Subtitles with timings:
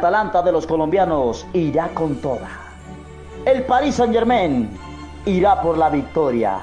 [0.00, 2.48] Atalanta de los colombianos irá con toda.
[3.44, 4.70] El Paris Saint Germain
[5.26, 6.60] irá por la victoria.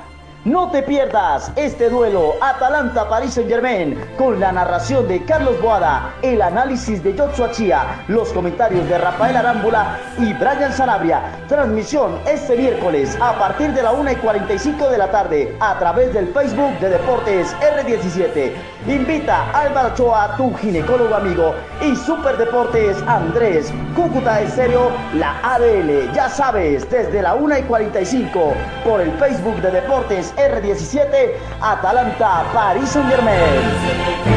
[0.47, 7.03] No te pierdas este duelo Atalanta-Paris Saint-Germain con la narración de Carlos Boada, el análisis
[7.03, 11.21] de Joshua Chía, los comentarios de Rafael Arámbula y Brian Sanabria.
[11.49, 16.13] Transmisión este miércoles a partir de la 1 y 45 de la tarde a través
[16.13, 18.53] del Facebook de Deportes R17.
[18.87, 26.09] Invita a Álvaro Choa, tu ginecólogo amigo, y Super Deportes Andrés, Cúcuta Estéreo, la ADL.
[26.13, 28.53] Ya sabes, desde la 1 y 45
[28.85, 34.36] por el Facebook de Deportes R17, Atalanta, París Saint Germain.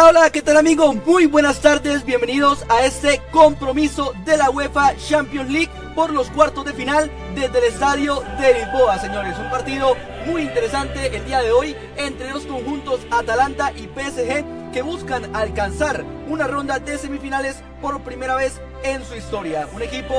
[0.00, 0.94] Hola, ¿qué tal amigos?
[1.06, 6.64] Muy buenas tardes, bienvenidos a este compromiso de la UEFA Champions League por los cuartos
[6.64, 9.36] de final desde el estadio de Lisboa, señores.
[9.36, 9.96] Un partido
[10.26, 16.04] muy interesante el día de hoy entre los conjuntos Atalanta y PSG que buscan alcanzar
[16.28, 19.68] una ronda de semifinales por primera vez en su historia.
[19.72, 20.14] Un equipo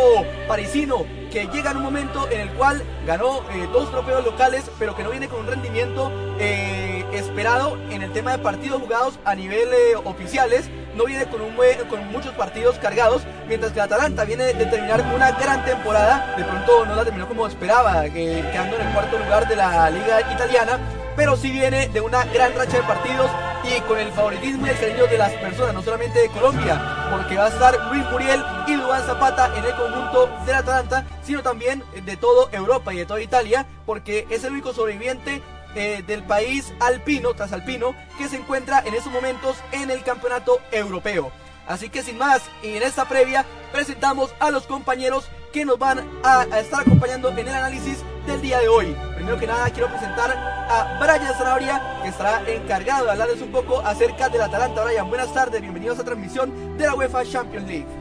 [0.50, 4.98] parisino que llega en un momento en el cual ganó eh, dos trofeos locales, pero
[4.98, 9.34] que no viene con un rendimiento eh, esperado en el tema de partidos jugados a
[9.34, 10.70] nivel eh, oficiales.
[10.96, 11.56] No viene con, un,
[11.90, 16.36] con muchos partidos cargados, mientras que Atalanta viene de terminar una gran temporada.
[16.38, 20.22] De pronto no la terminó como esperaba, quedando en el cuarto lugar de la liga
[20.34, 20.80] italiana
[21.20, 23.30] pero sí viene de una gran racha de partidos
[23.66, 27.36] y con el favoritismo y el cariño de las personas, no solamente de Colombia, porque
[27.36, 31.84] va a estar Luis Muriel y Duván Zapata en el conjunto del Atalanta, sino también
[32.06, 35.42] de toda Europa y de toda Italia, porque es el único sobreviviente
[35.76, 41.32] eh, del país alpino, trasalpino, que se encuentra en esos momentos en el campeonato europeo.
[41.68, 46.00] Así que sin más, y en esta previa presentamos a los compañeros que nos van
[46.24, 48.96] a, estar acompañando en el análisis del día de hoy.
[49.16, 53.80] Primero que nada quiero presentar a Brian Zanabria, que estará encargado de hablarles un poco
[53.82, 54.84] acerca del Atalanta.
[54.84, 57.99] Brian, buenas tardes, bienvenidos a transmisión de la UEFA Champions League.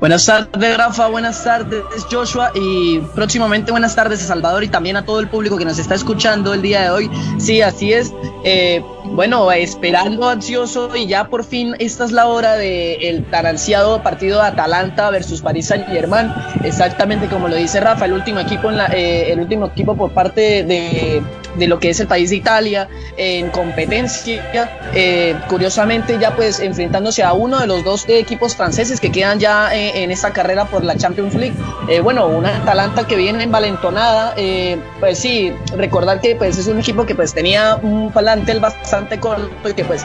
[0.00, 1.08] Buenas tardes, Rafa.
[1.08, 2.52] Buenas tardes, Joshua.
[2.54, 5.94] Y próximamente buenas tardes a Salvador y también a todo el público que nos está
[5.94, 7.10] escuchando el día de hoy.
[7.38, 8.12] Sí, así es.
[8.44, 14.02] Eh, bueno, esperando ansioso y ya por fin esta es la hora del tan ansiado
[14.02, 16.32] partido de Atalanta versus Paris Saint Germain.
[16.64, 20.12] Exactamente como lo dice Rafa, el último equipo, en la, eh, el último equipo por
[20.12, 21.22] parte de,
[21.56, 24.80] de, lo que es el país de Italia en competencia.
[24.94, 29.74] Eh, curiosamente ya pues enfrentándose a uno de los dos equipos franceses que quedan ya
[29.74, 31.56] en esta carrera por la Champions League.
[31.88, 36.78] Eh, bueno, una Atalanta que viene envalentonada, eh, pues sí, recordar que pues es un
[36.78, 40.04] equipo que pues tenía un palantel bastante corto y que pues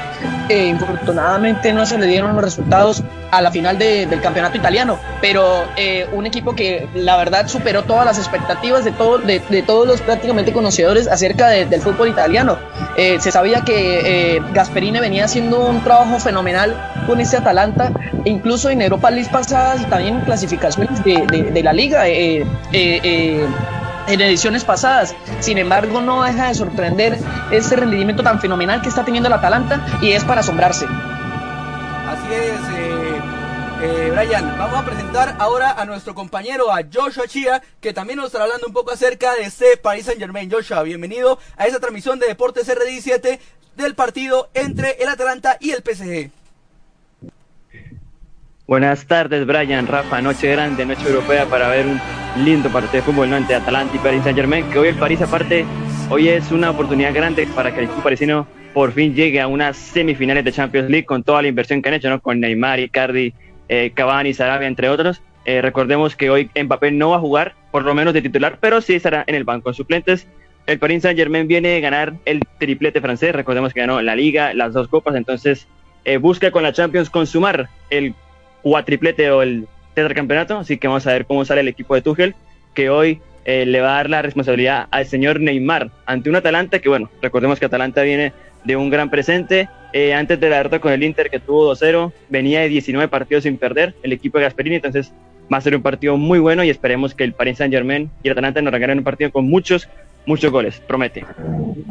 [0.50, 5.66] eh, infortunadamente no se le dieron los resultados a la final del campeonato italiano, pero
[6.14, 10.54] un equipo que la verdad superó todas las expectativas de, todo, de, todos los prácticamente
[10.54, 12.58] conocedores acerca del fútbol italiano.
[12.96, 16.76] se sabía que Gasperini venía haciendo un trabajo fenomenal
[17.08, 17.92] con este Atalanta,
[18.24, 22.06] incluso en Europa League pasadas y también clasificaciones de, la liga.
[24.08, 25.16] Eh, eh, eh, en ediciones pasadas.
[25.40, 27.18] Sin embargo, no deja de sorprender
[27.52, 30.86] este rendimiento tan fenomenal que está teniendo el Atalanta y es para asombrarse.
[30.86, 32.60] Así es,
[34.12, 34.58] Brian.
[34.58, 38.68] Vamos a presentar ahora a nuestro compañero, a Joshua Chia, que también nos estará hablando
[38.68, 40.50] un poco acerca de este Paris Saint Germain.
[40.50, 43.40] Joshua, bienvenido a esta transmisión de Deportes RD7
[43.76, 46.32] del partido entre el Atalanta y el PSG.
[48.68, 52.02] Buenas tardes, Brian, Rafa, noche grande, noche europea para ver un
[52.44, 53.38] lindo partido de fútbol ¿no?
[53.38, 55.64] entre Atalanta y Paris Saint Germain, que hoy el París aparte,
[56.10, 59.78] hoy es una oportunidad grande para que el equipo parisino por fin llegue a unas
[59.78, 62.20] semifinales de Champions League con toda la inversión que han hecho, ¿no?
[62.20, 63.36] con Neymar, Icardi,
[63.70, 65.22] eh, Cavani, Sarabia, entre otros.
[65.46, 68.82] Eh, recordemos que hoy papel no va a jugar, por lo menos de titular, pero
[68.82, 70.26] sí estará en el banco de suplentes.
[70.66, 74.56] El Paris Saint Germain viene de ganar el triplete francés, recordemos que ganó la Liga,
[74.56, 75.68] las dos copas, entonces
[76.04, 78.16] eh, busca con la Champions consumar el
[78.86, 82.36] triplete o el tetracampeonato, así que vamos a ver cómo sale el equipo de Tuchel,
[82.74, 86.80] que hoy eh, le va a dar la responsabilidad al señor Neymar ante un Atalanta
[86.80, 88.34] que, bueno, recordemos que Atalanta viene
[88.64, 89.70] de un gran presente.
[89.94, 93.44] Eh, antes de la derrota con el Inter, que tuvo 2-0, venía de 19 partidos
[93.44, 95.14] sin perder el equipo de Gasperini, entonces
[95.52, 98.28] va a ser un partido muy bueno y esperemos que el Paris Saint Germain y
[98.28, 99.88] el Atalanta nos regalen un partido con muchos
[100.26, 101.26] muchos goles, promete.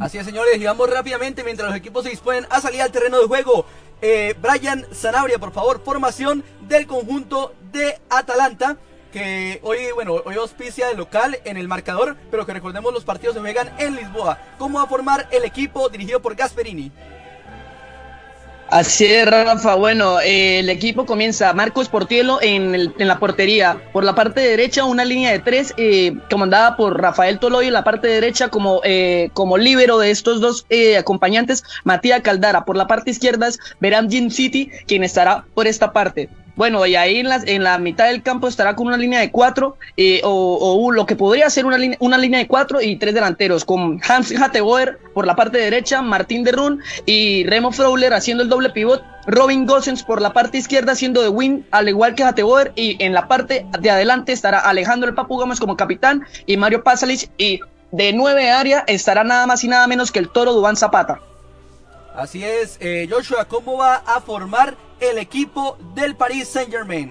[0.01, 3.21] Así es, señores, y vamos rápidamente mientras los equipos se disponen a salir al terreno
[3.21, 3.67] de juego.
[4.03, 8.77] Eh, Brian Zanabria, por favor, formación del conjunto de Atalanta
[9.15, 13.35] que hoy, bueno, hoy auspicia de local en el marcador, pero que recordemos los partidos
[13.37, 14.39] se juegan en Lisboa.
[14.59, 16.91] ¿Cómo va a formar el equipo dirigido por Gasperini?
[18.75, 19.77] Así es, Rafa.
[19.77, 23.81] Bueno, eh, el equipo comienza Marcos Portielo en, el, en, la portería.
[23.93, 27.69] Por la parte derecha, una línea de tres eh, comandada por Rafael Toloy.
[27.69, 32.65] En la parte derecha, como, eh, como líbero de estos dos eh, acompañantes, Matías Caldara.
[32.65, 36.29] Por la parte izquierda es Verán Jim City, quien estará por esta parte.
[36.57, 39.31] Bueno, y ahí en la, en la mitad del campo estará con una línea de
[39.33, 43.13] cuatro, eh, o, o, lo que podría ser una, una línea de cuatro y tres
[43.13, 48.45] delanteros, con Hans Hatteboer por la parte derecha, Martín de Run y Remo Fowler haciendo
[48.45, 52.23] el doble pivot, Robin Gossens por la parte izquierda haciendo de win, al igual que
[52.23, 56.57] Hatteboer, y en la parte de adelante estará Alejandro el Papu Gómez como capitán y
[56.57, 57.61] Mario Pasalic, y
[57.91, 61.21] de nueve área estará nada más y nada menos que el Toro Dubán Zapata.
[62.15, 67.11] Así es, eh, Joshua, ¿cómo va a formar el equipo del Paris Saint Germain?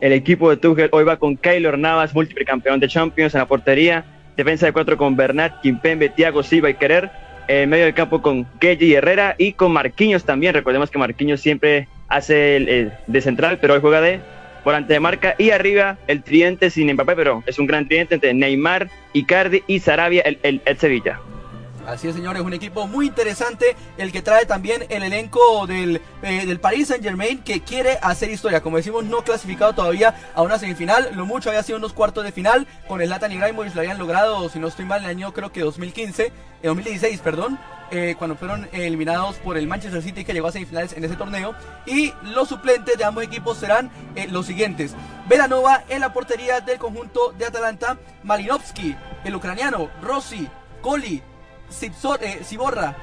[0.00, 3.48] El equipo de Tuchel hoy va con Keylor Navas, múltiple campeón de Champions en la
[3.48, 4.04] portería,
[4.36, 7.10] defensa de cuatro con Bernat, Kimpembe, Thiago Silva y Querer,
[7.48, 10.54] en medio del campo con y Herrera y con Marquinhos también.
[10.54, 14.20] Recordemos que Marquinhos siempre hace el, el de central, pero hoy juega de
[14.64, 18.34] volante de marca y arriba el tridente sin Mbappé, pero es un gran tridente entre
[18.34, 21.18] Neymar, Icardi y Sarabia, el, el, el Sevilla.
[21.90, 26.46] Así es, señores, un equipo muy interesante el que trae también el elenco del, eh,
[26.46, 28.60] del Paris Saint Germain que quiere hacer historia.
[28.60, 31.10] Como decimos, no clasificado todavía a una semifinal.
[31.14, 32.68] Lo mucho había sido unos cuartos de final.
[32.86, 35.62] Con el Latan Ibrahimovic lo habían logrado, si no estoy mal, el año creo que
[35.62, 36.32] 2015, eh,
[36.62, 37.58] 2016, perdón.
[37.90, 41.56] Eh, cuando fueron eliminados por el Manchester City que llegó a semifinales en ese torneo.
[41.86, 44.94] Y los suplentes de ambos equipos serán eh, los siguientes.
[45.28, 48.94] Velanova en la portería del conjunto de Atalanta, Malinovsky,
[49.24, 50.48] el ucraniano, Rossi,
[50.80, 51.20] Coli,
[52.20, 52.96] eh, Ciborra,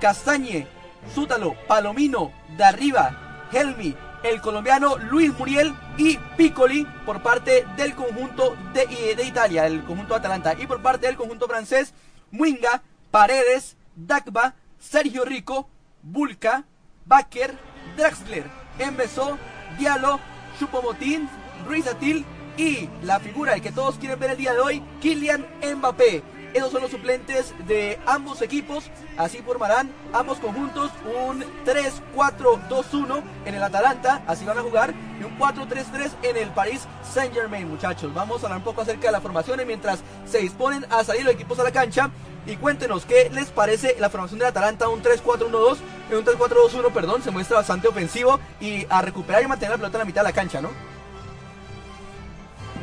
[0.00, 0.66] Castañe,
[1.14, 9.14] Sútalo, Palomino, Darriba, Helmi, el colombiano Luis Muriel y Piccoli por parte del conjunto de,
[9.14, 10.54] de, Italia, el conjunto Atalanta.
[10.58, 11.94] Y por parte del conjunto francés,
[12.30, 15.68] Muinga, Paredes, Dagba, Sergio Rico,
[16.02, 16.64] Bulca,
[17.06, 17.54] Baker,
[17.96, 18.44] Draxler,
[18.78, 19.38] Embesó,
[19.78, 20.20] Diallo,
[20.58, 21.28] Chupomotín,
[21.66, 22.24] Ruiz Atil
[22.56, 26.37] y la figura que todos quieren ver el día de hoy, Kylian Mbappé.
[26.54, 28.90] Esos son los suplentes de ambos equipos.
[29.16, 34.22] Así formarán ambos conjuntos un 3-4-2-1 en el Atalanta.
[34.26, 34.94] Así van a jugar.
[35.20, 38.12] Y un 4-3-3 en el Paris Saint Germain, muchachos.
[38.14, 41.34] Vamos a hablar un poco acerca de las formaciones mientras se disponen a salir los
[41.34, 42.10] equipos a la cancha.
[42.46, 45.76] Y cuéntenos qué les parece la formación del Atalanta, un 3-4-1-2,
[46.12, 50.00] un 3-4-2-1, perdón, se muestra bastante ofensivo y a recuperar y mantener la pelota en
[50.00, 50.70] la mitad de la cancha, ¿no?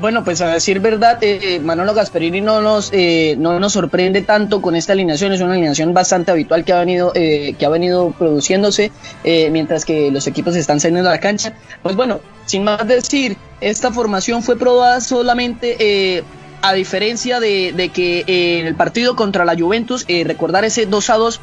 [0.01, 4.61] Bueno, pues a decir verdad, eh, Manolo Gasperini no nos, eh, no nos sorprende tanto
[4.61, 8.11] con esta alineación, es una alineación bastante habitual que ha venido, eh, que ha venido
[8.11, 8.91] produciéndose
[9.23, 11.53] mientras que los equipos están saliendo a la cancha.
[11.81, 16.23] Pues bueno, sin más decir, esta formación fue probada solamente
[16.61, 18.25] a diferencia de, de que
[18.59, 21.41] en el partido contra la Juventus, recordar ese 2 a 2,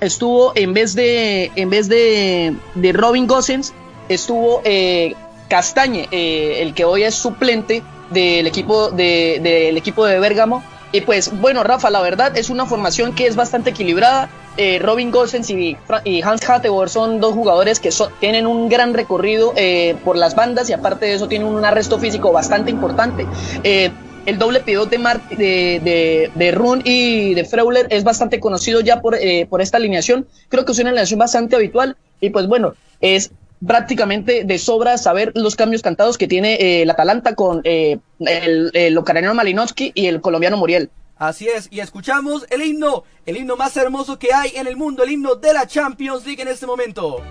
[0.00, 3.72] estuvo en vez de, en vez de, de Robin Gosens,
[4.08, 4.62] estuvo
[5.48, 10.62] Castañe, eh, el que hoy es suplente del equipo de, del equipo de Bérgamo.
[10.92, 14.28] Y pues bueno, Rafa, la verdad es una formación que es bastante equilibrada.
[14.56, 15.76] Eh, Robin Gosens y,
[16.22, 20.72] Hans Hatteboer son dos jugadores que tienen un gran recorrido eh, por las bandas y
[20.72, 23.26] aparte de eso tienen un arresto físico bastante importante.
[23.62, 24.98] El doble pivot de,
[25.36, 29.16] de, de, Run y de Freuler es bastante conocido ya por,
[29.48, 30.26] por esta alineación.
[30.48, 33.30] Creo que es una alineación bastante habitual y pues bueno, es
[33.64, 38.70] prácticamente de sobra saber los cambios cantados que tiene eh, el Atalanta con eh, el,
[38.74, 40.90] el Malinowski y el colombiano Muriel.
[41.18, 45.02] Así es, y escuchamos el himno, el himno más hermoso que hay en el mundo,
[45.02, 47.22] el himno de la Champions League en este momento.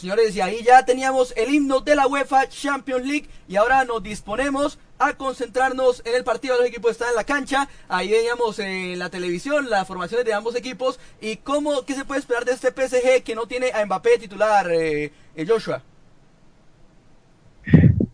[0.00, 4.02] Señores, y ahí ya teníamos el himno de la UEFA Champions League y ahora nos
[4.02, 6.56] disponemos a concentrarnos en el partido.
[6.56, 7.68] Los equipos están en la cancha.
[7.88, 12.20] Ahí veíamos en la televisión las formaciones de ambos equipos y cómo, qué se puede
[12.20, 15.82] esperar de este PSG que no tiene a Mbappé titular, eh, eh, Joshua.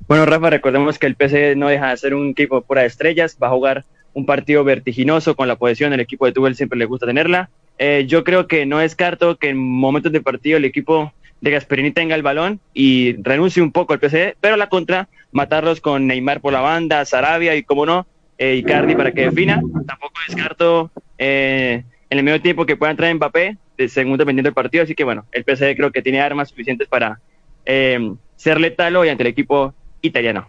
[0.06, 3.38] Bueno, Rafa, recordemos que el PSG no deja de ser un equipo pura de estrellas.
[3.42, 5.92] Va a jugar un partido vertiginoso con la posesión.
[5.92, 7.50] El equipo de Tuchel siempre le gusta tenerla.
[7.78, 11.12] Eh, yo creo que no descarto que en momentos de partido el equipo
[11.44, 15.82] de Gasperini tenga el balón y renuncie un poco al PSG, pero la contra, matarlos
[15.82, 18.06] con Neymar por la banda, Sarabia y, como no,
[18.38, 19.60] eh, Icardi para que defina.
[19.86, 23.58] Tampoco descarto eh, en el medio tiempo que pueda entrar Mbappé,
[23.88, 24.84] según dependiendo del partido.
[24.84, 27.20] Así que, bueno, el PSG creo que tiene armas suficientes para
[27.66, 30.46] eh, ser letal hoy ante el equipo italiano.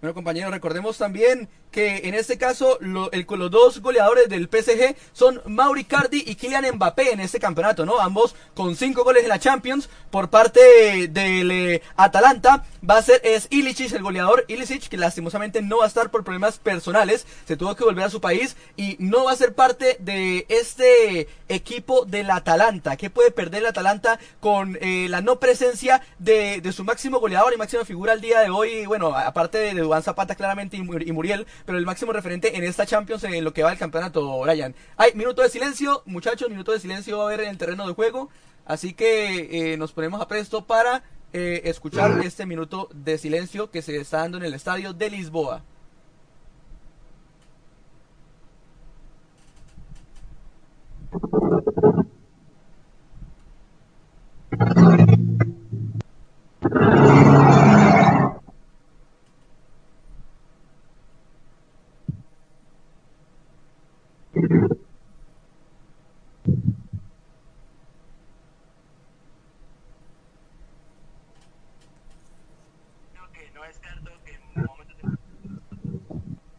[0.00, 4.94] Bueno, compañeros, recordemos también que en este caso lo, el, los dos goleadores del PSG
[5.12, 7.98] son Mauri Cardi y Kylian Mbappé en este campeonato, ¿no?
[7.98, 12.64] Ambos con cinco goles en la Champions por parte del eh, Atalanta.
[12.88, 16.24] Va a ser es Ilicic el goleador, Ilicic que lastimosamente no va a estar por
[16.24, 19.96] problemas personales, se tuvo que volver a su país y no va a ser parte
[20.00, 22.96] de este equipo del Atalanta.
[22.96, 27.52] ¿Qué puede perder el Atalanta con eh, la no presencia de, de, su máximo goleador
[27.54, 28.86] y máxima figura al día de hoy?
[28.86, 32.64] Bueno, aparte de, de Duván Zapata claramente y, y Muriel, pero el máximo referente en
[32.64, 34.74] esta Champions en lo que va del campeonato, Brian.
[34.96, 37.94] Hay minuto de silencio, muchachos, minuto de silencio va a haber en el terreno de
[37.94, 38.30] juego,
[38.64, 41.02] así que eh, nos ponemos a presto para
[41.32, 45.62] eh, escuchar este minuto de silencio que se está dando en el estadio de Lisboa.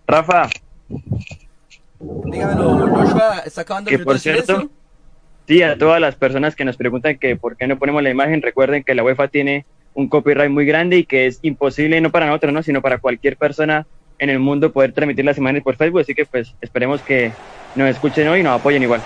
[0.08, 0.50] Rafa.
[2.00, 4.70] Dígamelo, Joshua, está acabando que por cierto,
[5.48, 8.42] sí, a todas las personas que nos preguntan que por qué no ponemos la imagen,
[8.42, 12.28] recuerden que la UEFA tiene un copyright muy grande y que es imposible, no para
[12.28, 12.64] nosotros, ¿no?
[12.64, 13.88] sino para cualquier persona
[14.24, 17.34] en el mundo poder transmitir las imágenes por Facebook, así que pues esperemos que
[17.76, 19.02] nos escuchen hoy y nos apoyen igual.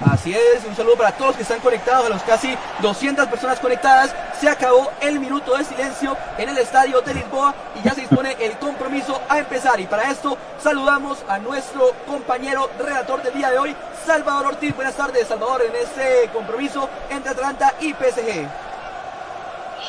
[0.00, 4.14] Así es, un saludo para todos que están conectados, a los casi 200 personas conectadas.
[4.38, 8.36] Se acabó el minuto de silencio en el estadio de Lisboa y ya se dispone
[8.40, 9.80] el compromiso a empezar.
[9.80, 14.74] Y para esto saludamos a nuestro compañero redactor del día de hoy, Salvador Ortiz.
[14.74, 18.66] Buenas tardes, Salvador, en este compromiso entre Atlanta y PSG.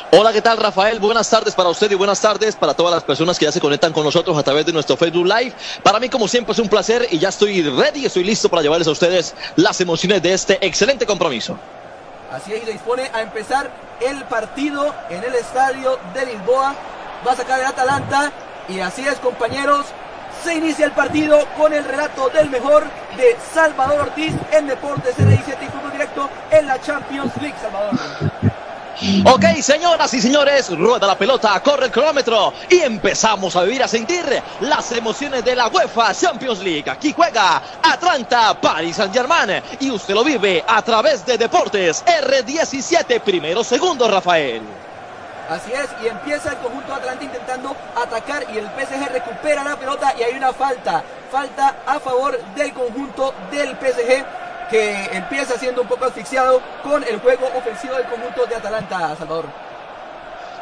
[0.10, 1.02] Hola, ¿qué tal Rafael?
[1.02, 3.92] Buenas tardes para usted y buenas tardes para todas las personas que ya se conectan
[3.92, 5.52] con nosotros a través de nuestro Facebook Live.
[5.84, 8.88] Para mí, como siempre, es un placer y ya estoy ready, estoy listo para llevarles
[8.88, 11.60] a ustedes las emociones de este excelente compromiso.
[12.32, 16.74] Así es, y se dispone a empezar el partido en el estadio de Lisboa.
[17.28, 18.32] Va a sacar el Atalanta
[18.70, 19.88] y así es, compañeros.
[20.42, 22.86] Se inicia el partido con el relato del mejor
[23.18, 27.92] de Salvador Ortiz en Deportes R17 y Fútbol Directo en la Champions League, Salvador.
[29.25, 33.88] Ok, señoras y señores, rueda la pelota, corre el cronómetro y empezamos a vivir, a
[33.88, 34.25] sentir
[34.62, 36.89] las emociones de la UEFA Champions League.
[36.89, 43.22] Aquí juega Atlanta, Paris Saint Germain y usted lo vive a través de Deportes R17,
[43.22, 44.63] primero, segundo, Rafael.
[45.48, 50.16] Así es, y empieza el conjunto Atlanta intentando atacar y el PSG recupera la pelota
[50.20, 54.25] y hay una falta, falta a favor del conjunto del PSG
[54.69, 59.66] que empieza siendo un poco asfixiado con el juego ofensivo del conjunto de Atalanta, Salvador.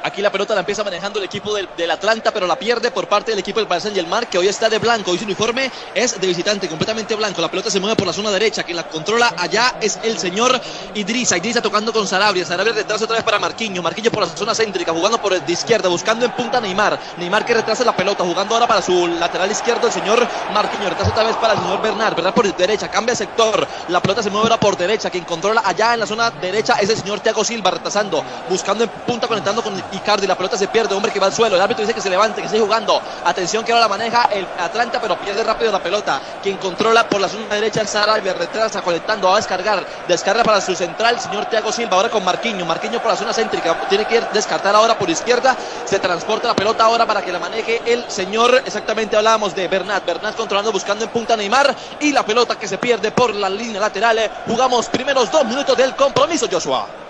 [0.06, 3.08] Aquí la pelota la empieza manejando el equipo del, del, Atlanta, pero la pierde por
[3.08, 5.10] parte del equipo del Paris Saint Germain, que hoy está de blanco.
[5.10, 7.42] Hoy su uniforme es de visitante, completamente blanco.
[7.42, 8.62] La pelota se mueve por la zona derecha.
[8.62, 10.62] Quien la controla allá es el señor
[10.94, 11.38] Idrissa.
[11.38, 12.46] Idrissa tocando con Sarabia.
[12.46, 13.82] Sarabia retrasa otra vez para Marquinho.
[13.82, 17.00] Marquinho por la zona céntrica, jugando por de izquierda, buscando en punta a Neymar.
[17.18, 20.88] Neymar que retrasa la pelota, jugando ahora para su lateral izquierdo el señor Marquinho.
[20.88, 22.14] Retrasa otra vez para el señor Bernard.
[22.14, 23.68] Bernard por derecha, cambia sector.
[23.88, 25.10] La pelota se mueve ahora por derecha.
[25.10, 28.90] Quien controla allá en la zona derecha es el señor Thiago Silva, retrasando, buscando en
[29.08, 30.28] punta, conectando con Icardi.
[30.28, 31.56] La pelota se pierde, hombre que va al suelo.
[31.56, 33.02] El árbitro dice que se levante, que sigue jugando.
[33.24, 36.22] Atención que ahora la maneja el Atlanta, pero pierde rápido la pelota.
[36.42, 39.86] Quien controla por la zona derecha el Sarabia, retrasa, conectando, va a descargar.
[40.08, 42.66] Descarga para su central, señor Thiago Silva, ahora con Marquinho.
[42.66, 45.56] Marquinho por la zona céntrica, tiene que descartar ahora por izquierda.
[45.86, 50.06] Se transporta la pelota ahora para que la maneje el señor, exactamente hablábamos de Bernat.
[50.06, 51.76] Bernat controlando, buscando en punta Neymar.
[52.00, 54.20] Y la pelota que se pierde por la línea lateral.
[54.48, 57.05] Jugamos primeros dos minutos del compromiso, Joshua.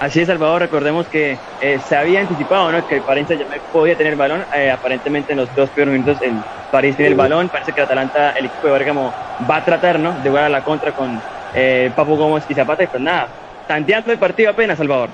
[0.00, 0.62] Así es, Salvador.
[0.62, 2.86] Recordemos que eh, se había anticipado ¿no?
[2.86, 4.42] que el Paris Saint-Germain podía tener el balón.
[4.56, 7.50] Eh, aparentemente en los dos primeros minutos el París tiene el balón.
[7.50, 9.12] Parece que el Atalanta, el equipo de Bergamo,
[9.48, 10.14] va a tratar ¿no?
[10.14, 11.20] de jugar a la contra con
[11.54, 12.82] eh, Papu Gómez y Zapata.
[12.82, 13.28] Y pues nada,
[13.66, 15.10] tanteando el partido apenas, Salvador.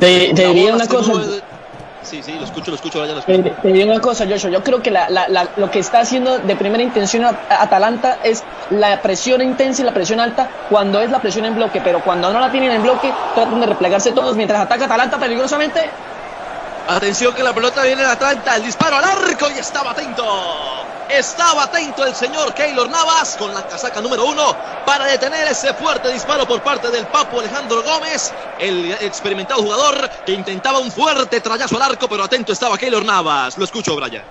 [0.00, 1.12] Te, diría una cosa.
[2.02, 3.42] Sí, sí, lo escucho, lo escucho, vaya, lo escucho.
[3.42, 4.50] Te, diría una cosa, Joshua.
[4.50, 4.90] Yo creo que
[5.56, 10.20] lo que está haciendo de primera intención Atalanta es la presión intensa y la presión
[10.20, 13.60] alta cuando es la presión en bloque, pero cuando no la tienen en bloque, tratan
[13.60, 15.90] de replegarse todos mientras ataca Atalanta peligrosamente.
[16.88, 20.91] Atención que la pelota viene de Atlanta, el disparo al arco y estaba atento.
[21.08, 24.56] Estaba atento el señor Keylor Navas con la casaca número uno
[24.86, 30.32] para detener ese fuerte disparo por parte del Papo Alejandro Gómez, el experimentado jugador que
[30.32, 33.58] intentaba un fuerte trayazo al arco, pero atento estaba Keylor Navas.
[33.58, 34.22] Lo escucho, Brian.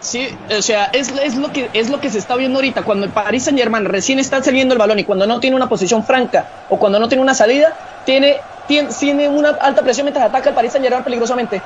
[0.00, 2.82] Sí, o sea, es, lo que, es lo que se está viendo ahorita.
[2.82, 5.68] Cuando el Paris Saint Germain recién está saliendo el balón y cuando no tiene una
[5.68, 10.50] posición franca o cuando no tiene una salida, tiene tiene, una alta presión mientras ataca
[10.50, 11.62] el París Saint Germain peligrosamente.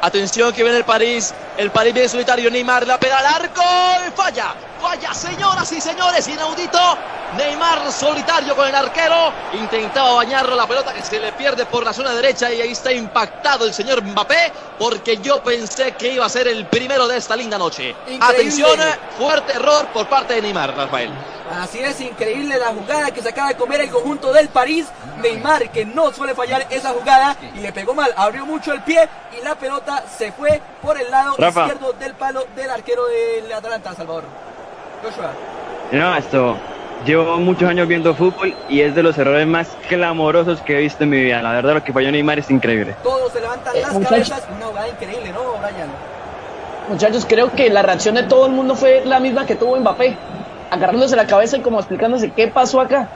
[0.00, 1.34] Atención que viene el París.
[1.56, 2.50] El París viene solitario.
[2.50, 3.62] Neymar la pega al arco.
[4.06, 4.67] Y falla.
[4.80, 6.28] Falla, señoras y señores.
[6.28, 6.78] Inaudito.
[7.36, 9.32] Neymar solitario con el arquero.
[9.52, 12.52] Intentaba bañarlo la pelota que se le pierde por la zona derecha.
[12.52, 14.52] Y ahí está impactado el señor Mbappé.
[14.78, 17.94] Porque yo pensé que iba a ser el primero de esta linda noche.
[18.20, 18.78] Atención.
[19.18, 21.10] Fuerte error por parte de Neymar, Rafael.
[21.50, 24.86] Así es, increíble la jugada que se acaba de comer el conjunto del París.
[25.22, 29.08] Neymar, que no suele fallar esa jugada y le pegó mal, abrió mucho el pie
[29.38, 33.94] y la pelota se fue por el lado izquierdo del palo del arquero del Atalanta,
[33.94, 34.24] Salvador.
[35.02, 35.30] Joshua.
[35.92, 36.56] No, esto.
[37.06, 41.04] Llevo muchos años viendo fútbol y es de los errores más clamorosos que he visto
[41.04, 41.40] en mi vida.
[41.42, 42.96] La verdad, lo que falló Neymar es increíble.
[43.02, 44.42] Todos se levantan eh, las cabezas.
[44.56, 45.88] Una jugada increíble, ¿no, Brian?
[46.88, 50.16] Muchachos, creo que la reacción de todo el mundo fue la misma que tuvo Mbappé
[50.70, 53.08] agarrándose la cabeza y como explicándose qué pasó acá.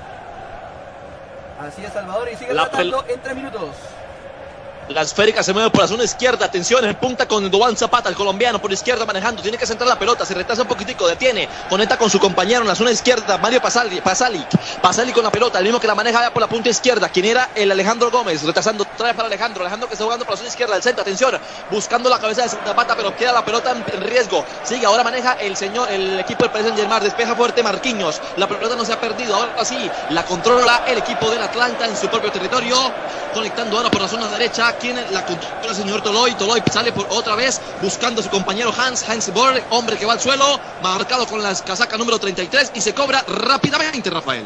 [1.60, 3.68] Así es, Salvador, y sigue tratando en tres minutos.
[4.94, 6.44] La esférica se mueve por la zona izquierda.
[6.46, 9.40] Atención, en punta con Dubán Zapata, el colombiano, por izquierda manejando.
[9.40, 11.48] Tiene que centrar la pelota, se retrasa un poquitico, detiene.
[11.70, 14.44] Conecta con su compañero en la zona izquierda, Mario Pasali, Pasali.
[15.12, 17.08] Con la pelota, el mismo que la maneja por la punta izquierda.
[17.08, 19.62] Quien era el Alejandro Gómez, retrasando, trae para Alejandro.
[19.62, 21.02] Alejandro que está jugando por la zona izquierda del centro.
[21.02, 21.38] Atención,
[21.70, 24.44] buscando la cabeza de Zapata, pero queda la pelota en riesgo.
[24.62, 27.02] Sigue, ahora maneja el señor, el equipo del Paris Saint Germain.
[27.02, 28.20] Despeja fuerte Marquinhos.
[28.36, 29.34] La pelota no se ha perdido.
[29.34, 32.76] Ahora sí, la controla el equipo del Atlanta en su propio territorio.
[33.32, 34.68] Conectando ahora por la zona derecha.
[34.82, 36.34] Quien la controla el señor Toloy.
[36.34, 40.14] Toloy sale por otra vez buscando a su compañero Hans, Hans Borg, hombre que va
[40.14, 44.44] al suelo, marcado con la casaca número 33 y se cobra rápidamente, Rafael.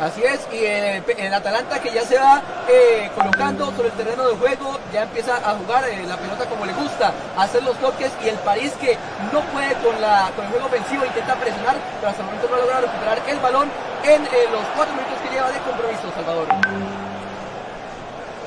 [0.00, 4.36] Así es, y el, Atalanta que ya se va eh, colocando sobre el terreno de
[4.36, 8.28] juego, ya empieza a jugar eh, la pelota como le gusta, hacer los toques y
[8.28, 8.96] el París que
[9.34, 12.56] no puede con, la, con el juego ofensivo, intenta presionar, pero hasta el momento no
[12.56, 13.68] ha logrado recuperar el balón
[14.02, 17.03] en eh, los cuatro minutos que lleva de compromiso, Salvador.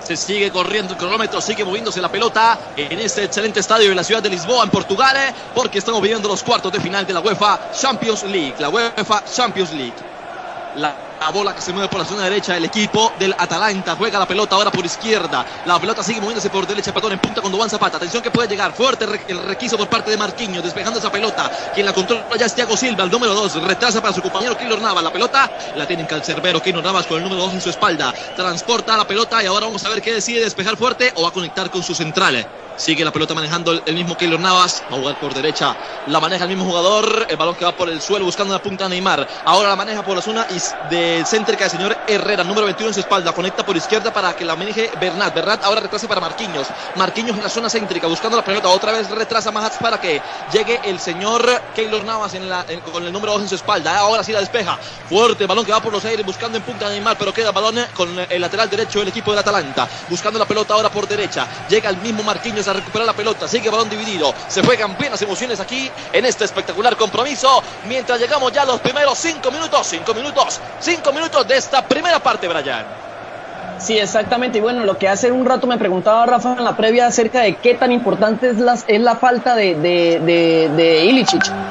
[0.07, 4.05] Se sigue corriendo el cronómetro, sigue moviéndose la pelota en este excelente estadio de la
[4.05, 5.17] ciudad de Lisboa, en Portugal,
[5.53, 8.55] porque estamos viviendo los cuartos de final de la UEFA Champions League.
[8.57, 11.06] La UEFA Champions League.
[11.19, 14.27] La bola que se mueve por la zona derecha, el equipo del Atalanta juega la
[14.27, 15.45] pelota ahora por izquierda.
[15.65, 17.97] La pelota sigue moviéndose por derecha, perdón, en punta con Dubán Zapata.
[17.97, 18.73] Atención que puede llegar.
[18.73, 21.51] Fuerte el requiso por parte de Marquinhos, despejando esa pelota.
[21.73, 23.63] Quien la controla ya es Thiago Silva, el número 2.
[23.63, 25.03] Retrasa para su compañero Keylor Navas.
[25.03, 26.61] La pelota la tiene en Calcerbero.
[26.61, 28.13] Keylor Navas con el número 2 en su espalda.
[28.35, 31.33] Transporta la pelota y ahora vamos a ver qué decide despejar fuerte o va a
[31.33, 32.47] conectar con su central.
[32.77, 34.83] Sigue la pelota manejando el, mismo Keylor Navas.
[34.91, 35.75] Va a jugar por derecha.
[36.05, 37.25] La maneja el mismo jugador.
[37.27, 39.27] El balón que va por el suelo buscando la punta de Neymar.
[39.45, 40.45] Ahora la maneja por la zona
[40.87, 43.33] de céntrica del señor Herrera, número 21 en su espalda.
[43.33, 45.33] Conecta por izquierda para que la maneje Bernat.
[45.33, 46.67] Bernat ahora retrasa para Marquinhos.
[46.95, 48.69] Marquinhos en la zona céntrica buscando la pelota.
[48.69, 50.21] Otra vez retrasa más para que
[50.53, 52.33] llegue el señor Keylor Navas
[52.93, 53.97] con el número 2 en su espalda.
[53.97, 54.77] Ahora sí la despeja.
[55.09, 57.17] Fuerte balón que va por los aires buscando en punta de Neymar.
[57.17, 59.87] Pero queda balón con el lateral derecho del equipo del Atalanta.
[60.09, 61.47] Buscando la pelota ahora por derecha.
[61.67, 63.47] Llega el mismo Marquinhos a recuperar la pelota.
[63.47, 64.33] Sigue balón dividido.
[64.47, 67.63] Se juegan plenas emociones aquí en este espectacular compromiso.
[67.87, 72.19] Mientras llegamos ya a los primeros cinco minutos, cinco minutos, cinco minutos de esta primera
[72.19, 72.85] parte, Brian.
[73.79, 74.57] Sí, exactamente.
[74.57, 77.57] Y bueno, lo que hace un rato me preguntaba Rafa en la previa acerca de
[77.57, 81.25] qué tan importante es, es la falta de, de, de, de.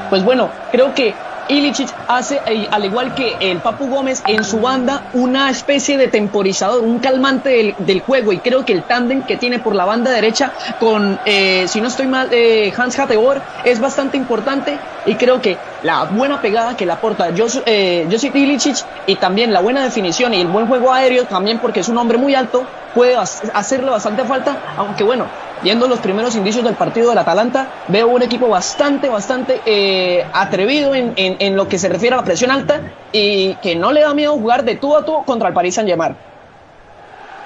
[0.08, 1.14] Pues bueno, creo que
[1.48, 6.08] Ilicic hace, eh, al igual que el Papu Gómez, en su banda una especie de
[6.08, 8.32] temporizador, un calmante del, juego.
[8.32, 11.88] Y creo que el tándem que tiene por la banda derecha con, eh, si no
[11.88, 14.78] estoy mal, eh, Hans Hatteor es bastante importante.
[15.04, 19.84] Y creo que la buena pegada que le aporta Josip Ilicic y también la buena
[19.84, 23.90] definición y el buen juego aéreo, también porque es un hombre muy alto, puede hacerle
[23.90, 24.74] bastante falta.
[24.76, 25.26] Aunque bueno,
[25.66, 30.94] viendo los primeros indicios del partido del Atalanta, veo un equipo bastante, bastante eh, atrevido
[30.94, 34.14] en, en, lo que se refiere a la presión alta y que no le da
[34.14, 36.14] miedo jugar de tú a tú contra el Paris Saint-Germain.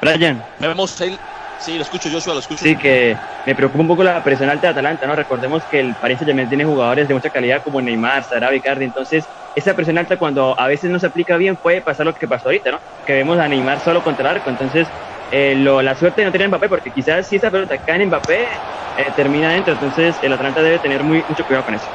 [0.03, 0.45] Brian.
[0.59, 1.19] Vemos el...
[1.61, 2.63] Sí, lo escucho, Joshua, lo escucho.
[2.63, 5.17] Sí, que me preocupa un poco la presión alta de Atalanta, ¿no?
[5.17, 9.25] Recordemos que el Paris Saint-Germain tiene jugadores de mucha calidad como Neymar, Sara Vicardi, entonces
[9.57, 12.49] esa presión alta cuando a veces no se aplica bien puede pasar lo que pasó
[12.49, 12.81] ahorita, ¿no?
[13.07, 14.87] Que vemos a Neymar solo contra el arco, entonces
[15.31, 18.09] eh, lo, la suerte de no tener Mbappé, porque quizás si esa pelota cae en
[18.09, 18.49] Mbappé,
[18.97, 21.87] eh, termina dentro, entonces el Atlanta debe tener muy, mucho cuidado con eso.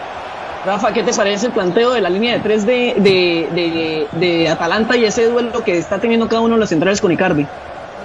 [0.66, 4.50] Rafa, ¿qué te parece el planteo de la línea de tres de, de, de, de
[4.50, 7.46] Atalanta y ese duelo que está teniendo cada uno de los centrales con Icardi?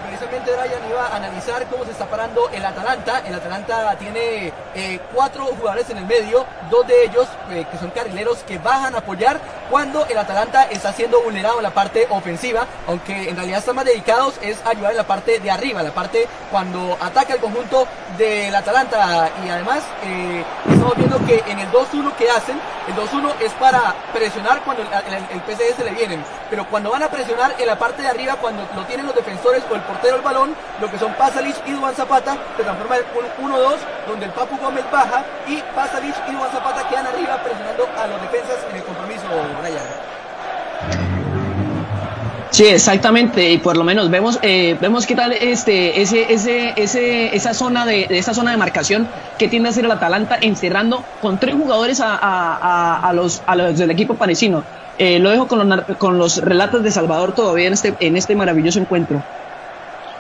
[0.02, 3.22] Precisamente Brian iba a analizar cómo se está parando el Atalanta.
[3.26, 7.90] El Atalanta tiene eh, cuatro jugadores en el medio, dos de ellos eh, que son
[7.90, 12.66] carrileros que bajan a apoyar cuando el Atalanta está siendo vulnerado en la parte ofensiva,
[12.87, 16.26] aunque en realidad están más dedicados es ayudar en la parte de arriba, la parte
[16.50, 17.87] cuando ataca el conjunto
[18.18, 23.33] del Atalanta y además eh, estamos viendo que en el 2-1 que hacen, el 2-1
[23.40, 27.55] es para presionar cuando el, el, el se le vienen, pero cuando van a presionar
[27.59, 30.55] en la parte de arriba, cuando lo tienen los defensores o el portero el balón,
[30.81, 33.04] lo que son Pasalic y Duan Zapata, se transforma en
[33.44, 33.76] un 1-2,
[34.08, 38.20] donde el Papu Gómez baja y Pasalic y Duan Zapata quedan arriba presionando a los
[38.22, 39.22] defensas en el compromiso,
[39.60, 39.78] Brian.
[42.50, 47.36] Sí, exactamente, y por lo menos vemos eh, vemos qué tal este ese ese ese
[47.36, 49.06] esa zona de, esa zona de marcación
[49.38, 53.92] que tiende a hacer el Atalanta encerrando con tres jugadores a los a los del
[53.92, 54.64] equipo parisino.
[54.98, 58.34] Eh, lo dejo con los, con los relatos de Salvador todavía en este en este
[58.34, 59.22] maravilloso encuentro.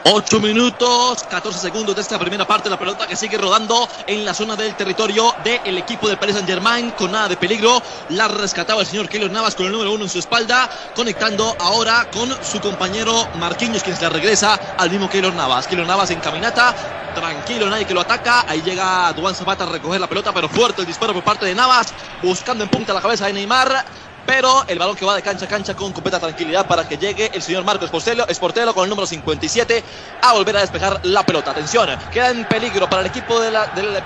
[0.02, 2.70] 8 minutos, 14 segundos de esta primera parte.
[2.70, 6.48] La pelota que sigue rodando en la zona del territorio del equipo del Paris Saint
[6.48, 7.82] Germain con nada de peligro.
[8.08, 12.08] La rescataba el señor Keylor Navas con el número uno en su espalda, conectando ahora
[12.10, 15.66] con su compañero Marquinhos, quien se la regresa al mismo Keylor Navas.
[15.66, 16.74] Keylor Navas en caminata,
[17.14, 18.46] tranquilo, nadie que lo ataca.
[18.48, 21.54] Ahí llega Duan Zapata a recoger la pelota, pero fuerte el disparo por parte de
[21.54, 21.88] Navas,
[22.22, 23.84] buscando en punta la cabeza de Neymar
[24.30, 27.32] pero el balón que va de cancha a cancha con completa tranquilidad para que llegue
[27.34, 29.82] el señor Marcos Portelo, Esportelo con el número 57
[30.22, 31.50] a volver a despejar la pelota.
[31.50, 33.54] Atención, queda en peligro para el equipo del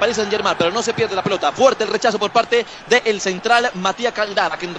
[0.00, 1.52] Paris Saint Germain, pero no se pierde la pelota.
[1.52, 4.74] Fuerte el rechazo por parte del central Matías Caldara, quien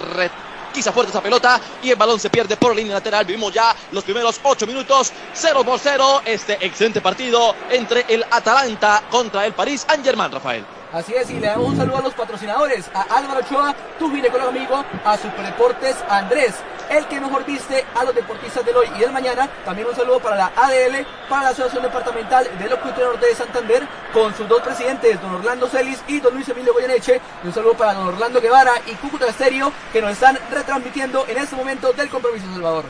[0.74, 3.24] quizá fuerte esa pelota y el balón se pierde por línea lateral.
[3.24, 9.04] Vivimos ya los primeros 8 minutos, 0 por 0, este excelente partido entre el Atalanta
[9.08, 10.75] contra el Paris Saint Germain, Rafael.
[10.96, 14.48] Así es, y le damos un saludo a los patrocinadores, a Álvaro Ochoa, tu ginecólogo
[14.48, 16.54] amigo, a Superdeportes Andrés,
[16.88, 19.46] el que mejor viste a los deportistas del hoy y del mañana.
[19.66, 23.86] También un saludo para la ADL, para la Asociación Departamental de Locutor Norte de Santander,
[24.14, 27.20] con sus dos presidentes, don Orlando Celis y don Luis Emilio Goyeneche.
[27.44, 31.56] Un saludo para don Orlando Guevara y Cúcuta Estéreo, que nos están retransmitiendo en este
[31.56, 32.86] momento del compromiso Salvador.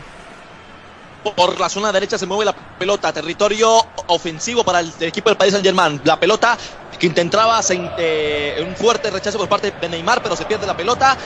[1.35, 5.51] Por la zona derecha se mueve la pelota, territorio ofensivo para el equipo del País
[5.51, 6.01] Saint Germain.
[6.05, 6.57] La pelota
[6.99, 11.17] que intentaba eh, un fuerte rechazo por parte de Neymar, pero se pierde la pelota.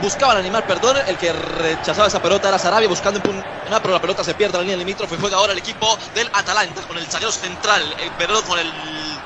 [0.00, 3.20] Buscaban a Neymar, perdón, el que rechazaba esa pelota era Sarabia buscando
[3.70, 5.16] pero la pelota se pierde en la línea limítrofe.
[5.16, 8.72] Juega ahora el equipo del Atalanta con el zaguero central, eh, perdón, con el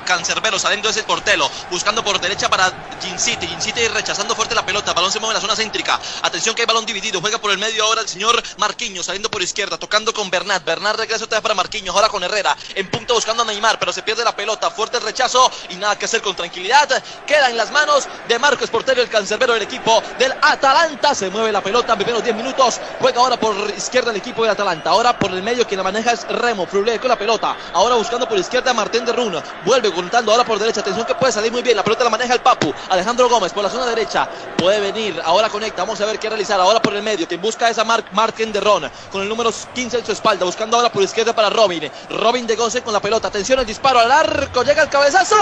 [0.05, 3.47] cancerbero saliendo ese portelo, buscando por derecha para Gin City.
[3.47, 4.93] Gin City rechazando fuerte la pelota.
[4.93, 5.99] Balón se mueve en la zona céntrica.
[6.21, 7.21] Atención que hay balón dividido.
[7.21, 10.63] Juega por el medio ahora el señor Marquinhos saliendo por izquierda, tocando con Bernat.
[10.63, 12.55] Bernat regresa otra vez para Marquinhos, ahora con Herrera.
[12.75, 14.69] En punto buscando a Neymar, pero se pierde la pelota.
[14.71, 16.89] Fuerte el rechazo y nada que hacer con tranquilidad.
[17.25, 21.15] Queda en las manos de Marcos Portero, el cancerbero del equipo del Atalanta.
[21.15, 22.79] Se mueve la pelota en primeros 10 minutos.
[22.99, 24.89] Juega ahora por izquierda el equipo del Atalanta.
[24.89, 26.65] Ahora por el medio quien la maneja es Remo.
[26.65, 27.55] Frulé con la pelota.
[27.73, 29.43] Ahora buscando por izquierda a Martín de Runa.
[29.65, 30.81] Vuelve contando ahora por derecha.
[30.81, 31.75] Atención que puede salir muy bien.
[31.75, 32.73] La pelota la maneja el Papu.
[32.89, 34.27] Alejandro Gómez por la zona derecha.
[34.57, 35.21] Puede venir.
[35.23, 35.83] Ahora conecta.
[35.83, 36.59] Vamos a ver qué realizar.
[36.59, 37.27] Ahora por el medio.
[37.27, 38.89] Quien busca es a Mark Martin de Ron.
[39.11, 40.45] Con el número 15 en su espalda.
[40.45, 41.91] Buscando ahora por izquierda para Robin.
[42.09, 43.27] Robin de Gonce con la pelota.
[43.27, 44.63] Atención el disparo al arco.
[44.63, 45.35] Llega el cabezazo.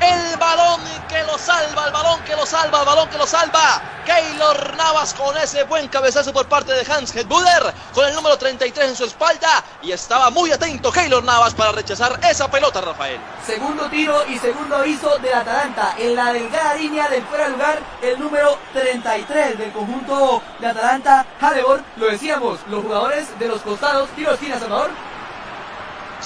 [0.00, 3.80] El balón que lo salva, el balón que lo salva, el balón que lo salva.
[4.04, 8.90] Keylor Navas con ese buen cabezazo por parte de Hans Hedbuder, con el número 33
[8.90, 9.64] en su espalda.
[9.82, 13.18] Y estaba muy atento Keylor Navas para rechazar esa pelota, Rafael.
[13.46, 15.94] Segundo tiro y segundo aviso del Atalanta.
[15.98, 21.26] En la delgada línea del fuera de lugar, el número 33 del conjunto de Atalanta,
[21.40, 21.82] Hadebor.
[21.96, 24.90] Lo decíamos, los jugadores de los costados, tiro esquina, Salvador.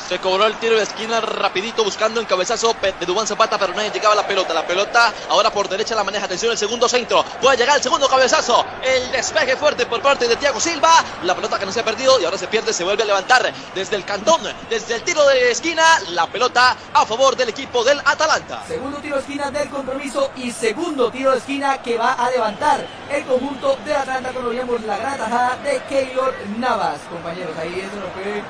[0.06, 3.90] Se cobró el tiro de esquina rapidito buscando el cabezazo de Dubán Zapata, pero nadie
[3.90, 4.54] llegaba a la pelota.
[4.54, 6.26] La pelota ahora por derecha la maneja.
[6.26, 7.24] Atención, el segundo centro.
[7.40, 8.64] Puede llegar el segundo cabezazo.
[8.82, 11.04] El despeje fuerte por parte de Thiago Silva.
[11.24, 13.52] La pelota que no se ha perdido y ahora se pierde, se vuelve a levantar
[13.74, 15.82] desde el cantón, desde el tiro de esquina.
[16.10, 18.62] La pelota a favor del equipo del Atalanta.
[18.66, 22.86] Segundo tiro de esquina del compromiso y segundo tiro de esquina que va a levantar
[23.10, 24.30] el conjunto de Atalanta.
[24.32, 26.98] Cuando veíamos la gran tajada de Keylor Navas.
[27.10, 28.42] Compañeros, ahí eso no fue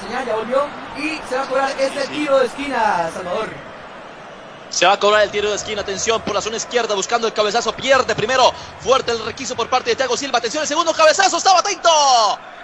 [0.00, 1.70] señal, ya volvió y se va a cobrar
[2.02, 2.08] sí.
[2.12, 3.67] tiro de esquina, Salvador.
[4.70, 7.32] Se va a cobrar el tiro de esquina, atención por la zona izquierda, buscando el
[7.32, 11.38] cabezazo, pierde primero, fuerte el requiso por parte de Thiago Silva, atención, el segundo cabezazo,
[11.38, 11.90] estaba atento,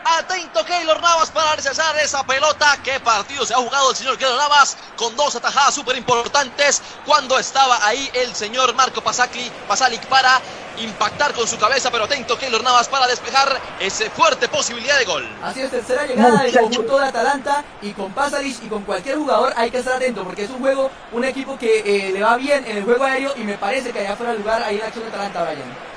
[0.05, 2.79] Atento Keylor Navas para rechazar esa pelota.
[2.85, 4.77] ¿Qué partido se ha jugado el señor Keylor Navas?
[4.97, 6.83] Con dos atajadas súper importantes.
[7.07, 10.43] Cuando estaba ahí el señor Marco Pasacli, Pasalic para
[10.79, 11.91] impactar con su cabeza.
[11.91, 15.27] Pero atento Keylor Navas para despejar esa fuerte posibilidad de gol.
[15.43, 17.65] Así es, tercera llegada del conjunto de Atalanta.
[17.81, 20.23] Y con Pasalic y con cualquier jugador hay que estar atento.
[20.23, 23.33] Porque es un juego, un equipo que eh, le va bien en el juego aéreo.
[23.37, 25.95] Y me parece que allá fuera el lugar ahí la acción de Atalanta, Brian.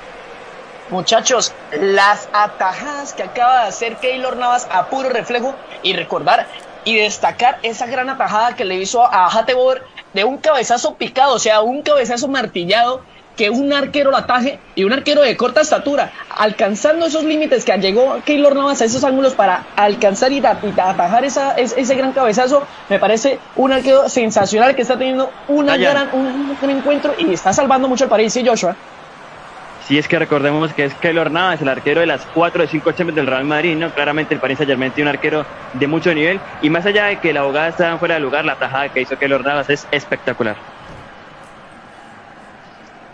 [0.90, 6.46] Muchachos, las atajadas que acaba de hacer Keylor Navas a puro reflejo y recordar
[6.84, 9.84] y destacar esa gran atajada que le hizo a Hatebor
[10.14, 13.02] de un cabezazo picado, o sea, un cabezazo martillado
[13.38, 17.72] que un arquero lo ataje y un arquero de corta estatura, alcanzando esos límites que
[17.78, 22.98] llegó Keylor Navas a esos ángulos para alcanzar y, atajar esa, ese gran cabezazo, me
[22.98, 27.88] parece un arquero sensacional que está teniendo una gran, un, gran encuentro y está salvando
[27.88, 28.74] mucho el París, ¿sí, Joshua?
[29.86, 32.90] Si es que recordemos que es Keylor Navas, el arquero de las 4 de 5
[32.90, 33.90] Champions del Real Madrid, ¿no?
[33.90, 37.20] Claramente el Paris Saint Germain tiene un arquero de mucho nivel y más allá de
[37.20, 40.56] que la abogada estaba fuera de lugar, la tajada que hizo Keylor Navas es espectacular.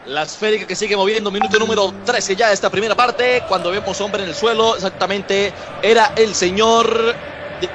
[0.06, 3.98] La esférica que sigue moviendo, minuto número 13 ya de esta primera parte, cuando vemos
[4.02, 7.14] hombre en el suelo, exactamente era el señor
[7.60, 7.68] de,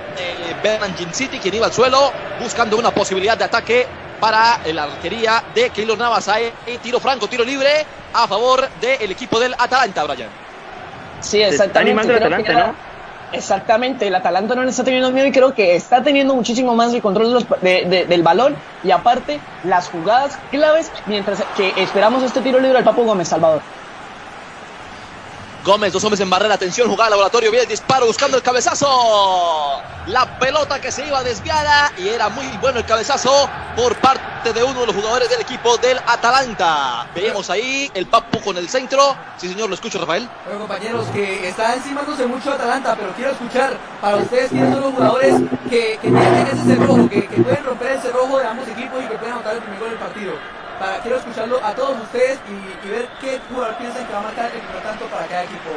[0.61, 3.87] de City quien iba al suelo buscando una posibilidad de ataque
[4.19, 6.27] para la arquería de Keylor Navas.
[6.27, 6.51] Hay
[6.83, 10.29] tiro franco, tiro libre a favor del equipo del Atalanta, Brian.
[11.21, 12.11] Sí, exactamente.
[12.11, 12.88] el Atalanta, ¿no?
[13.31, 16.91] Exactamente, el Atalanta no le está teniendo miedo y creo que está teniendo muchísimo más
[16.95, 22.79] el control del balón y aparte las jugadas claves mientras que esperamos este tiro libre
[22.79, 23.65] al Papo Gómez Salvador.
[25.65, 29.81] Gómez, dos hombres en barrera, atención, jugada laboratorio, el disparo buscando el cabezazo.
[30.07, 34.63] La pelota que se iba desviada y era muy bueno el cabezazo por parte de
[34.63, 37.07] uno de los jugadores del equipo del Atalanta.
[37.13, 39.15] Veíamos ahí el Papu con el centro.
[39.37, 40.29] Sí, señor, lo escucho, Rafael.
[40.45, 44.93] Bueno, compañeros, que está encimándose mucho Atalanta, pero quiero escuchar para ustedes quiénes son los
[44.93, 45.35] jugadores
[45.69, 49.33] que, tienen ese cerrojo, que, pueden romper el cerrojo de ambos equipos y que pueden
[49.33, 50.58] anotar el primer gol del partido
[51.01, 54.61] quiero escucharlo a todos ustedes y, ver qué jugador piensan que va a marcar el
[54.61, 55.69] primer tanto para cada equipo.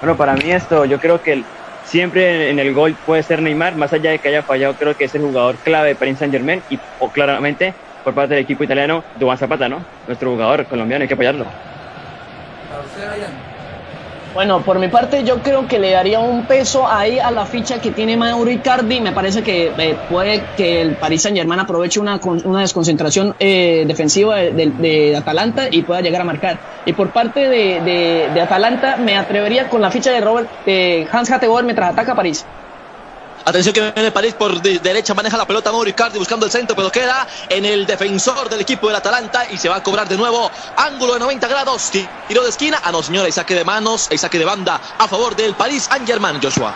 [0.00, 1.44] Bueno, para mí esto, yo creo que
[1.84, 5.04] siempre en el gol puede ser Neymar, más allá de que haya fallado, creo que
[5.04, 9.02] es el jugador clave para Saint Germain y o claramente por parte del equipo italiano,
[9.18, 9.82] Duván Zapata, ¿no?
[10.06, 11.46] Nuestro jugador colombiano, hay que apoyarlo.
[12.68, 13.53] Para usted, Ryan.
[14.34, 17.80] Bueno, por mi parte yo creo que le daría un peso ahí a la ficha
[17.80, 19.00] que tiene Mauro Icardi.
[19.00, 23.84] Me parece que eh, puede que el Paris Saint Germain aproveche una, una desconcentración eh,
[23.86, 26.58] defensiva de, Atalanta y pueda llegar a marcar.
[26.84, 31.62] Y por parte de, Atalanta me atrevería con la ficha de Robert de Hans Hattegor
[31.62, 32.44] mientras ataca París.
[33.46, 36.90] Atención que viene París por derecha, maneja la pelota Mauro Icardi buscando el centro, pero
[36.90, 40.50] queda en el defensor del equipo del Atalanta y se va a cobrar de nuevo.
[40.76, 42.80] Ángulo de 90 grados, tiro de esquina.
[42.82, 45.84] Ah, no, señora, hay saque de manos, hay saque de banda a favor del París
[45.90, 46.74] Saint-Germain, Joshua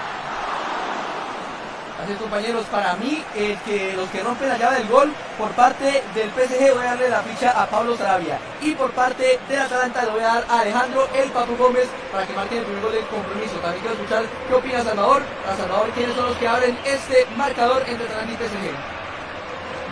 [2.16, 6.30] compañeros, para mí el que los que rompen la llave del gol por parte del
[6.30, 10.10] PSG voy a darle la ficha a Pablo Sarabia y por parte del Atalanta le
[10.10, 13.06] voy a dar a Alejandro El Papu Gómez para que marque el primer gol del
[13.06, 13.56] compromiso.
[13.56, 15.22] También quiero escuchar qué opina Salvador.
[15.46, 19.07] A Salvador, ¿quiénes son los que abren este marcador entre Atalanta y PSG?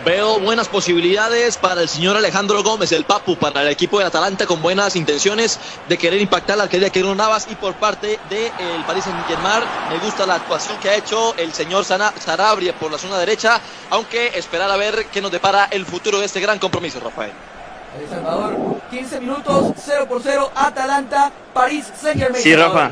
[0.05, 4.45] Veo buenas posibilidades para el señor Alejandro Gómez, el Papu, para el equipo de Atalanta
[4.45, 8.51] con buenas intenciones de querer impactar la arquería de Navas y por parte del de,
[8.85, 13.17] París Saint-Germain me gusta la actuación que ha hecho el señor Sarabria por la zona
[13.17, 17.31] derecha, aunque esperar a ver qué nos depara el futuro de este gran compromiso, Rafael.
[17.99, 18.55] El Salvador,
[18.91, 22.43] 15 minutos, 0 por 0, Atalanta, París Saint-Germain.
[22.43, 22.91] Sí, Rafa.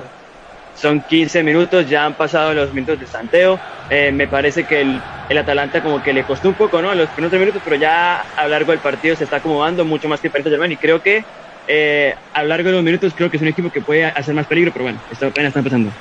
[0.75, 3.59] Son 15 minutos, ya han pasado los minutos de santeo.
[3.89, 6.93] Eh, me parece que el, el, Atalanta como que le costó un poco, ¿no?
[6.93, 10.19] Los primeros minutos, pero ya a lo largo del partido se está acomodando mucho más
[10.19, 11.23] que el Paris Saint-Germain y creo que
[11.67, 14.33] eh, a lo largo de los minutos creo que es un equipo que puede hacer
[14.33, 15.91] más peligro, pero bueno, esto apenas está empezando.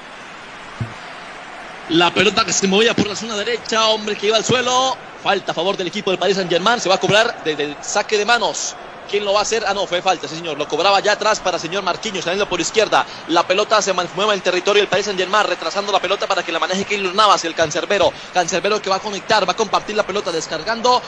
[1.90, 5.52] La pelota que se movía por la zona derecha, hombre que iba al suelo, falta
[5.52, 8.24] a favor del equipo del Paris Saint-Germain, se va a cobrar desde el saque de
[8.24, 8.74] manos.
[9.07, 9.64] ¿Quién lo va a hacer?
[9.67, 10.57] Ah, no, fue falta, sí, señor.
[10.57, 13.07] Lo cobraba ya atrás para señor Marquinhos, saliendo por izquierda.
[13.27, 16.53] La pelota se mueve en territorio del Paris Saint Germain, retrasando la pelota para que
[16.53, 18.12] la maneje Keylor Navas, el cancerbero.
[18.33, 21.03] Cancerbero que va a conectar, va a compartir la pelota, descargando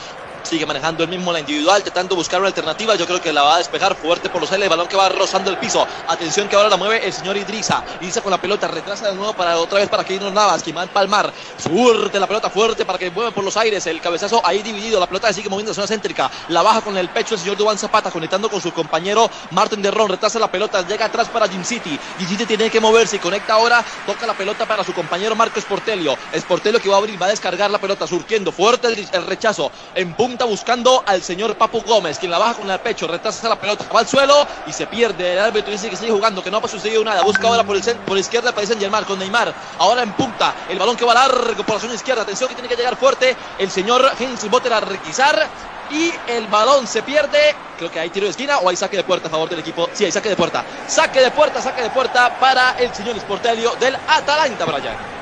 [0.47, 2.95] sigue manejando el mismo la individual, tratando de buscar una alternativa.
[2.95, 4.63] Yo creo que la va a despejar fuerte por los aires.
[4.63, 5.85] El balón que va rozando el piso.
[6.07, 7.83] Atención que ahora la mueve el señor Idrisa.
[7.99, 11.33] Idrisa con la pelota, retrasa de nuevo para otra vez para Keylor Navas, a empalmar.
[11.57, 13.85] Fuerte la pelota, fuerte para que mueva por los aires.
[13.87, 14.99] El cabezazo ahí dividido.
[14.99, 16.31] La pelota sigue moviendo en zona céntrica.
[16.49, 19.91] La baja con el pecho el señor Duván Zapata, conectando con su compañero Martin de
[19.91, 20.09] Ron.
[20.09, 21.99] Retrasa la pelota, llega atrás para Jim City.
[22.17, 23.83] Jim City tiene que moverse y conecta ahora.
[24.05, 26.17] Toca la pelota para su compañero Marco Sportelio.
[26.35, 29.71] Sportelio que va a abrir, va a descargar la pelota, surtiendo fuerte el, rechazo.
[29.95, 33.59] En punto buscando al señor Papu Gómez, quien la baja con el pecho, retrasa la
[33.59, 35.33] pelota, va al suelo y se pierde.
[35.33, 37.21] El árbitro dice que sigue jugando, que no ha sucedido nada.
[37.23, 39.53] Busca ahora por, el, por izquierda Paris Saint Germain con Neymar.
[39.79, 42.21] Ahora en punta, el balón que va largo por la zona izquierda.
[42.21, 45.47] Atención que tiene que llegar fuerte el señor Hens Botter a requisar
[45.91, 47.55] y el balón se pierde.
[47.77, 49.89] Creo que hay tiro de esquina o hay saque de puerta a favor del equipo.
[49.93, 50.63] Sí, hay saque de puerta.
[50.87, 55.17] Saque de puerta, saque de puerta para el señor Sportelio del Atalanta, Brian.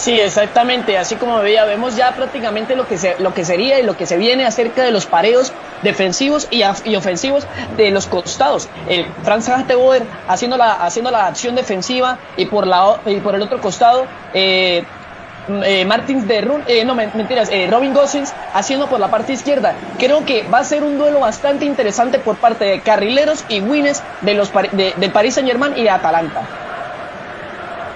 [0.00, 0.96] Sí, exactamente.
[0.96, 4.06] Así como veía, vemos ya prácticamente lo que, se, lo que sería y lo que
[4.06, 6.62] se viene acerca de los pareos defensivos y,
[6.96, 8.70] ofensivos de los costados.
[8.88, 13.42] El Franz Hatteboer haciendo la, haciendo la acción defensiva y por, la, y por el
[13.42, 14.06] otro costado.
[14.32, 14.84] Eh,
[15.48, 19.74] eh, Martins de Run, eh, no mentiras, eh, Robin Gosens haciendo por la parte izquierda.
[19.98, 24.02] Creo que va a ser un duelo bastante interesante por parte de carrileros y wines
[24.22, 26.69] de los de, del Paris Saint Germain y de Atalanta.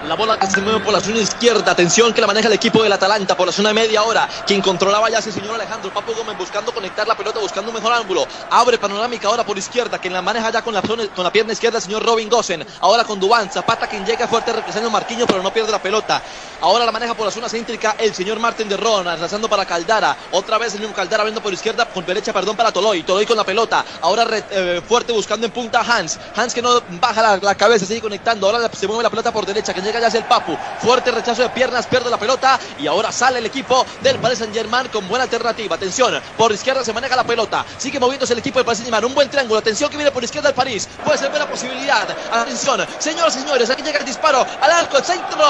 [0.07, 1.71] La bola que se mueve por la zona izquierda.
[1.71, 4.29] Atención que la maneja el equipo del Atalanta por la zona de media hora.
[4.45, 7.91] Quien controlaba ya ese señor Alejandro Papo Gómez buscando conectar la pelota, buscando un mejor
[7.91, 8.27] ángulo.
[8.51, 9.97] Abre panorámica ahora por izquierda.
[9.97, 12.65] Quien la maneja ya con la, con la pierna izquierda el señor Robin Gossen.
[12.81, 13.49] Ahora con Dubán.
[13.49, 16.21] Zapata quien llega fuerte represando Marquinhos pero no pierde la pelota.
[16.61, 19.05] Ahora la maneja por la zona céntrica el señor Martín de Ron.
[19.05, 20.15] Lanzando para Caldara.
[20.31, 21.85] Otra vez el mismo Caldara viendo por izquierda.
[21.85, 23.01] Con derecha, perdón, para Toloy.
[23.01, 23.83] Toloy con la pelota.
[24.01, 26.19] Ahora eh, fuerte buscando en punta Hans.
[26.35, 28.45] Hans que no baja la, la cabeza, sigue conectando.
[28.47, 29.73] Ahora se mueve la pelota por derecha.
[29.73, 30.57] Que llega hacia el Papu.
[30.81, 34.53] Fuerte rechazo de piernas, pierde la pelota y ahora sale el equipo del Paris Saint
[34.53, 35.75] Germain con buena alternativa.
[35.75, 37.65] Atención, por izquierda se maneja la pelota.
[37.77, 39.05] Sigue moviéndose el equipo del Paris Saint Germain.
[39.05, 39.59] Un buen triángulo.
[39.59, 40.87] Atención que viene por izquierda el París.
[41.03, 42.07] Puede ser buena posibilidad.
[42.31, 45.45] Atención, señoras y señores, aquí llega el disparo al arco, el centro.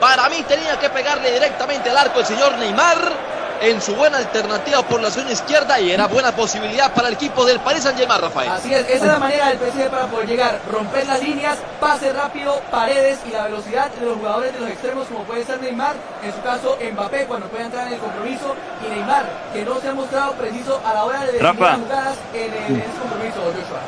[0.00, 4.82] Para mí tenía que pegarle directamente al arco el señor Neymar en su buena alternativa
[4.82, 8.50] por la zona izquierda y era buena posibilidad para el equipo del Paris Saint-Germain, Rafael.
[8.50, 12.12] Así es, esa es la manera del PSG para poder llegar, romper las líneas, pase
[12.12, 15.94] rápido, paredes y la velocidad de los jugadores de los extremos como puede ser Neymar,
[16.22, 18.54] en su caso Mbappé cuando puede entrar en el compromiso
[18.86, 22.16] y Neymar que no se ha mostrado preciso a la hora de definir las jugadas
[22.34, 23.80] en, el, en ese compromiso, Joshua.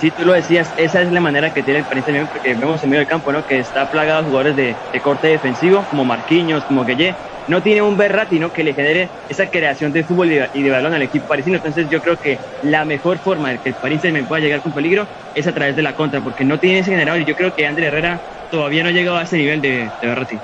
[0.00, 2.82] Sí, tú lo decías, esa es la manera que tiene el Paris Saint-Germain porque vemos
[2.82, 3.46] en medio del campo, ¿no?
[3.46, 7.14] Que está plagado de jugadores de, de corte defensivo como Marquinhos, como Gueye,
[7.50, 11.02] no tiene un Berratino que le genere esa creación de fútbol y de balón al
[11.02, 11.56] equipo parisino.
[11.56, 14.72] Entonces yo creo que la mejor forma de que el Paris Saint-Germain pueda llegar con
[14.72, 17.52] peligro es a través de la contra, porque no tiene ese generador y yo creo
[17.52, 20.40] que André Herrera todavía no ha llegado a ese nivel de, de.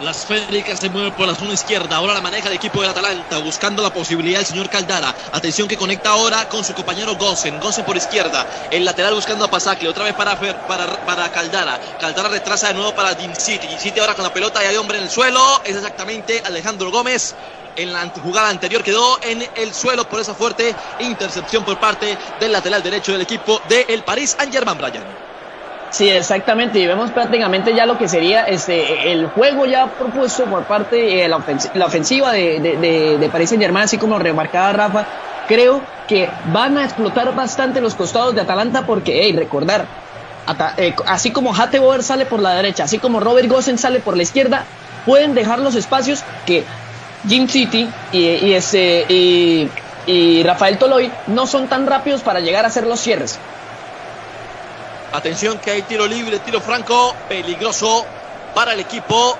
[0.00, 1.96] Las Féricas se mueven por la zona izquierda.
[1.96, 5.12] Ahora la maneja el equipo del Atalanta, buscando la posibilidad del señor Caldara.
[5.32, 7.58] Atención que conecta ahora con su compañero Gosen.
[7.58, 8.46] Gosen por izquierda.
[8.70, 9.88] El lateral buscando a Pasacle.
[9.88, 11.80] Otra vez para, para, para Caldara.
[11.98, 13.66] Caldara retrasa de nuevo para City.
[13.76, 15.62] City ahora con la pelota y hay hombre en el suelo.
[15.64, 17.34] Es exactamente Alejandro Gómez.
[17.74, 22.52] En la jugada anterior quedó en el suelo por esa fuerte intercepción por parte del
[22.52, 25.27] lateral derecho del equipo del el París Saint-Germain, Brian.
[25.90, 30.64] Sí, exactamente, y vemos prácticamente ya lo que sería este el juego ya propuesto por
[30.64, 35.06] parte de eh, la, ofensiva, de, de, de, Paris Saint Germain, así como remarcaba Rafa,
[35.46, 39.86] creo que van a explotar bastante los costados de Atalanta porque, hey, recordar,
[40.76, 44.24] eh, así como Hatteboer sale por la derecha, así como Robert Gossen sale por la
[44.24, 44.64] izquierda,
[45.06, 46.64] pueden dejar los espacios que
[47.26, 49.70] Jim City y, y, ese, y,
[50.06, 53.38] y Rafael Toloy no son tan rápidos para llegar a hacer los cierres.
[55.12, 58.04] Atención que hay tiro libre, tiro franco, peligroso
[58.54, 59.38] para el equipo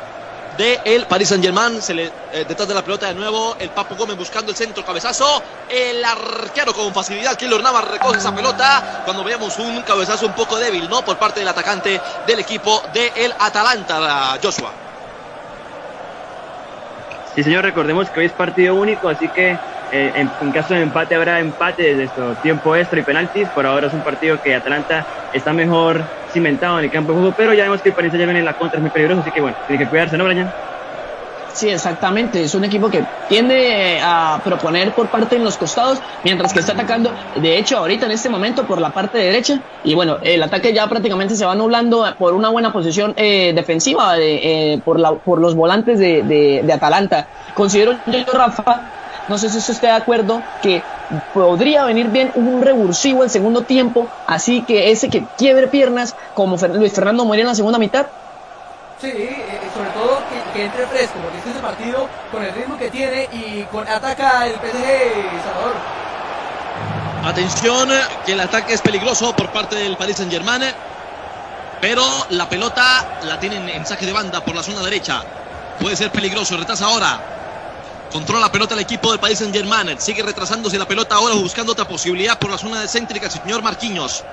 [0.57, 1.83] de el Paris Saint Germain.
[1.83, 4.85] Se le, eh, detrás de la pelota de nuevo el Papu Gómez buscando el centro,
[4.85, 5.43] cabezazo.
[5.69, 9.03] El arquero con facilidad, Keylor Navas recoge esa pelota.
[9.05, 11.05] Cuando veamos un cabezazo un poco débil, ¿no?
[11.05, 14.73] Por parte del atacante del equipo de el Atalanta, Joshua.
[17.35, 19.57] Sí, señor, recordemos que hoy es partido único, así que
[19.93, 23.49] eh, en, caso de empate habrá empate desde esto, tiempo extra y penaltis.
[23.49, 27.35] Por ahora es un partido que Atalanta está mejor cimentado en el campo de juego,
[27.37, 29.41] pero ya vemos que el Paris Saint-Germain en la contra es muy peligroso, así que
[29.41, 30.53] bueno, tiene que cuidarse, ¿no, Brian?
[31.59, 32.45] Sí, exactamente.
[32.45, 36.73] Es un equipo que tiende a proponer por parte en los costados, mientras que está
[36.73, 39.59] atacando, de hecho, ahorita en este momento por la parte derecha.
[39.83, 44.15] Y bueno, el ataque ya prácticamente se va nublando por una buena posición eh, defensiva
[44.19, 47.27] eh, por, la, por los volantes de, de, de Atalanta.
[47.55, 48.83] Considero yo, Rafa,
[49.29, 50.83] no sé si usted está de acuerdo que
[51.35, 56.57] podría venir bien un revulsivo en segundo tiempo, así que ese que quiebre piernas como
[56.57, 58.07] Luis Fernando Moria en la segunda mitad.
[59.01, 60.19] Sí, eh, sobre todo
[60.55, 64.47] que, entre fresco, porque este es partido con el ritmo que tiene y con ataca
[64.47, 65.75] el PSG Salvador.
[67.25, 67.89] Atención,
[68.25, 70.63] que el ataque es peligroso por parte del Paris Saint Germain,
[71.81, 75.23] pero la pelota la tienen en saque de banda por la zona derecha.
[75.81, 77.38] Puede ser peligroso, retrasa ahora.
[78.11, 79.99] Controla la pelota el equipo del país en Germain.
[80.01, 83.29] Sigue retrasándose la pelota ahora buscando otra posibilidad por la zona de céntrica.
[83.29, 84.25] Señor Marquinhos.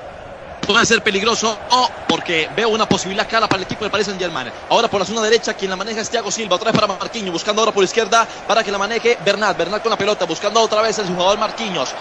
[0.65, 4.19] puede ser peligroso o porque veo una posibilidad clara para el equipo del Paris Saint
[4.19, 4.51] Germain.
[4.69, 7.33] Ahora por la zona derecha, quien la maneja es Thiago Silva, otra vez para Marquinhos,
[7.33, 9.57] buscando ahora por izquierda para que la maneje Bernat.
[9.57, 11.95] Bernat con la pelota, buscando otra vez el jugador Marquinhos.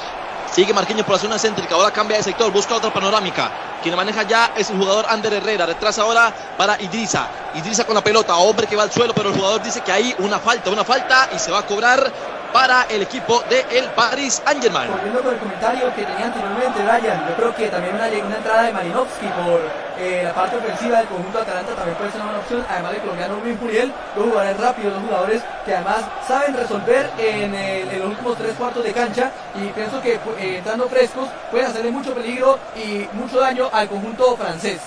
[0.55, 1.74] Sigue Marquinhos por la zona céntrica.
[1.74, 2.52] Ahora cambia de sector.
[2.52, 3.50] Busca otra panorámica.
[3.82, 5.66] Quien maneja ya es el jugador Ander Herrera.
[5.66, 7.28] Retrasa ahora para Idrisa.
[7.55, 8.36] Idrisa con la pelota.
[8.36, 9.12] Hombre que va al suelo.
[9.14, 10.70] Pero el jugador dice que hay una falta.
[10.70, 11.28] Una falta.
[11.34, 12.09] Y se va a cobrar
[12.55, 14.88] para el equipo del el Paris Saint-Germain.
[14.88, 18.62] Volviendo con el comentario que tenía anteriormente Ryan, yo creo que también una, una entrada
[18.62, 19.61] de Marinovsky por
[19.98, 23.00] eh, la parte ofensiva del conjunto Atalanta también puede ser una buena opción, además del
[23.00, 27.98] colombiano Luis Muriel, dos jugadores rápidos, dos jugadores que además saben resolver en, el, en
[27.98, 32.14] los últimos tres cuartos de cancha y pienso que eh, entrando frescos pueden hacerle mucho
[32.14, 34.78] peligro y mucho daño al conjunto francés.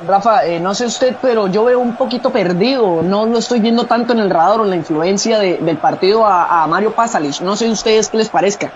[0.00, 3.02] Rafa, eh, no sé usted, pero yo veo un poquito perdido.
[3.02, 6.26] No lo estoy viendo tanto en el radar o en la influencia de, del partido
[6.26, 7.40] a, Mario Pasalic.
[7.40, 8.74] No sé ustedes qué les parezca.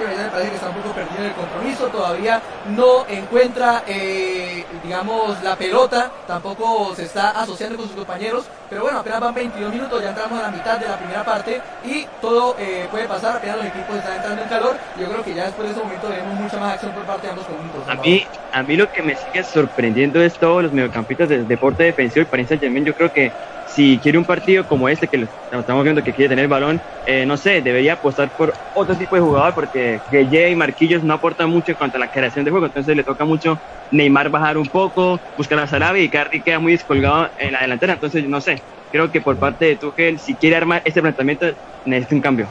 [0.00, 5.42] Me parece que está un poco perdido en el compromiso, todavía no encuentra, eh, digamos,
[5.42, 10.02] la pelota, tampoco se está asociando con sus compañeros, pero bueno, apenas van 22 minutos,
[10.02, 13.58] ya entramos a la mitad de la primera parte y todo eh, puede pasar, apenas
[13.58, 16.34] los equipos están entrando en calor, yo creo que ya después de ese momento veremos
[16.34, 17.88] mucha más acción por parte de ambos conjuntos.
[17.88, 21.84] A mí, a mí lo que me sigue sorprendiendo es todos los mediocampistas del deporte
[21.84, 23.30] defensivo y Paris Saint Germain, yo creo que
[23.70, 27.24] si quiere un partido como este, que estamos viendo que quiere tener el balón, eh,
[27.24, 31.50] no sé, debería apostar por otro tipo de jugador porque Gueye y Marquillos no aportan
[31.50, 33.62] mucho en cuanto a la creación de juego, entonces le toca mucho
[33.92, 37.92] Neymar bajar un poco, buscar a Sarabia y Carri queda muy descolgado en la delantera,
[37.92, 41.46] entonces no sé, creo que por parte de Tuchel, si quiere armar este planteamiento,
[41.84, 42.48] necesita un cambio.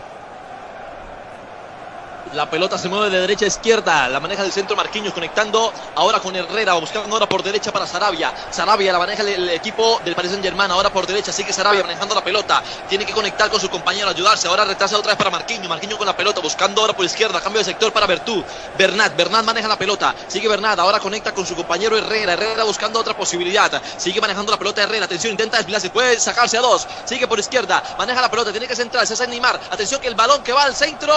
[2.34, 4.08] La pelota se mueve de derecha a izquierda.
[4.08, 6.74] La maneja del centro Marquinhos conectando ahora con Herrera.
[6.76, 8.32] Buscando ahora por derecha para Sarabia.
[8.52, 10.70] Sarabia la maneja el, equipo del Paris Saint Germain.
[10.70, 12.62] Ahora por derecha sigue Sarabia manejando la pelota.
[12.88, 14.48] Tiene que conectar con su compañero, ayudarse.
[14.48, 15.68] Ahora retrasa otra vez para Marquinhos.
[15.68, 16.40] Marquinhos con la pelota.
[16.40, 17.42] Buscando ahora por izquierda.
[17.42, 18.46] Cambio de sector para Bertú.
[18.78, 19.16] Bernat.
[19.16, 20.14] Bernat maneja la pelota.
[20.28, 20.78] Sigue Bernat.
[20.78, 22.34] Ahora conecta con su compañero Herrera.
[22.34, 23.82] Herrera buscando otra posibilidad.
[23.98, 25.06] Sigue manejando la pelota Herrera.
[25.06, 25.90] Atención, intenta desviarse.
[25.90, 26.88] Puede sacarse a dos.
[27.06, 27.82] Sigue por izquierda.
[27.98, 28.52] Maneja la pelota.
[28.52, 29.16] Tiene que centrarse.
[29.16, 29.60] Es Neymar.
[29.72, 31.16] Atención que el balón que va al centro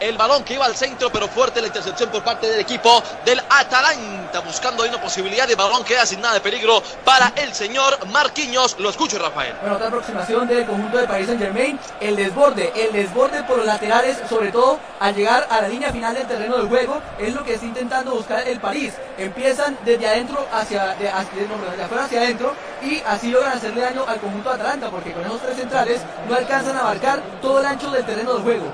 [0.00, 3.40] el balón que iba al centro, pero fuerte la intercepción por parte del equipo del
[3.48, 8.06] Atalanta, buscando ahí una posibilidad de balón queda sin nada de peligro para el señor
[8.08, 8.76] Marquinhos.
[8.78, 9.54] Lo escucho, Rafael.
[9.60, 13.66] Bueno, otra aproximación del conjunto de Paris Saint Germain, el desborde, el desborde por los
[13.66, 17.44] laterales, sobre todo al llegar a la línea final del terreno de juego, es lo
[17.44, 18.94] que está intentando buscar el París.
[19.18, 21.46] Empiezan desde adentro hacia, de, hacia,
[21.76, 25.24] de afuera hacia adentro y así logran hacerle daño al conjunto de Atalanta, porque con
[25.24, 28.72] esos tres centrales no alcanzan a abarcar todo el ancho del terreno de juego.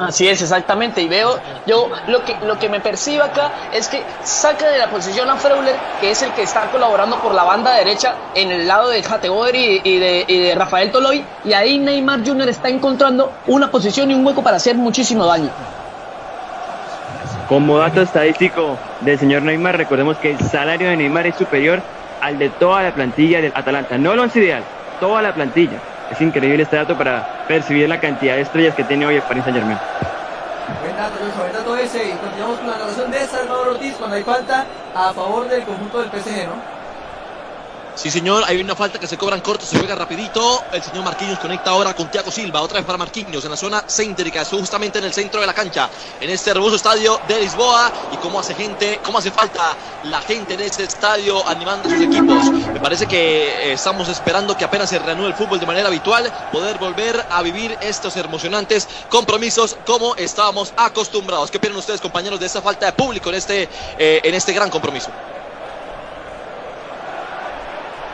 [0.00, 1.02] Así es, exactamente.
[1.02, 4.88] Y veo, yo lo que, lo que me percibe acá es que saca de la
[4.88, 8.66] posición a Freuler, que es el que está colaborando por la banda derecha en el
[8.66, 11.24] lado de Jategover y, y, de, y de Rafael Toloy.
[11.44, 12.48] Y ahí Neymar Jr.
[12.48, 15.50] está encontrando una posición y un hueco para hacer muchísimo daño.
[17.48, 21.82] Como dato estadístico del señor Neymar, recordemos que el salario de Neymar es superior
[22.20, 23.98] al de toda la plantilla del Atalanta.
[23.98, 24.62] No lo es ideal,
[25.00, 25.78] toda la plantilla.
[26.10, 29.44] Es increíble este dato para percibir la cantidad de estrellas que tiene hoy el Paris
[29.44, 29.78] Saint Germain.
[30.82, 32.08] Buen dato, Joshua, buen dato ese.
[32.10, 36.00] Y continuamos con la narración de Salvador Ortiz cuando hay falta a favor del conjunto
[36.00, 36.79] del PSG, ¿no?
[38.00, 40.64] Sí, señor, hay una falta que se cobran cortos, se juega rapidito.
[40.72, 43.84] El señor Marquinhos conecta ahora con Thiago Silva, otra vez para Marquinhos en la zona
[43.86, 47.92] céntrica, justamente en el centro de la cancha, en este hermoso estadio de Lisboa.
[48.10, 52.00] Y cómo hace gente, cómo hace falta la gente en ese estadio animando a sus
[52.00, 52.50] equipos.
[52.72, 56.32] Me parece que eh, estamos esperando que apenas se reanude el fútbol de manera habitual,
[56.50, 61.50] poder volver a vivir estos emocionantes compromisos como estábamos acostumbrados.
[61.50, 64.70] ¿Qué opinan ustedes, compañeros, de esa falta de público en este, eh, en este gran
[64.70, 65.10] compromiso?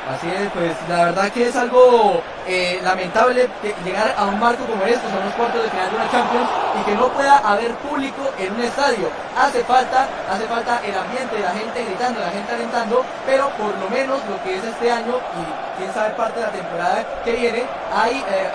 [0.06, 3.48] Así es, pues la verdad que es algo eh, lamentable
[3.84, 6.48] llegar a un marco como estos, a unos cuartos de final de una Champions,
[6.78, 9.10] y que no pueda haber público en un estadio.
[9.36, 13.90] Hace falta, hace falta el ambiente, la gente gritando, la gente alentando, pero por lo
[13.90, 15.42] menos lo que es este año, y
[15.78, 18.46] quién sabe parte de la temporada que viene, hay, eh,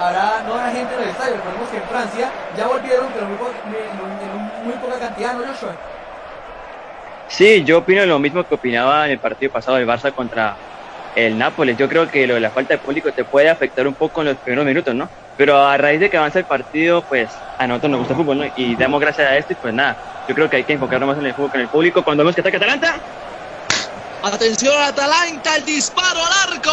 [0.48, 1.36] no habrá gente en el estadio.
[1.36, 5.76] Recordemos que en Francia ya volvieron, pero muy, en muy poca cantidad, ¿no, Joshua?
[7.28, 10.56] Sí, yo opino lo mismo que opinaba en el partido pasado del Barça contra
[11.16, 11.78] el Nápoles.
[11.78, 14.28] Yo creo que lo de la falta de público te puede afectar un poco en
[14.28, 15.10] los primeros minutos, ¿no?
[15.38, 18.38] Pero a raíz de que avanza el partido, pues a nosotros nos gusta el fútbol,
[18.40, 18.46] ¿no?
[18.56, 19.98] Y damos gracias a esto y pues nada,
[20.28, 22.04] yo creo que hay que enfocarnos más en el fútbol que en el público.
[22.04, 22.96] Cuando vemos que ataca Atalanta.
[24.24, 26.72] Atención Atalanta, el disparo al arco.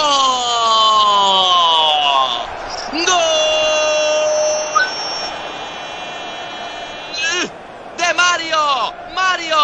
[2.92, 3.06] ¡Gol!
[7.96, 8.58] De Mario,
[9.14, 9.56] Mario,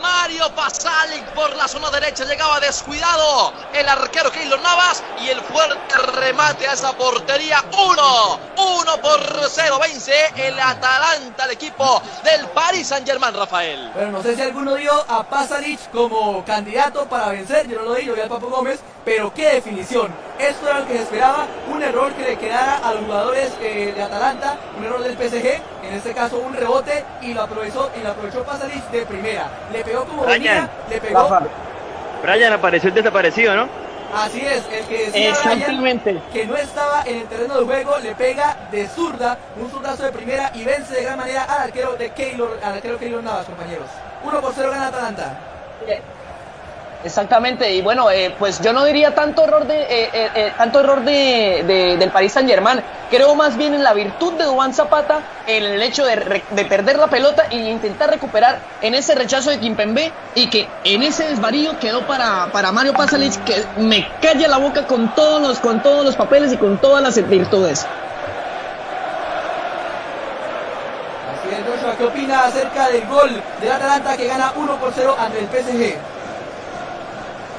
[0.00, 2.24] Mario Pasalic por la zona derecha.
[2.24, 7.64] Llegaba descuidado el arquero Keylor Navas y el fuerte remate a esa portería.
[7.72, 9.78] Uno, uno por cero.
[9.80, 13.90] Vence el Atalanta, el equipo del Paris Saint Germain, Rafael.
[13.94, 17.68] Bueno, no sé si alguno dio a Pasalic como candidato para vencer.
[17.68, 18.80] Yo no lo di, yo vi al Papo Gómez.
[19.04, 20.14] Pero qué definición.
[20.38, 21.46] Esto era lo que se esperaba.
[21.68, 24.56] Un error que le quedara a los jugadores eh, de Atalanta.
[24.78, 25.60] Un error del PSG.
[25.82, 29.48] En este caso un rebote y lo aprovechó, y lo aprovechó Pasalic de primera.
[29.72, 31.40] Le pegó como venía, le pegó.
[32.22, 33.68] Brian apareció el desaparecido, ¿no?
[34.14, 36.12] Así es, el que decía Exactamente.
[36.12, 40.04] Brian que no estaba en el terreno de juego, le pega de zurda, un zurdazo
[40.04, 43.46] de primera y vence de gran manera al arquero de Keylor, al arquero Keylor Navas,
[43.46, 43.86] compañeros.
[44.24, 45.38] 1 por 0 gana Atalanta.
[47.04, 50.78] Exactamente, y bueno, eh, pues yo no diría tanto error de eh, eh, eh, tanto
[50.78, 52.80] error de, de- del Paris Saint Germain,
[53.10, 56.98] creo más bien en la virtud de Duván Zapata, en el hecho de, de perder
[56.98, 61.76] la pelota e intentar recuperar en ese rechazo de Kimpembe y que en ese desvarío
[61.80, 66.04] quedó para, para Mario Pasalic que me calla la boca con todos los con todos
[66.04, 67.84] los papeles y con todas las virtudes.
[71.32, 75.16] Así es, Joshua, ¿qué opina acerca del gol del Atalanta que gana 1 por 0
[75.18, 75.96] ante el PSG?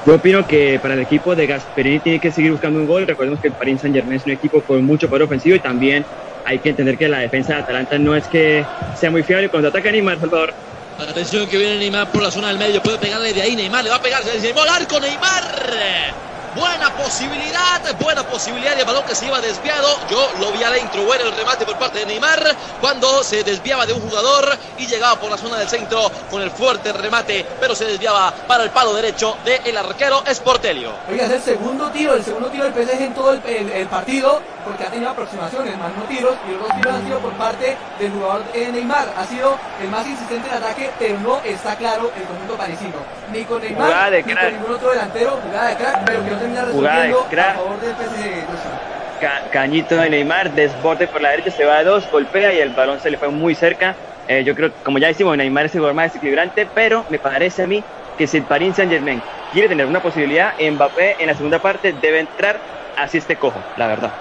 [0.06, 3.06] Yo opino que para el equipo de Gasperini tiene que seguir buscando un gol.
[3.06, 6.04] Recordemos que el Paris Saint Germain es un equipo con mucho poder ofensivo y también
[6.44, 8.66] hay que entender que la defensa de Atalanta no es que
[8.98, 10.52] sea muy fiable cuando ataca Neymar, Salvador.
[10.98, 12.82] Atención que viene Neymar por la zona del medio.
[12.82, 13.56] Puede pegarle de ahí.
[13.56, 14.22] Neymar le va a pegar.
[14.22, 16.33] Se arco Neymar.
[16.54, 18.76] Buena posibilidad, buena posibilidad.
[18.76, 19.88] Y el balón que se iba desviado.
[20.10, 21.02] Yo lo vi adentro.
[21.04, 22.54] Bueno el remate por parte de Neymar.
[22.80, 26.50] Cuando se desviaba de un jugador y llegaba por la zona del centro con el
[26.50, 27.44] fuerte remate.
[27.60, 30.92] Pero se desviaba para el palo derecho del arquero Sportelio.
[31.10, 33.86] Oiga, es el segundo tiro, el segundo tiro del PSG en todo el, el- el
[33.88, 37.32] partido, porque ha tenido aproximaciones, más no tiros, y los dos tiros han sido por
[37.32, 39.12] parte del jugador eh, Neymar.
[39.16, 42.96] Ha sido el más insistente en ataque, pero no está claro el conjunto parisino.
[43.32, 46.38] Ni con Neymar, de ni con ningún otro delantero, jugada de crack, pero que no
[46.50, 47.50] Jugada de resolviendo crack.
[47.50, 48.46] a favor del PSG.
[48.48, 48.80] Joshua.
[49.18, 52.70] Ca- Cañito de Neymar, desborde por la derecha, se va a dos, golpea y el
[52.74, 53.98] balón se le fue muy cerca.
[54.26, 57.62] Eh, yo creo, como ya decimos, Neymar es el jugador más desequilibrante, pero me parece
[57.62, 57.86] a mí
[58.16, 61.92] que si el Paris Saint Germain quiere tener una posibilidad, Mbappé en la segunda parte
[61.92, 62.62] debe entrar
[62.96, 64.14] así este cojo, la verdad.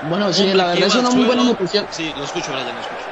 [0.00, 1.86] Bueno, sí, la verdad es una muy buena noticia.
[1.88, 3.05] Sí, lo escucho, Brian, lo escucho.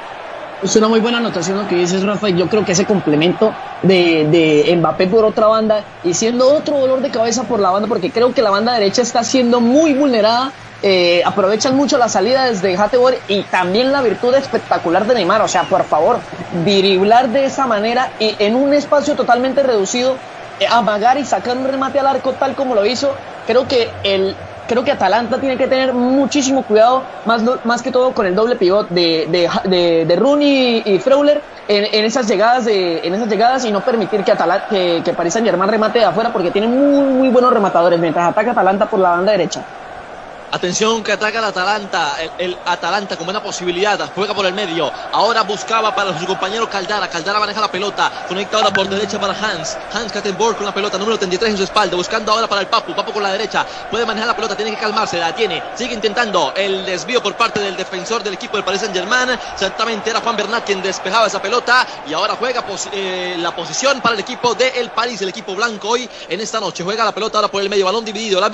[0.61, 2.29] Es una muy buena anotación lo que dices, Rafa.
[2.29, 6.79] y Yo creo que ese complemento de, de Mbappé por otra banda y siendo otro
[6.79, 9.93] dolor de cabeza por la banda, porque creo que la banda derecha está siendo muy
[9.93, 10.55] vulnerada.
[10.81, 15.41] eh, aprovechan mucho la salida desde Hatebor y también la virtud espectacular de Neymar.
[15.41, 20.23] O sea, por favor, driblar de esa manera y en un espacio totalmente reducido,
[20.59, 23.19] eh, amagar y sacar un remate al arco tal como lo hizo.
[23.45, 28.13] Creo que el, creo que Atalanta tiene que tener muchísimo cuidado, más, más que todo
[28.13, 32.65] con el doble pivot de, de, de, de Rooney y Freuler en, en esas llegadas
[32.65, 35.99] de, en esas llegadas y no permitir que, Atala- que, que Paris Saint Germain remate
[35.99, 39.65] de afuera porque tiene muy, muy buenos rematadores mientras ataca Atalanta por la banda derecha.
[40.55, 45.41] Atención que ataca el Atalanta, el, Atalanta con buena posibilidad, juega por el medio, ahora
[45.41, 49.77] buscaba para su compañero Caldara, Caldara maneja la pelota, conecta ahora por derecha para Hans,
[49.91, 52.95] Hans Kattenborg con la pelota, número 33 en su espalda, buscando ahora para el Papu,
[52.95, 56.53] Papu con la derecha, puede manejar la pelota, tiene que calmarse, la tiene, sigue intentando
[56.55, 60.37] el desvío por parte del defensor del equipo del Paris Saint Germain, exactamente era Juan
[60.37, 64.89] Bernat quien despejaba esa pelota y ahora juega eh, la posición para el equipo del
[64.91, 67.83] París, el equipo blanco hoy en esta noche, juega la pelota ahora por el medio,
[67.83, 68.49] balón dividido, la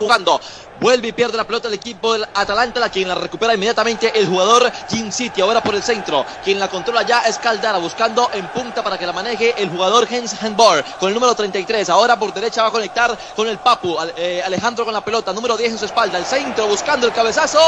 [0.00, 0.40] jugando,
[0.80, 4.70] vuelve pierde la pelota el equipo del Atalanta, la quien la recupera inmediatamente el jugador
[4.88, 8.82] Jim City, ahora por el centro, quien la controla ya es Caldara, buscando en punta
[8.82, 12.62] para que la maneje el jugador Hens Handbar, con el número 33, ahora por derecha
[12.62, 15.84] va a conectar con el Papu, eh, Alejandro con la pelota, número 10 en su
[15.84, 17.60] espalda, el centro buscando el cabezazo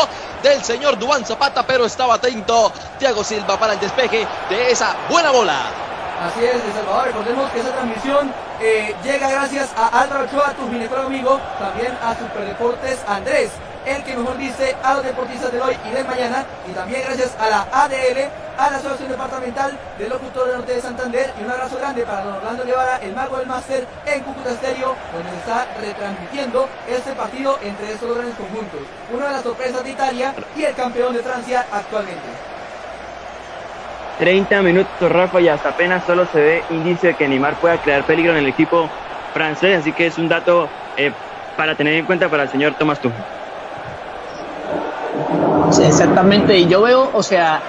[0.42, 5.30] del señor Duan Zapata, pero estaba atento Thiago Silva para el despeje de esa buena
[5.30, 5.84] bola.
[6.20, 7.07] Así es, de Salvador.
[7.07, 12.14] Recordemos que esa transmisión eh, llega gracias a Álvaro Ochoa, tu ginecólogo amigo, también a
[12.14, 13.50] Superdeportes Andrés,
[13.84, 17.34] el que mejor dice a los deportistas del hoy y del mañana, y también gracias
[17.38, 21.50] a la ADL, a la Asociación Departamental del Locutor del Norte de Santander, y un
[21.50, 25.36] abrazo grande para don Orlando Guevara, el mago del máster en Cúcuta Estéreo, donde se
[25.36, 28.80] está retransmitiendo este partido entre estos dos grandes conjuntos.
[29.12, 32.53] Una de las sorpresas de Italia y el campeón de Francia actualmente.
[34.18, 38.04] 30 minutos, Rafa, y hasta apenas solo se ve indicio de que Neymar pueda crear
[38.04, 38.88] peligro en el equipo
[39.32, 41.12] francés, así que es un dato eh,
[41.56, 43.18] para tener en cuenta para el señor Thomas Tuchel.
[45.70, 47.60] Sí, exactamente, y yo veo, o sea,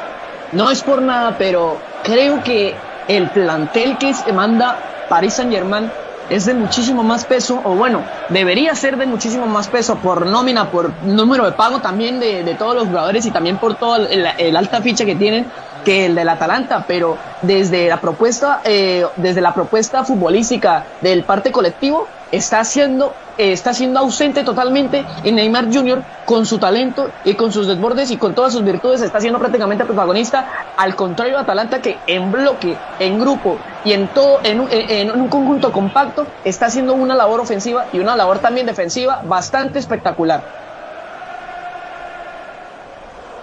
[0.51, 2.75] no es por nada, pero creo que
[3.07, 4.77] el plantel que manda
[5.09, 5.89] Paris Saint Germain
[6.29, 10.71] es de muchísimo más peso, o bueno, debería ser de muchísimo más peso por nómina,
[10.71, 14.81] por número de pago también de, todos los jugadores y también por todo el, alta
[14.81, 15.45] ficha que tienen
[15.85, 21.51] que el del Atalanta, pero desde la propuesta, eh, desde la propuesta futbolística del parte
[21.51, 26.01] colectivo, está siendo, eh, está siendo ausente totalmente en Neymar Jr.
[26.25, 29.85] con su talento y con sus desbordes y con todas sus virtudes, está siendo prácticamente
[29.85, 35.71] protagonista, al contrario Atalanta que en bloque, en grupo y en todo, en un conjunto
[35.71, 40.64] compacto, está haciendo una labor ofensiva y una labor también defensiva bastante espectacular.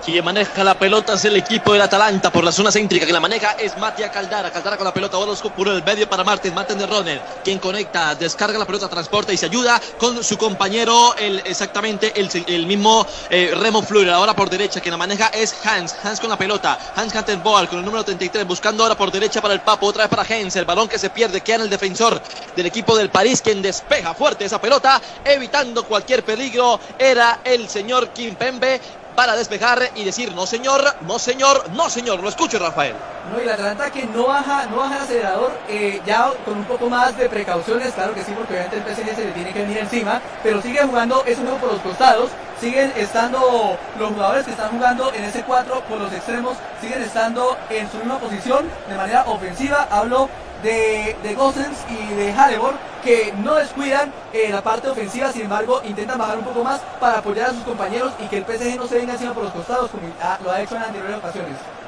[0.05, 3.07] Quien maneja la pelota es el equipo del Atalanta por la zona céntrica.
[3.07, 4.51] Que la maneja es Matia Caldara.
[4.51, 5.17] Caldara con la pelota.
[5.17, 6.53] Ahora por el medio para Martín.
[6.53, 7.23] Martín de Roner.
[7.45, 12.67] Quien conecta, descarga la pelota, transporta y se ayuda con su compañero, el, exactamente el,
[12.67, 14.11] mismo eh, Remo Fleur.
[14.11, 14.81] Ahora por derecha.
[14.81, 15.95] Quien la maneja es Hans.
[16.03, 16.77] Hans con la pelota.
[16.97, 18.45] Hans Boal con el número 33.
[18.45, 19.87] Buscando ahora por derecha para el Papo.
[19.87, 20.57] Otra vez para Hans.
[20.57, 21.43] El balón que se pierde.
[21.43, 22.21] Queda en el defensor
[22.57, 23.41] del equipo del París.
[23.41, 25.01] Quien despeja fuerte esa pelota.
[25.25, 26.81] Evitando cualquier peligro.
[26.99, 28.81] Era el señor Kimpembe
[29.15, 32.21] para despejar y decir no señor, no señor, no señor.
[32.21, 32.95] Lo escucho, Rafael.
[33.33, 36.65] No, y la Atalanta que no baja, no baja el acelerador, eh, ya con un
[36.65, 39.61] poco más de precauciones, claro que sí, porque obviamente el PSG se le tiene que
[39.61, 42.31] venir encima, pero sigue jugando es un juego por los costados,
[42.63, 47.57] siguen estando los jugadores que están jugando en ese 4 por los extremos, siguen estando
[47.69, 49.89] en su misma posición de manera ofensiva.
[49.91, 50.29] Hablo
[50.63, 55.83] de, de Gossens y de Halebor que no descuidan eh, la parte ofensiva, sin embargo
[55.85, 58.87] intentan bajar un poco más para apoyar a sus compañeros y que el PSG no
[58.87, 60.05] se venga encima por los costados como
[60.45, 61.82] lo ha hecho en anteriores ocasiones.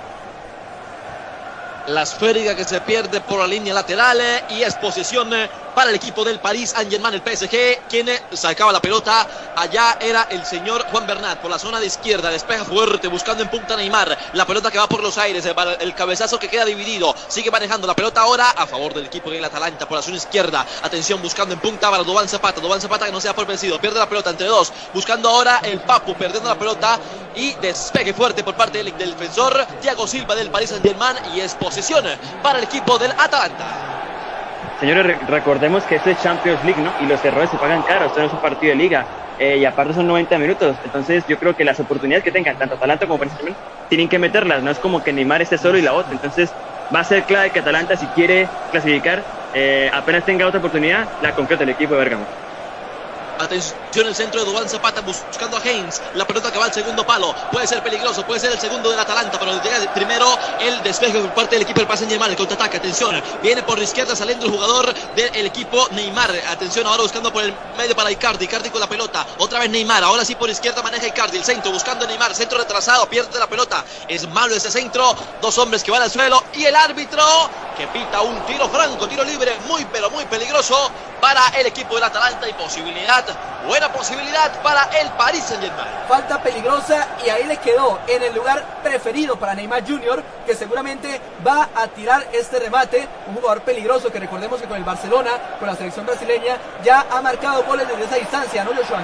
[1.87, 5.91] La esférica que se pierde por la línea lateral eh, y es posición eh, para
[5.91, 9.27] el equipo del París Saint-Germain, el PSG, quien eh, sacaba la pelota.
[9.55, 13.51] Allá era el señor Juan Bernat por la zona de izquierda, despeja fuerte, buscando en
[13.51, 14.17] punta Neymar.
[14.33, 17.15] La pelota que va por los aires, el cabezazo que queda dividido.
[17.29, 20.65] Sigue manejando la pelota ahora a favor del equipo del Atalanta por la zona izquierda.
[20.83, 22.63] Atención, buscando en punta para Dubán Zapata.
[22.63, 25.81] Dubán Zapata que no sea por vencido, pierde la pelota entre dos, buscando ahora el
[25.81, 26.99] Papu, perdiendo la pelota
[27.37, 31.74] y despegue fuerte por parte del, defensor Thiago Silva del París Saint-Germain y es posesión
[32.43, 33.67] para el equipo del Atalanta.
[34.79, 36.95] Señores, recordemos que esto es Champions League, ¿no?
[36.99, 39.07] Y los errores se pagan caros, esto no es un partido de liga.
[39.37, 40.79] Eh, y aparte son 90 minutos.
[40.85, 43.35] Entonces yo creo que las oportunidades que tengan, tanto Atalanta como París
[43.89, 44.63] tienen que meterlas.
[44.63, 46.13] No es como que Neymar esté solo y la otra.
[46.13, 46.57] Entonces
[46.95, 51.35] va a ser clave que Atalanta, si quiere clasificar, eh, apenas tenga otra oportunidad, la
[51.35, 52.29] concreta el equipo de Bergamo.
[53.39, 56.01] Atención el centro de Dubán Zapata buscando a Haynes.
[56.15, 57.35] La pelota que va al segundo palo.
[57.51, 60.27] Puede ser peligroso, puede ser el segundo del Atalanta, pero llega primero
[60.61, 62.31] el despeje por parte del equipo del Paris Saint-Germain.
[62.31, 63.23] El contraataque, atención.
[63.43, 66.31] Viene por la izquierda saliendo el jugador del equipo Neymar.
[66.49, 68.45] Atención ahora buscando por el medio para Icardi.
[68.45, 69.27] Icardi con la pelota.
[69.39, 70.05] Otra vez Neymar.
[70.05, 71.39] Ahora sí por izquierda maneja Icardi.
[71.39, 72.35] El centro buscando a Neymar.
[72.35, 73.09] Centro retrasado.
[73.09, 73.85] Pierde la pelota.
[74.09, 75.15] Es malo ese centro.
[75.41, 76.43] Dos hombres que van al suelo.
[76.55, 77.25] Y el árbitro
[77.77, 79.57] que pita un tiro franco, tiro libre.
[79.67, 82.49] Muy pero muy peligroso para el equipo del Atalanta.
[82.49, 83.24] Y posibilidad
[83.67, 85.89] Buena posibilidad para el Paris Saint-Germain.
[86.07, 91.21] Falta peligrosa y ahí le quedó en el lugar preferido para Neymar Jr., que seguramente
[91.47, 93.09] va a tirar este remate.
[93.27, 97.23] Un jugador peligroso que recordemos que con el Barcelona, con la selección brasileña, ya ha
[97.23, 99.03] marcado goles desde esa distancia, ¿no, Joshua?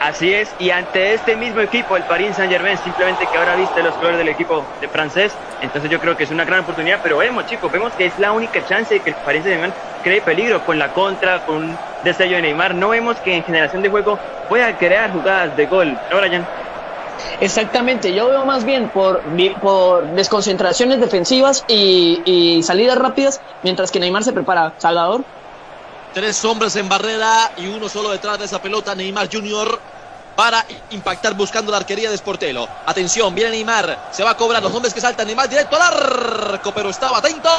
[0.00, 3.82] Así es, y ante este mismo equipo, el Paris Saint Germain, simplemente que ahora viste
[3.82, 7.16] los colores del equipo de francés, entonces yo creo que es una gran oportunidad, pero
[7.16, 10.22] vemos chicos, vemos que es la única chance de que el Paris Saint Germain cree
[10.22, 13.88] peligro con la contra, con un destello de Neymar, no vemos que en generación de
[13.88, 16.00] juego pueda crear jugadas de gol.
[16.10, 16.48] Ahora ya.
[17.40, 19.24] Exactamente, yo veo más bien por,
[19.60, 24.74] por desconcentraciones defensivas y, y salidas rápidas, mientras que Neymar se prepara.
[24.78, 25.26] Salvador.
[26.14, 28.94] Tres hombres en barrera y uno solo detrás de esa pelota.
[28.94, 29.78] Neymar Jr.
[30.34, 32.66] para impactar buscando la arquería de Sportelo.
[32.86, 34.08] Atención, viene Neymar.
[34.10, 35.26] Se va a cobrar los hombres que saltan.
[35.26, 37.50] Neymar directo al arco, pero estaba atento.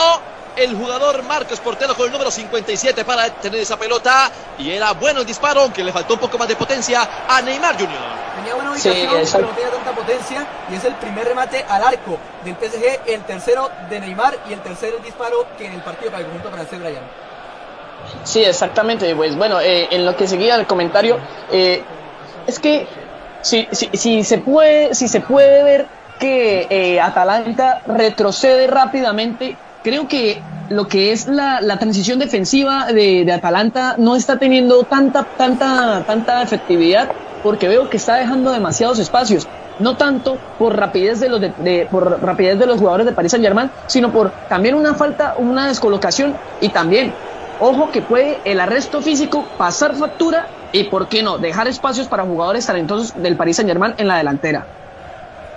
[0.56, 4.32] El jugador Marcos Portelo con el número 57 para tener esa pelota.
[4.58, 7.76] Y era bueno el disparo, aunque le faltó un poco más de potencia a Neymar
[7.76, 7.90] Jr.
[8.36, 10.48] Tenía buena ubicación, pero no tenía tanta potencia.
[10.72, 14.62] Y es el primer remate al arco del PSG, el tercero de Neymar y el
[14.62, 17.30] tercer disparo que en el partido para el conjunto francés, Brian.
[18.24, 19.16] Sí, exactamente.
[19.16, 21.18] Pues bueno, eh, en lo que seguía el comentario,
[21.52, 21.84] eh,
[22.48, 22.88] es que
[23.42, 25.88] si, si, si, se puede, si se puede ver
[26.20, 33.24] que eh, Atalanta retrocede rápidamente, creo que lo que es la, la transición defensiva de,
[33.26, 37.10] de, Atalanta no está teniendo tanta, tanta, tanta efectividad
[37.42, 39.48] porque veo que está dejando demasiados espacios.
[39.80, 43.46] No tanto por rapidez de los de, por rapidez de los jugadores de Paris Saint
[43.46, 47.14] Germain, sino por también una falta, una descolocación y también
[47.62, 52.24] Ojo que puede el arresto físico pasar factura y, ¿por qué no?, dejar espacios para
[52.24, 54.66] jugadores talentosos del Paris Saint Germain en la delantera.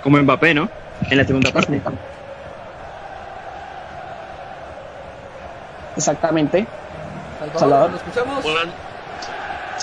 [0.03, 0.69] Como Mbappé, ¿no?
[1.09, 1.81] En la segunda parte.
[5.95, 6.67] exactamente.
[7.57, 8.45] Salvador, ¿lo escuchamos?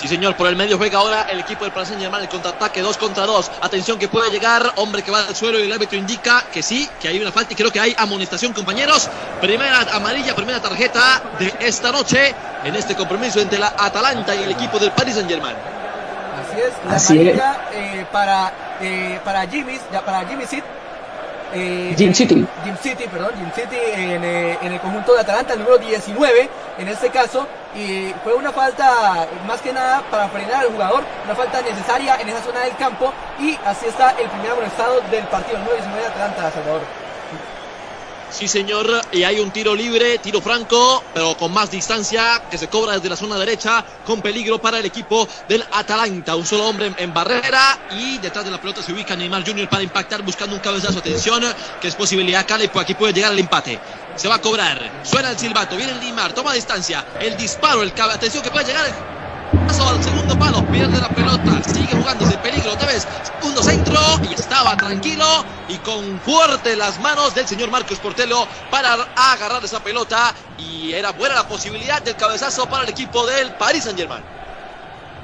[0.01, 2.97] Sí, señor, por el medio juega ahora el equipo del Paris Saint-Germain, el contraataque 2
[2.97, 3.51] contra 2.
[3.61, 6.89] Atención que puede llegar, hombre que va al suelo y el árbitro indica que sí,
[6.99, 9.07] que hay una falta y creo que hay amonestación, compañeros.
[9.39, 12.33] Primera amarilla, primera tarjeta de esta noche
[12.63, 15.55] en este compromiso entre la Atalanta y el equipo del Paris Saint-Germain.
[16.89, 20.63] Así es, la amarilla eh, para, eh, para Jimmy, para Jimmy Sid
[21.53, 22.45] eh, Jim City.
[22.63, 26.49] Jim City, perdón, Jim City en, eh, en, el conjunto de Atalanta, el número 19
[26.77, 31.35] en este caso, y fue una falta más que nada para frenar al jugador, una
[31.35, 35.57] falta necesaria en esa zona del campo, y así está el primer amonestado del partido,
[35.57, 36.81] el número 19 de Atalanta, Salvador.
[38.31, 42.69] Sí, señor, y hay un tiro libre, tiro franco, pero con más distancia, que se
[42.69, 46.37] cobra desde la zona derecha, con peligro para el equipo del Atalanta.
[46.37, 49.67] Un solo hombre en barrera y detrás de la pelota se ubica Neymar Jr.
[49.67, 50.99] para impactar, buscando un cabezazo.
[50.99, 51.43] Atención,
[51.81, 53.79] que es posibilidad, Cali, pues aquí puede llegar el empate.
[54.15, 57.93] Se va a cobrar, suena el silbato, viene el Neymar, toma distancia, el disparo, el
[57.93, 59.20] cabe, atención que puede llegar
[59.65, 63.07] Paso al segundo palo, pierde la pelota, sigue jugándose peligro otra vez.
[63.21, 65.25] Segundo centro y estaba tranquilo
[65.67, 71.11] y con fuerte las manos del señor Marcos Portelo para agarrar esa pelota y era
[71.11, 74.23] buena la posibilidad del cabezazo para el equipo del Paris Saint-Germain.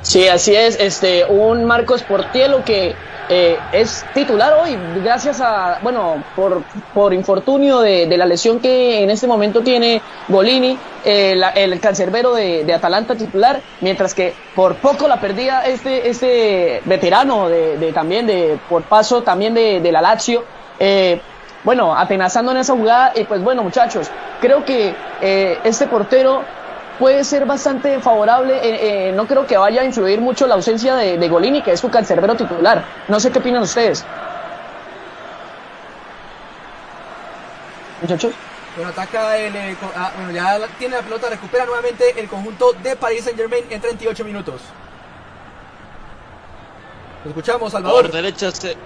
[0.07, 2.95] Sí, así es, este un Marcos Portelo que
[3.27, 9.09] eh, es titular hoy, gracias a, bueno, por, por infortunio de, la lesión que en
[9.09, 15.19] este momento tiene Bolini, eh, el cancerbero de, Atalanta titular, mientras que por poco la
[15.19, 20.45] perdía este, este veterano de, también, de, por paso también de, la Lazio.
[20.79, 21.19] Eh,
[21.65, 24.95] bueno, atenazando en esa jugada, y pues bueno, muchachos, creo que
[25.65, 26.45] este portero
[26.97, 28.55] puede ser bastante favorable.
[28.55, 31.79] Eh, eh, no creo que vaya a influir mucho la ausencia de, Golini, que es
[31.79, 32.85] su cancerbero titular.
[33.07, 34.05] No sé qué opinan ustedes.
[38.01, 38.33] Muchachos.
[38.75, 39.55] Bueno, ataca el.
[39.55, 43.65] Eh, ah, bueno, ya tiene la pelota, recupera nuevamente el conjunto de Paris Saint Germain
[43.69, 44.61] en 38 minutos.
[47.25, 48.03] escuchamos, Salvador.
[48.03, 48.77] Por derecha se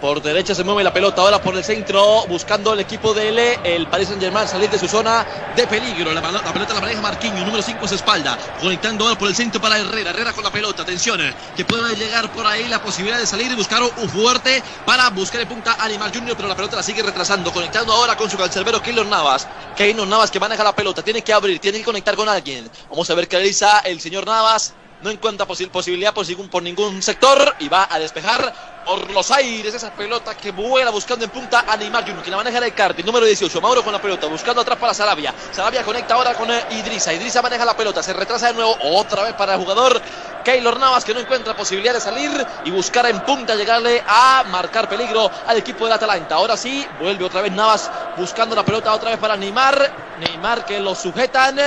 [0.00, 3.58] por derecha se mueve la pelota, ahora por el centro, buscando el equipo de L,
[3.64, 6.12] el Paris Saint Germain salir de su zona de peligro.
[6.12, 9.78] La, pelota la maneja Marquinhos, número 5 su espalda, conectando ahora por el centro para
[9.78, 10.10] Herrera.
[10.10, 11.20] Herrera con la pelota, atención,
[11.56, 15.40] que puede llegar por ahí la posibilidad de salir y buscar un fuerte para buscar
[15.42, 18.38] el punta a Animal Junior, pero la pelota la sigue retrasando, conectando ahora con su
[18.38, 19.46] cancerbero Keylor Navas.
[19.76, 22.70] Keylor Navas que maneja la pelota, tiene que abrir, tiene que conectar con alguien.
[22.88, 27.68] Vamos a ver qué realiza el señor Navas no encuentra posibilidad por ningún, sector y
[27.68, 28.52] va a despejar
[28.84, 32.36] por los aires esa pelota que vuela buscando en punta a Neymar Junior, que la
[32.38, 35.34] maneja el Carti, número 18, Mauro con la pelota, buscando atrás para Sarabia.
[35.52, 39.22] Sarabia conecta ahora con eh, Idrisa, Idrisa maneja la pelota, se retrasa de nuevo, otra
[39.22, 40.00] vez para el jugador
[40.44, 42.30] Keylor Navas, que no encuentra posibilidad de salir
[42.64, 46.36] y buscar en punta llegarle a marcar peligro al equipo del Atalanta.
[46.36, 50.80] Ahora sí, vuelve otra vez Navas buscando la pelota otra vez para Neymar, Neymar que
[50.80, 51.60] lo sujetan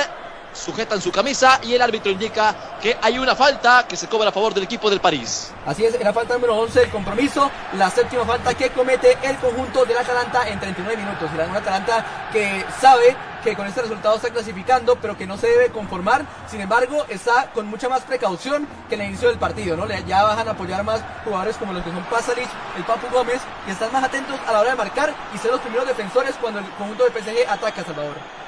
[0.54, 4.32] sujetan su camisa y el árbitro indica que hay una falta que se cobra a
[4.32, 5.51] favor del equipo del París.
[5.66, 9.86] Así es, la falta número 11 del compromiso, la séptima falta que comete el conjunto
[9.86, 11.30] del Atalanta en 39 minutos.
[11.34, 15.70] Un Atalanta que sabe que con este resultado está clasificando, pero que no se debe
[15.70, 16.26] conformar.
[16.47, 19.88] Sin embargo, está con mucha más precaución que en el inicio del partido, ¿no?
[19.88, 22.47] Ya bajan a apoyar más jugadores como los que son Pasalic,
[22.78, 25.62] el Papu Gómez, que están más atentos a la hora de marcar y ser los
[25.62, 28.43] primeros defensores cuando el conjunto de PSG ataca a Salvador.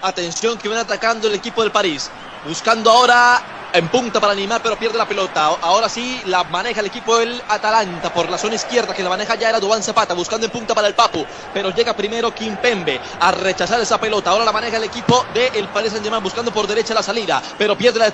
[0.00, 2.12] Atención que viene atacando el equipo del París.
[2.42, 5.46] Buscando ahora en punta para animar, pero pierde la pelota.
[5.46, 9.34] Ahora sí la maneja el equipo del Atalanta por la zona izquierda, que la maneja
[9.34, 11.24] ya era Dubán Zapata, buscando en punta para el Papu.
[11.52, 14.30] Pero llega primero Kim Pembe a rechazar esa pelota.
[14.30, 17.42] Ahora la maneja el equipo del Paris Saint Germain, buscando por derecha la salida.
[17.56, 18.12] Pero pierde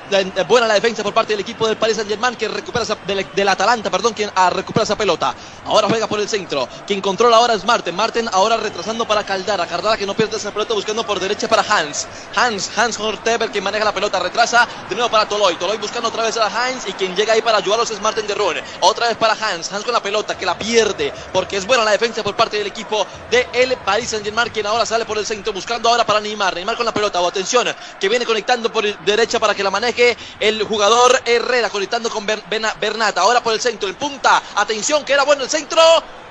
[0.49, 3.91] buena la defensa por parte del equipo del Paris Saint Germain, que recupera del, Atalanta,
[3.91, 5.35] perdón, quien a recupera esa pelota.
[5.67, 6.69] Ahora juega por el centro.
[6.87, 7.95] Quien controla ahora es Marten.
[7.95, 9.67] Marten ahora retrasando para Caldara.
[9.67, 12.07] Caldara que no pierde esa pelota, buscando por derecha para Hans.
[12.35, 15.57] Hans, Hans Horteber, quien maneja la pelota, retrasa de nuevo para Toloy.
[15.57, 18.35] Toloy buscando otra vez a Hans y quien llega ahí para ayudarlos es Martin de
[18.35, 18.57] Roon.
[18.81, 19.71] Otra vez para Hans.
[19.71, 22.67] Hans con la pelota que la pierde porque es buena la defensa por parte del
[22.67, 26.21] equipo de el Paris Saint Germain quien ahora sale por el centro buscando ahora para
[26.21, 26.55] Neymar.
[26.55, 27.21] Neymar con la pelota.
[27.21, 27.69] O atención
[28.01, 33.19] que viene conectando por derecha para que la maneje el jugador Herrera conectando con Bernat.
[33.19, 33.87] Ahora por el centro.
[33.87, 34.43] El punta.
[34.55, 35.83] Atención que era bueno el centro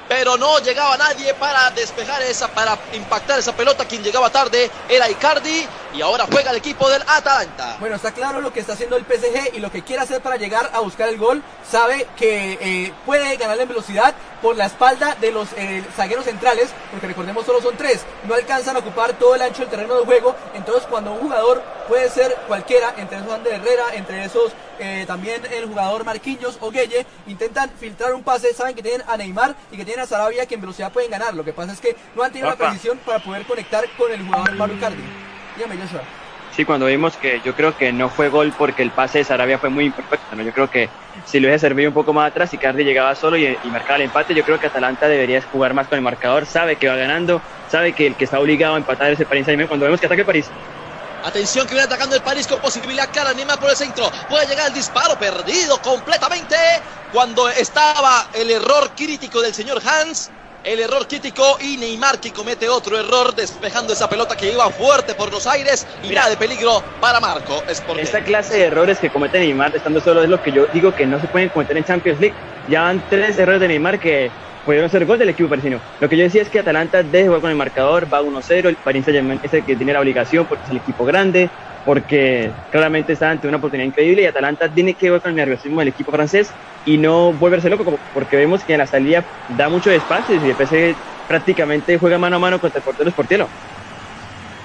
[0.07, 3.85] pero no llegaba nadie para despejar esa, para impactar esa pelota.
[3.85, 7.77] Quien llegaba tarde era Icardi y ahora juega el equipo del Atalanta.
[7.79, 10.37] Bueno, está claro lo que está haciendo el PSG y lo que quiere hacer para
[10.37, 11.43] llegar a buscar el gol.
[11.69, 16.69] Sabe que eh, puede ganarle en velocidad por la espalda de los eh, zagueros centrales,
[16.91, 20.05] porque recordemos solo son tres, no alcanzan a ocupar todo el ancho del terreno de
[20.05, 20.35] juego.
[20.53, 25.41] Entonces, cuando un jugador puede ser cualquiera, entre esos Ander Herrera, entre esos eh, también
[25.45, 29.77] el jugador Marquinhos o Gueye, intentan filtrar un pase, saben que tienen a Neymar y
[29.77, 31.33] que tienen a Sarabia que en velocidad pueden ganar.
[31.33, 34.25] Lo que pasa es que no han tenido la precisión para poder conectar con el
[34.25, 35.32] jugador Mauro Cardi.
[35.55, 36.01] Dígame, Joshua.
[36.55, 39.57] Sí, cuando vimos que yo creo que no fue gol porque el pase de Sarabia
[39.57, 40.43] fue muy imperfecto, ¿no?
[40.43, 40.87] Yo creo que
[41.25, 43.95] si lo hubiese servido un poco más atrás y Cardi llegaba solo y, y, marcaba
[43.95, 46.95] el empate, yo creo que Atalanta debería jugar más con el marcador, sabe que va
[46.95, 47.41] ganando,
[47.71, 50.05] sabe que el que está obligado a empatar es el Paris Saint-Germain cuando vemos que
[50.05, 50.45] ataque el París.
[51.23, 53.33] Atención que viene atacando el París con posibilidad clara.
[53.33, 54.11] Neymar por el centro.
[54.29, 56.55] Puede llegar el disparo perdido completamente.
[57.13, 60.29] Cuando estaba el error crítico del señor Hans.
[60.63, 65.13] El error crítico y Neymar que comete otro error despejando esa pelota que iba fuerte
[65.13, 67.61] por los aires y Mira, de peligro para Marco.
[67.67, 68.03] Es porque...
[68.03, 71.05] Esta clase de errores que comete Neymar estando solo es lo que yo digo que
[71.05, 72.35] no se pueden cometer en Champions League.
[72.69, 74.31] Ya van tres errores de Neymar que
[74.65, 75.79] pudieron ser gol del equipo parisino.
[75.99, 78.77] Lo que yo decía es que Atalanta debe jugar con el marcador, va 1-0, el
[78.83, 81.49] Saint-Germain es el que tiene la obligación porque es el equipo grande,
[81.85, 85.79] porque claramente está ante una oportunidad increíble y Atalanta tiene que jugar con el nerviosismo
[85.79, 86.53] del equipo francés
[86.85, 90.55] y no volverse loco, porque vemos que en la salida da mucho espacio y el
[90.55, 90.95] PSG
[91.27, 93.49] prácticamente juega mano a mano contra el portero.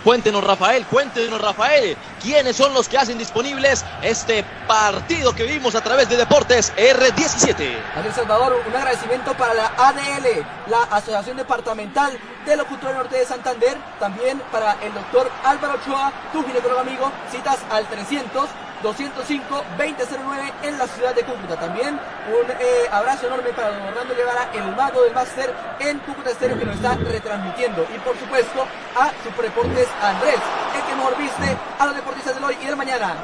[0.05, 5.83] Cuéntenos, Rafael, cuéntenos, Rafael, quiénes son los que hacen disponibles este partido que vimos a
[5.83, 7.57] través de Deportes R17.
[8.05, 13.77] El Salvador, un agradecimiento para la ADL, la Asociación Departamental de Locutor Norte de Santander,
[13.99, 18.49] también para el doctor Álvaro Ochoa, tu ginecólogo amigo, citas al 300
[18.83, 21.57] 205-2009 en la ciudad de Cúcuta.
[21.57, 26.31] También un eh, abrazo enorme para don Orlando Guevara, el mago del máster en Cúcuta
[26.31, 27.87] Estéreo que nos está retransmitiendo.
[27.95, 28.67] Y por supuesto
[28.97, 30.41] a Superdeportes Andrés,
[30.77, 33.17] el que mejor viste a los deportistas del hoy y del mañana.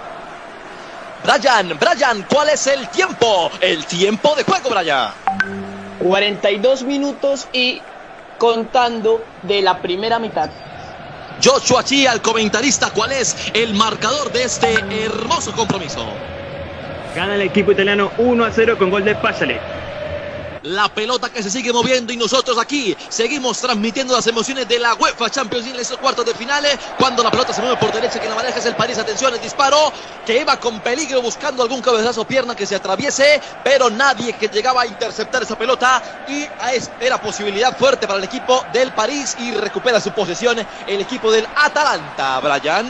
[1.25, 3.51] Brian, Brian, ¿cuál es el tiempo?
[3.61, 5.11] El tiempo de juego, Brian.
[6.01, 7.81] 42 minutos y
[8.39, 10.51] contando de la primera mitad.
[11.43, 14.75] Joshua Chi, al comentarista, ¿cuál es el marcador de este
[15.05, 16.17] hermoso compromiso?
[17.15, 19.61] Gana el equipo italiano 1 a 0 con gol de Pásale.
[20.65, 24.95] La pelota que se sigue moviendo y nosotros aquí seguimos transmitiendo las emociones de la
[24.95, 26.79] UEFA Champions League en estos cuartos de finales.
[26.99, 28.97] Cuando la pelota se mueve por derecha, que la maneja es el París.
[28.97, 29.93] Atención, el disparo
[30.25, 34.83] que iba con peligro buscando algún cabezazo pierna que se atraviese, pero nadie que llegaba
[34.83, 36.47] a interceptar esa pelota y
[36.99, 41.47] era posibilidad fuerte para el equipo del París y recupera su posesión el equipo del
[41.57, 42.87] Atalanta, Brian.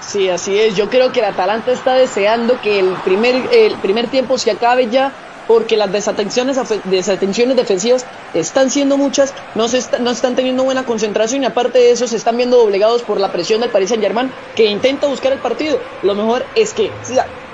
[0.00, 0.74] Sí, así es.
[0.74, 4.88] Yo creo que el Atalanta está deseando que el primer, el primer tiempo se acabe
[4.90, 5.12] ya
[5.48, 11.42] porque las desatenciones, desatenciones defensivas están siendo muchas, no, se no están teniendo buena concentración
[11.42, 14.30] y aparte de eso se están viendo doblegados por la presión del Paris Saint Germain
[14.54, 15.80] que intenta buscar el partido.
[16.02, 16.92] Lo mejor es que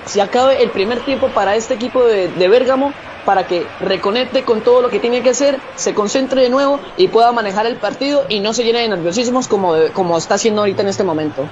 [0.05, 2.93] se acabe el primer tiempo para este equipo de, de Bérgamo
[3.25, 7.07] para que reconecte con todo lo que tiene que hacer, se concentre de nuevo y
[7.07, 10.83] pueda manejar el partido y no se llene de nerviosismos como, como está haciendo ahorita
[10.83, 11.49] en este momento.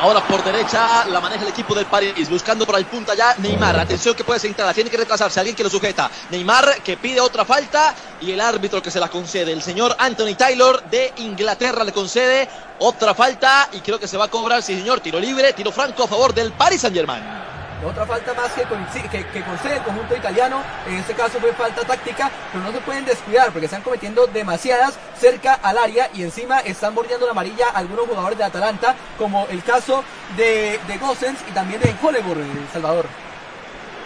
[0.00, 3.78] Ahora por derecha la maneja el equipo del París, buscando por el punta ya Neymar.
[3.78, 6.10] Atención que puede centrar, tiene que retrasarse, alguien que lo sujeta.
[6.30, 9.52] Neymar que pide otra falta y el árbitro que se la concede.
[9.52, 12.48] El señor Anthony Taylor de Inglaterra le concede
[12.78, 16.04] otra falta y creo que se va a cobrar, sí señor, tiro libre, tiro franco
[16.04, 17.59] a favor del Paris Saint Germain.
[17.84, 22.62] Otra falta más que, concede el conjunto italiano, en este caso fue falta táctica, pero
[22.62, 27.24] no se pueden descuidar porque están cometiendo demasiadas cerca al área y encima están bordeando
[27.24, 30.04] la amarilla algunos jugadores de Atalanta, como el caso
[30.36, 33.06] de, de Gossens y también de Hollywood, El Salvador.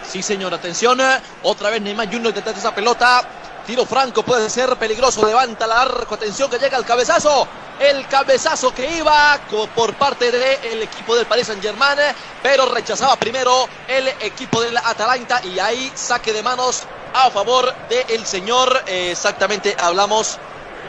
[0.07, 0.99] Sí, señor, atención,
[1.43, 3.23] otra vez Neymar Junior detrás de esa pelota,
[3.65, 5.25] Tiro franco puede ser peligroso.
[5.25, 6.15] Levanta la arco.
[6.15, 7.47] Atención que llega el cabezazo.
[7.79, 9.39] El cabezazo que iba
[9.73, 11.97] por parte del equipo del Paris Saint Germain.
[12.43, 15.41] Pero rechazaba primero el equipo del Atalanta.
[15.43, 18.83] Y ahí saque de manos a favor del señor.
[18.85, 20.37] Eh, exactamente hablamos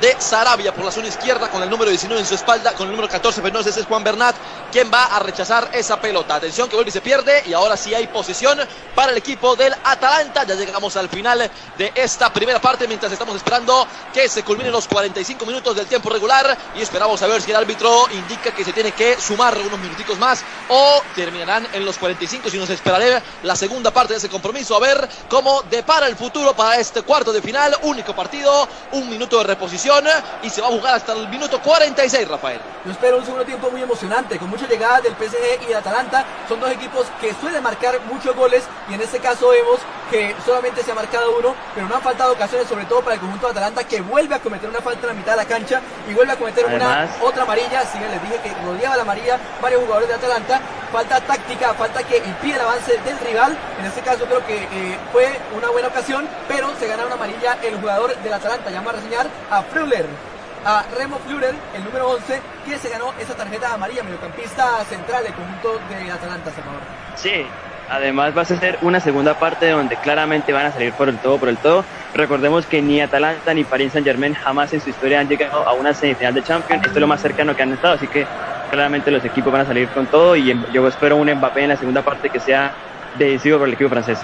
[0.01, 2.93] de Sarabia por la zona izquierda con el número 19 en su espalda, con el
[2.93, 4.37] número 14, pero no ese es Juan Bernat,
[4.71, 6.35] quien va a rechazar esa pelota.
[6.35, 8.59] Atención que vuelve y se pierde y ahora sí hay posición
[8.95, 10.45] para el equipo del Atalanta.
[10.45, 14.87] Ya llegamos al final de esta primera parte mientras estamos esperando que se culminen los
[14.87, 18.73] 45 minutos del tiempo regular y esperamos a ver si el árbitro indica que se
[18.73, 23.57] tiene que sumar unos minuticos más o terminarán en los 45 si nos esperaré la
[23.57, 27.41] segunda parte de ese compromiso a ver cómo depara el futuro para este cuarto de
[27.41, 29.86] final, único partido, un minuto de reposición
[30.43, 32.61] y se va a jugar hasta el minuto 46, Rafael.
[32.85, 36.25] Yo espero un segundo tiempo muy emocionante, con muchas llegadas del PSG y de Atalanta.
[36.49, 39.79] Son dos equipos que suelen marcar muchos goles y en este caso vemos
[40.11, 43.21] que solamente se ha marcado uno, pero no han faltado ocasiones, sobre todo para el
[43.21, 45.81] conjunto de Atalanta, que vuelve a cometer una falta en la mitad de la cancha
[46.09, 47.85] y vuelve a cometer una otra amarilla.
[47.87, 50.61] Si bien les dije que rodeaba la amarilla varios jugadores de Atalanta,
[50.93, 53.57] falta táctica, falta que impide el avance del rival.
[53.79, 57.59] En este caso creo que eh, fue una buena ocasión, pero se gana una amarilla
[57.63, 58.71] el jugador del Atalanta.
[58.71, 59.63] Llama a reseñar a
[60.65, 65.35] A Remo Flurer, el número 11, que se ganó esa tarjeta amarilla, mediocampista central del
[65.35, 66.81] conjunto de Atalanta, Salvador.
[67.15, 67.47] Sí,
[67.89, 71.39] Además va a ser una segunda parte donde claramente van a salir por el todo,
[71.39, 71.85] por el todo.
[72.15, 75.73] Recordemos que ni Atalanta ni Paris Saint Germain jamás en su historia han llegado a
[75.73, 76.85] una semifinal de Champions.
[76.85, 78.27] Esto es lo más cercano que han estado, así que
[78.71, 81.77] claramente los equipos van a salir con todo y yo espero un Mbappé en la
[81.77, 82.73] segunda parte que sea
[83.17, 84.19] decisivo para el equipo francés.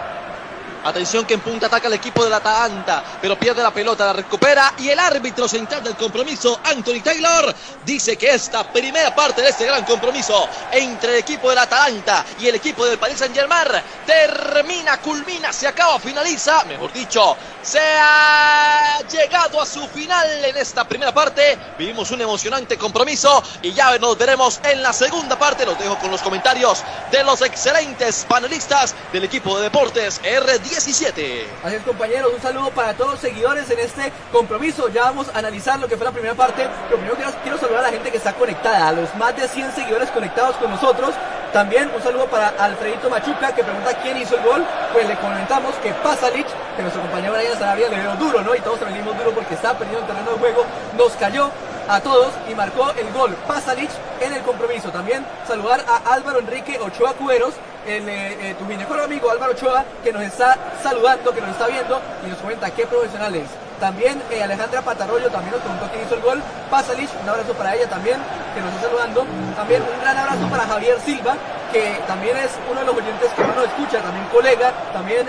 [0.84, 4.12] Atención que en punta ataca el equipo de la Atalanta, pero pierde la pelota, la
[4.12, 7.54] recupera y el árbitro central del compromiso, Anthony Taylor,
[7.84, 12.24] dice que esta primera parte de este gran compromiso entre el equipo de la Atalanta
[12.40, 18.98] y el equipo del Paris Saint-Germain termina, culmina, se acaba, finaliza, mejor dicho, se ha
[19.08, 21.56] llegado a su final en esta primera parte.
[21.78, 25.64] Vivimos un emocionante compromiso y ya nos veremos en la segunda parte.
[25.64, 30.71] Los dejo con los comentarios de los excelentes panelistas del equipo de deportes R10.
[30.72, 31.46] 17.
[31.62, 34.88] Así es, compañeros, un saludo para todos los seguidores en este compromiso.
[34.88, 36.66] Ya vamos a analizar lo que fue la primera parte.
[36.90, 39.46] Lo primero quiero, quiero saludar a la gente que está conectada, a los más de
[39.46, 41.14] 100 seguidores conectados con nosotros.
[41.52, 44.64] También un saludo para Alfredito Machuca que pregunta quién hizo el gol.
[44.94, 48.54] Pues le comentamos que Pasalic, que nuestro compañero Brian Sarabia le dio duro, ¿no?
[48.54, 50.64] Y todos le dimos duro porque estaba perdiendo el terreno de juego.
[50.96, 51.50] Nos cayó
[51.88, 54.90] a todos y marcó el gol Pasalic en el compromiso.
[54.90, 57.54] También saludar a Álvaro Enrique Ochoa Cueros,
[57.86, 61.66] el, eh, eh, tu ginecólogo amigo Álvaro Ochoa, que nos está saludando, que nos está
[61.66, 63.44] viendo y nos comenta qué profesionales.
[63.80, 66.42] También eh, Alejandra Patarroyo también nos preguntó quién hizo el gol.
[66.70, 68.16] Pasalic, un abrazo para ella también,
[68.54, 69.26] que nos está saludando.
[69.56, 71.34] También un gran abrazo para Javier Silva,
[71.72, 75.26] que también es uno de los oyentes que más nos escucha, también colega, también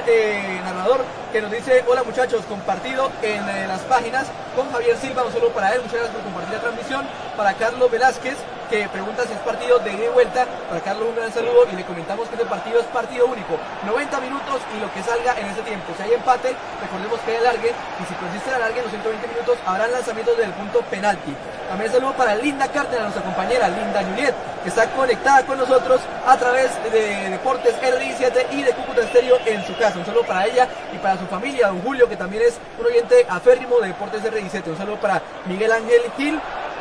[0.63, 1.03] narrador,
[1.33, 5.73] que nos dice, hola muchachos, compartido en las páginas con Javier Silva, un saludo para
[5.73, 7.07] él, muchas gracias por compartir la transmisión.
[7.35, 8.37] Para Carlos Velázquez,
[8.69, 10.45] que pregunta si es partido de ida y vuelta.
[10.69, 13.57] Para Carlos un gran saludo y le comentamos que este partido es partido único.
[13.85, 15.93] 90 minutos y lo que salga en ese tiempo.
[15.97, 19.27] Si hay empate, recordemos que hay alargue y si persiste el alargue en los 120
[19.27, 21.33] minutos habrá lanzamientos del punto penalti.
[21.67, 26.37] También saludo para Linda Cárdenas, nuestra compañera Linda Juliet, que está conectada con nosotros a
[26.37, 29.97] través de Deportes R17 y de Cúcuta Estéreo en su casa.
[29.97, 33.25] Un saludo para ella y para su familia, don Julio, que también es un oyente
[33.29, 34.67] aférrimo de Deportes R17.
[34.67, 36.39] Un saludo para Miguel Ángel Gil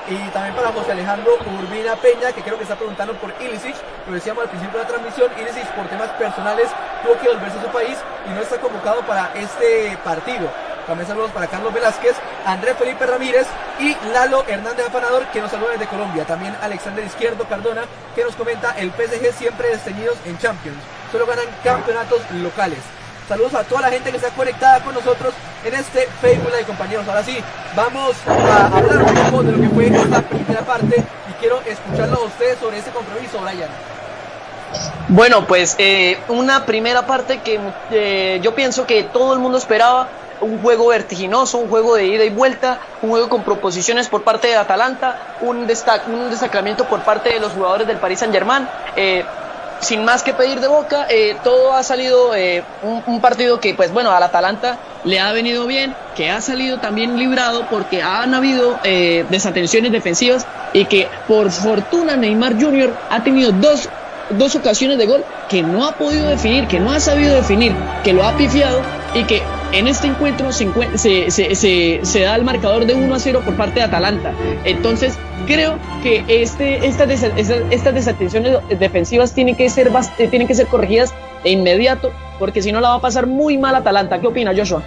[0.09, 3.77] y también para José Alejandro Urbina Peña, que creo que está preguntando por Ilicic,
[4.09, 6.69] lo decíamos al principio de la transmisión, Ilicic por temas personales
[7.03, 10.49] tuvo que volverse a su país y no está convocado para este partido.
[10.87, 13.47] También saludos para Carlos Velázquez, Andrés Felipe Ramírez
[13.79, 16.25] y Lalo Hernández Afanador, que nos saluda desde Colombia.
[16.25, 17.83] También Alexander Izquierdo Cardona,
[18.17, 20.79] que nos comenta el PSG siempre desteñidos en Champions.
[21.13, 22.81] Solo ganan campeonatos locales.
[23.29, 25.33] Saludos a toda la gente que está conectada con nosotros
[25.65, 27.07] en este Facebook de compañeros.
[27.09, 27.39] Ahora sí,
[27.77, 32.17] vamos a hablar un poco de lo que fue esta primera parte y quiero escucharlo
[32.17, 33.69] a ustedes sobre este compromiso, Brian.
[35.09, 37.61] Bueno, pues eh, una primera parte que
[37.91, 40.09] eh, yo pienso que todo el mundo esperaba,
[40.41, 44.49] un juego vertiginoso, un juego de ida y vuelta, un juego con proposiciones por parte
[44.49, 48.67] de Atalanta, un, destac un destacamiento por parte de los jugadores del Paris Saint Germain.
[48.97, 49.25] Eh,
[49.83, 53.93] sin más que pedir de boca, eh, todo ha salido eh, un, partido que, pues
[53.93, 58.79] bueno, al Atalanta le ha venido bien, que ha salido también librado porque han habido
[58.85, 62.95] eh, desatenciones defensivas y que por fortuna Neymar Jr.
[63.11, 63.89] ha tenido dos,
[64.31, 67.75] dos ocasiones de gol que no ha podido definir, que no ha sabido definir,
[68.05, 68.81] que lo ha pifiado
[69.15, 69.43] y que
[69.73, 73.81] en este encuentro se, se, se, da el marcador de 1 a 0 por parte
[73.81, 74.33] de Atalanta.
[74.65, 80.67] Entonces, creo que este, estas, estas desatenciones defensivas tienen que, ser, eh, tienen que ser
[80.67, 84.21] corregidas de inmediato, porque si no la va a pasar muy mal Atalanta.
[84.21, 84.83] ¿Qué opina Joshua?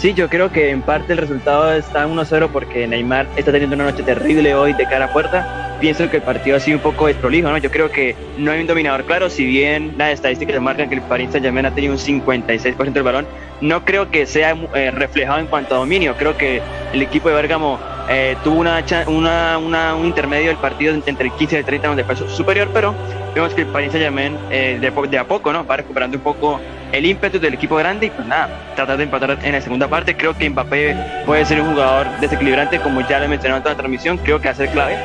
[0.00, 3.84] Sí, yo creo que en parte el resultado está 1-0 porque Neymar está teniendo una
[3.84, 5.76] noche terrible hoy de cara a puerta.
[5.78, 7.58] Pienso que el partido ha sido un poco desprolijo, ¿no?
[7.58, 11.02] Yo creo que no hay un dominador claro, si bien las estadísticas marcan que el
[11.02, 13.26] Paris Saint-Germain ha tenido un 56% del balón,
[13.60, 16.16] no creo que sea eh, reflejado en cuanto a dominio.
[16.16, 21.32] Creo que el equipo de Bergamo eh, tuvo una, un intermedio del partido entre el
[21.32, 22.94] 15 y el 30 donde fue superior, pero
[23.34, 26.60] vemos que el Paris Saint-Germain eh, de, a poco va recuperando un poco
[26.92, 30.16] el ímpetu del equipo grande y pues nada, tratar de empatar en la segunda parte.
[30.16, 33.74] Creo que Mbappé puede ser un jugador desequilibrante, como ya lo he mencionado en toda
[33.74, 34.96] la transmisión, creo que va a ser clave.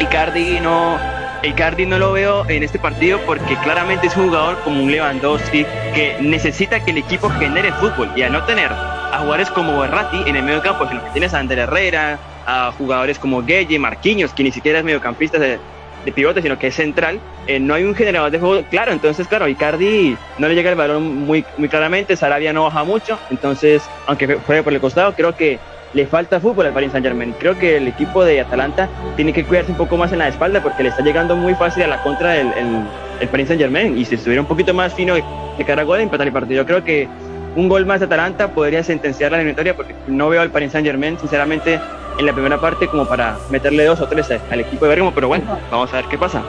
[0.00, 0.98] Icardi no,
[1.42, 5.64] Icardi no lo veo en este partido porque claramente es un jugador como un Lewandowski
[5.94, 10.22] que necesita que el equipo genere fútbol y al no tener a jugadores como Berratti
[10.26, 14.34] en el medio campo, sino que tienes a Ander Herrera, a jugadores como Gueye, Marquinhos,
[14.34, 15.58] que ni siquiera es mediocampista de,
[16.04, 19.26] de pivote, sino que es central, eh, no hay un generador de juego claro, entonces
[19.26, 23.82] claro, Icardi no le llega el balón muy, muy claramente, Sarabia no baja mucho, entonces
[24.06, 25.58] aunque juegue por el costado, creo que
[25.92, 27.34] le falta fútbol al Paris Saint Germain.
[27.38, 30.62] Creo que el equipo de Atalanta tiene que cuidarse un poco más en la espalda
[30.62, 32.84] porque le está llegando muy fácil a la contra del el,
[33.20, 36.00] el Paris Saint Germain y si estuviera un poquito más fino de cara a gol,
[36.00, 36.62] empatar el partido.
[36.62, 37.08] Yo creo que
[37.56, 40.86] un gol más de Atalanta podría sentenciar la eliminatoria porque no veo al Paris Saint
[40.86, 41.80] Germain, sinceramente,
[42.18, 45.28] en la primera parte como para meterle dos o tres al equipo de Bergamo, pero
[45.28, 46.42] bueno, vamos a ver qué pasa.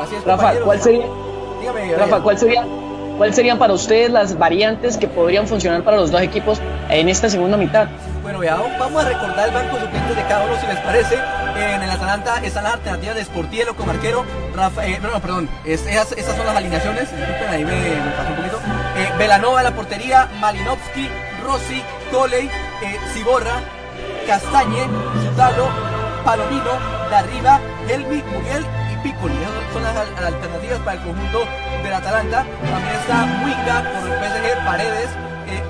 [0.00, 1.04] Así es, Rafa, ¿cuál sería,
[1.60, 2.64] Dígame, Rafa, ¿cuál sería,
[3.16, 7.28] ¿cuáles serían para ustedes las variantes que podrían funcionar para los dos equipos en esta
[7.28, 7.88] segunda mitad?
[8.22, 8.38] Bueno,
[8.78, 11.18] vamos a recordar el banco suplente de cada uno si les parece.
[11.56, 14.24] En el Atalanta están las alternativas de Sportielo como arquero.
[14.54, 17.10] Rafa, eh, no, perdón, esas, son las alineaciones.
[17.10, 17.72] Disculpen, ahí me,
[18.16, 18.58] pasó un poquito.
[18.96, 21.10] Eh, Velanova la portería, Malinovsky,
[21.44, 23.60] Rossi, Coley, eh, Ciborra,
[24.26, 24.86] Castañe,
[25.24, 25.68] Zutalo,
[26.24, 26.78] Palomino,
[27.10, 29.34] Darriba, Helmi, Muriel y Piccoli.
[29.34, 31.40] Esas son las, alternativas para el conjunto
[31.82, 32.46] del Atalanta.
[32.70, 35.08] También está Winga por el PSG, Paredes,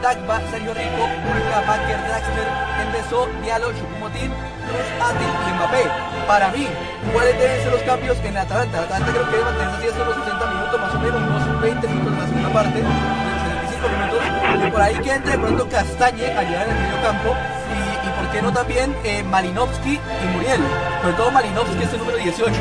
[0.03, 2.49] Dagba, Sergio Rico, Urca, Baker, Draxler,
[2.83, 5.85] Endeso, Diallo, Chupumotín, Cruz, Ati y Mbappé.
[6.26, 6.68] Para mí,
[7.12, 8.83] ¿cuáles deben ser los cambios en Atalanta?
[8.83, 11.89] Atalanta creo que debe mantenerse así hasta los 60 minutos, más o menos, unos 20
[11.89, 14.20] minutos en la segunda parte, 65 minutos.
[14.66, 17.37] Y por ahí que entre pronto Castañe a llegar el medio campo
[17.72, 20.61] y, por qué no también eh, Malinovsky y Muriel.
[21.01, 22.53] Sobre todo Malinovsky, este número 18,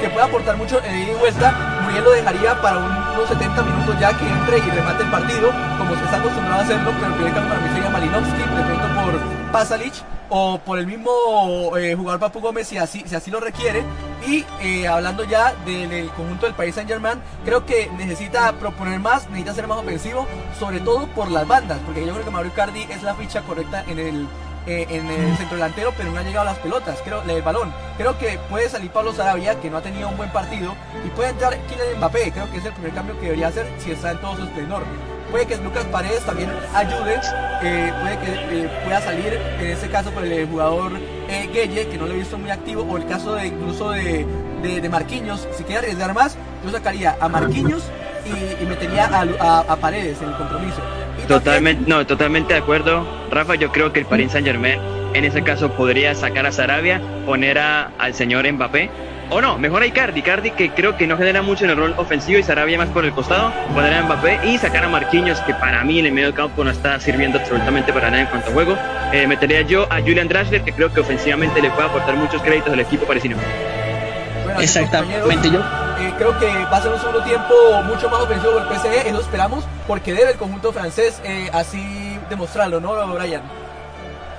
[0.00, 1.54] que puede aportar mucho en ida y vuelta
[1.84, 5.94] Muriel lo dejaría para unos 70 minutos ya que entre y remate el partido, como
[5.94, 8.94] se está acostumbrado a hacerlo, pero el primer cambio para mí sería Malinovsky, de pronto
[8.94, 9.94] por Pasalic
[10.28, 13.84] o por el mismo eh, jugador Papu Gómez si así, si así lo requiere.
[14.26, 19.28] Y eh, hablando ya del conjunto del país Saint Germain, creo que necesita proponer más,
[19.28, 20.26] necesita ser más ofensivo,
[20.58, 23.84] sobre todo por las bandas, porque yo creo que Mario Cardi es la ficha correcta
[23.86, 24.28] en el
[24.66, 27.72] eh, en el centro delantero, pero no ha llegado a las pelotas, creo, el balón.
[27.96, 31.30] Creo que puede salir Pablo Sarabia, que no ha tenido un buen partido, y puede
[31.30, 34.20] entrar Kylian Mbappé, creo que es el primer cambio que debería hacer si está en
[34.20, 34.82] todo su esplendor.
[35.30, 37.20] Puede que Lucas Paredes también ayude,
[37.62, 40.92] eh, puede que eh, pueda salir, en este caso por el jugador
[41.28, 44.26] Gueye, que no lo he visto muy activo, o el caso de incluso de,
[44.62, 47.84] de, Marquinhos, si quiere arriesgar más, yo sacaría a Marquinhos
[48.24, 49.08] y, metería
[49.40, 50.82] a, a Paredes en el compromiso.
[51.28, 53.06] Totalmente, no, totalmente de acuerdo.
[53.30, 54.78] Rafa, yo creo que el Paris Saint Germain
[55.16, 58.90] en ese caso podría sacar a Sarabia, poner a, al señor Mbappé.
[59.28, 61.94] O no, mejor a Icardi, Icardi que creo que no genera mucho en el rol
[61.96, 65.54] ofensivo y Sarabia más por el costado, poner a Mbappé y sacar a Marquinhos, que
[65.54, 68.52] para mí en el medio campo no está sirviendo absolutamente para nada en cuanto a
[68.52, 68.78] juego.
[69.12, 72.72] Eh, metería yo a Julian Drasler, que creo que ofensivamente le puede aportar muchos créditos
[72.72, 73.36] al equipo parisino.
[74.60, 75.85] Exactamente yo.
[76.18, 77.54] Creo que va a ser un segundo tiempo
[77.84, 82.18] mucho más ofensivo por el PSG, eso esperamos, porque debe el conjunto francés eh, así
[82.30, 83.42] demostrarlo, ¿no, Brian?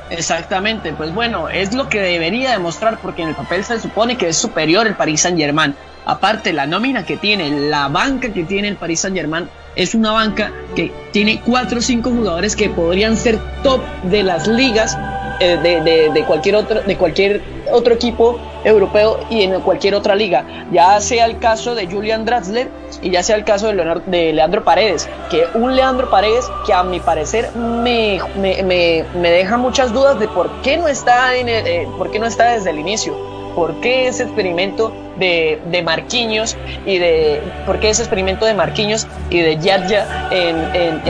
[0.09, 4.29] Exactamente, pues bueno, es lo que debería demostrar porque en el papel se supone que
[4.29, 5.75] es superior el Paris Saint Germain.
[6.05, 10.13] Aparte, la nómina que tiene, la banca que tiene el Paris Saint Germain es una
[10.13, 14.97] banca que tiene cuatro o cinco jugadores que podrían ser top de las ligas
[15.39, 20.45] eh, de, de, cualquier otro, de cualquier otro equipo europeo y en cualquier otra liga.
[20.71, 22.69] Ya sea el caso de Julian Draxler
[23.01, 26.73] y ya sea el caso de, Leonardo, de Leandro Paredes, que un Leandro Paredes que
[26.73, 31.35] a mi parecer me, me, me, me deja muchas dudas de por qué no está,
[31.35, 33.15] en eh, por qué no está desde el inicio.
[33.55, 36.55] ¿Por qué ese experimento de, de Marquinhos
[36.85, 41.01] y de por qué ese experimento de Marquinhos y de Yadja en, en,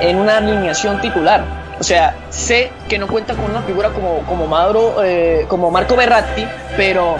[0.00, 1.67] en una alineación titular?
[1.80, 5.96] O sea, sé que no cuenta con una figura como, como, Maduro, eh, como Marco
[5.96, 6.44] Berratti,
[6.76, 7.16] pero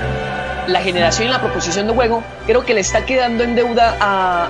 [0.69, 3.97] la generación y la proposición de juego creo que le está quedando en deuda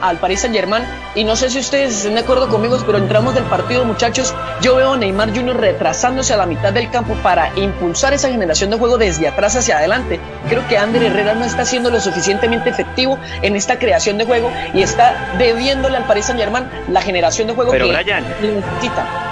[0.01, 0.85] al Paris Saint Germain
[1.15, 4.77] y no sé si ustedes estén de acuerdo conmigo, pero entramos del partido muchachos, yo
[4.77, 5.57] veo a Neymar Jr.
[5.57, 9.79] retrasándose a la mitad del campo para impulsar esa generación de juego desde atrás hacia
[9.79, 10.19] adelante.
[10.49, 14.51] Creo que Ander Herrera no está siendo lo suficientemente efectivo en esta creación de juego
[14.75, 19.28] y está debiéndole al Paris Saint Germain la generación de juego que necesita.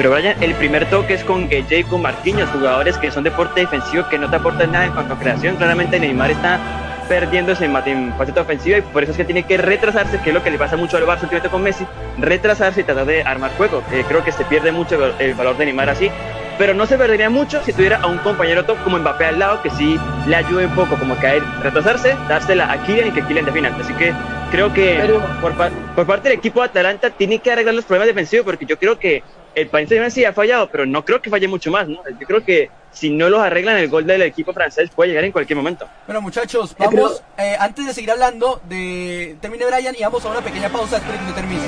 [0.00, 3.60] Pero Brian, el primer toque es con Gueye y con Marquinhos, jugadores que son deporte
[3.60, 5.56] defensivo que no te aportan nada en cuanto a creación.
[5.56, 6.58] Claramente Neymar está
[7.06, 10.42] perdiéndose en, faceta ofensiva y por eso es que tiene que retrasarse, que es lo
[10.42, 11.84] que le pasa mucho al Barça últimamente con Messi,
[12.16, 13.82] retrasarse y tratar de armar juego.
[13.92, 16.10] Eh, creo que se pierde mucho el valor de Neymar así,
[16.56, 19.60] pero no se perdería mucho si tuviera a un compañero top como Mbappé al lado
[19.60, 23.44] que sí le ayude un poco como caer, retrasarse, dársela a Kylian y que Kylian
[23.44, 23.76] defina.
[23.78, 24.14] Así que
[24.50, 24.98] creo que
[25.42, 25.52] por,
[25.94, 28.98] por, parte del equipo de Atalanta tiene que arreglar los problemas defensivos porque yo creo
[28.98, 29.22] que
[29.54, 32.02] el Paris Saint-Germain sí ha fallado, pero no creo que falle mucho más, ¿no?
[32.18, 35.32] Yo creo que si no los arreglan, el gol del equipo francés puede llegar en
[35.32, 35.88] cualquier momento.
[36.06, 40.40] Bueno, muchachos, vamos, eh, antes de seguir hablando, de termine Brian y vamos a una
[40.40, 41.62] pequeña pausa, espero que termine.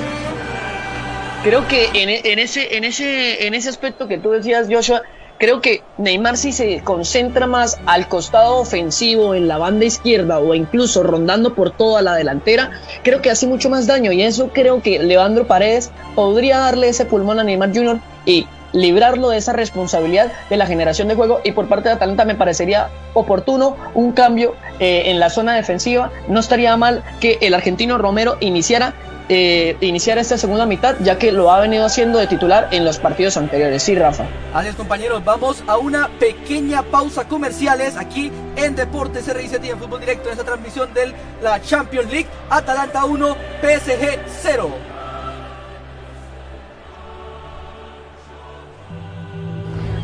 [1.42, 5.02] Creo que en, en, ese, en, ese, en ese aspecto que tú decías, Joshua,
[5.42, 10.54] creo que Neymar si se concentra más al costado ofensivo, en la banda izquierda o
[10.54, 12.70] incluso rondando por toda la delantera,
[13.02, 17.06] creo que hace mucho más daño y eso creo que Leandro Paredes podría darle ese
[17.06, 17.98] pulmón a Neymar Jr.
[18.24, 22.24] y librarlo de esa responsabilidad de la generación de juego y por parte de Atalanta
[22.24, 26.12] me parecería oportuno un cambio eh, en la zona defensiva.
[26.28, 28.94] No estaría mal que el argentino Romero iniciara
[29.28, 32.98] eh, iniciar esta segunda mitad, ya que lo ha venido haciendo de titular en los
[32.98, 33.82] partidos anteriores.
[33.82, 34.24] Sí, Rafa.
[34.54, 40.00] Así es, compañeros, vamos a una pequeña pausa comerciales aquí en Deportes RICT en Fútbol
[40.00, 41.12] Directo, en esta transmisión de
[41.42, 42.26] la Champions League.
[42.50, 44.70] Atalanta 1, PSG 0.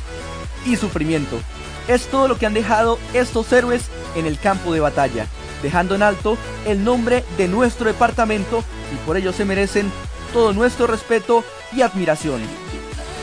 [0.65, 1.39] y sufrimiento.
[1.87, 3.83] Es todo lo que han dejado estos héroes
[4.15, 5.27] en el campo de batalla,
[5.61, 8.63] dejando en alto el nombre de nuestro departamento
[8.93, 9.91] y por ello se merecen
[10.33, 11.43] todo nuestro respeto
[11.73, 12.41] y admiración.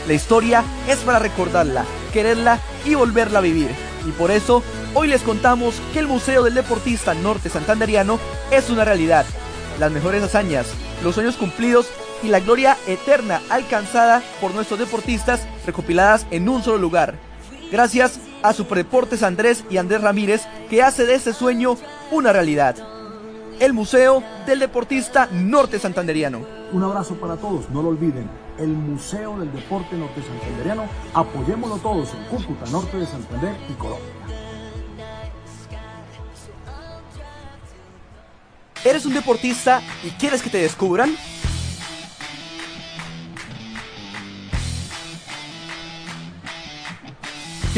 [0.07, 3.71] La historia es para recordarla, quererla y volverla a vivir.
[4.07, 4.63] Y por eso
[4.95, 8.19] hoy les contamos que el Museo del Deportista Norte Santanderiano
[8.51, 9.27] es una realidad.
[9.79, 10.67] Las mejores hazañas,
[11.05, 11.89] los sueños cumplidos
[12.23, 17.28] y la gloria eterna alcanzada por nuestros deportistas recopiladas en un solo lugar.
[17.71, 21.77] Gracias a Superdeportes Andrés y Andrés Ramírez que hace de ese sueño
[22.11, 22.77] una realidad
[23.61, 26.43] el Museo del Deportista Norte Santanderiano.
[26.73, 30.85] Un abrazo para todos, no lo olviden, el Museo del Deporte Norte Santanderiano,
[31.15, 34.07] apoyémoslo todos en Cúcuta, Norte de Santander y Colombia.
[38.85, 41.15] ¿Eres un deportista y quieres que te descubran?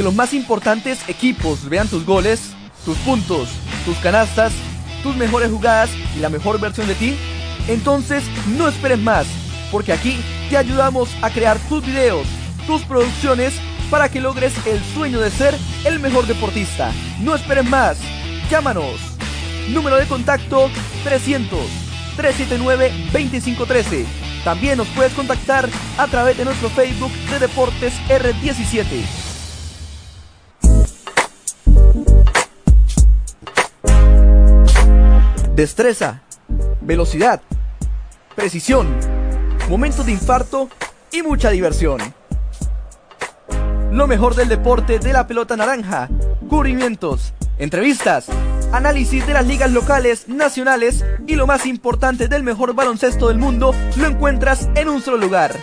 [0.01, 2.55] Que los más importantes equipos vean tus goles,
[2.87, 3.51] tus puntos,
[3.85, 4.51] tus canastas
[5.03, 7.19] tus mejores jugadas y la mejor versión de ti?
[7.69, 8.25] Entonces
[8.57, 9.27] no esperes más,
[9.71, 10.17] porque aquí
[10.49, 12.27] te ayudamos a crear tus videos,
[12.67, 13.53] tus producciones,
[13.91, 15.55] para que logres el sueño de ser
[15.85, 16.93] el mejor deportista.
[17.21, 17.99] No esperes más,
[18.51, 18.97] llámanos.
[19.69, 20.71] Número de contacto
[21.05, 21.61] 300
[22.17, 24.07] 379 2513.
[24.45, 25.69] También nos puedes contactar
[25.99, 29.30] a través de nuestro Facebook de Deportes R17.
[35.55, 36.23] Destreza,
[36.81, 37.41] velocidad,
[38.35, 38.89] precisión,
[39.69, 40.69] momentos de infarto
[41.13, 42.01] y mucha diversión.
[43.91, 46.09] Lo mejor del deporte de la pelota naranja,
[46.49, 48.27] cubrimientos, entrevistas,
[48.73, 53.75] análisis de las ligas locales, nacionales y lo más importante del mejor baloncesto del mundo
[53.97, 55.57] lo encuentras en un solo lugar.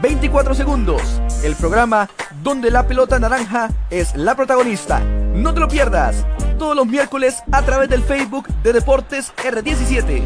[0.00, 1.02] 24 segundos,
[1.42, 2.08] el programa
[2.42, 5.00] donde la pelota naranja es la protagonista.
[5.34, 6.24] No te lo pierdas,
[6.58, 10.22] todos los miércoles a través del Facebook de Deportes R17.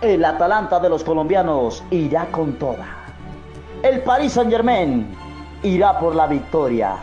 [0.00, 2.86] El Atalanta de los colombianos irá con toda.
[3.82, 5.06] El Paris Saint Germain
[5.62, 6.96] irá por la victoria.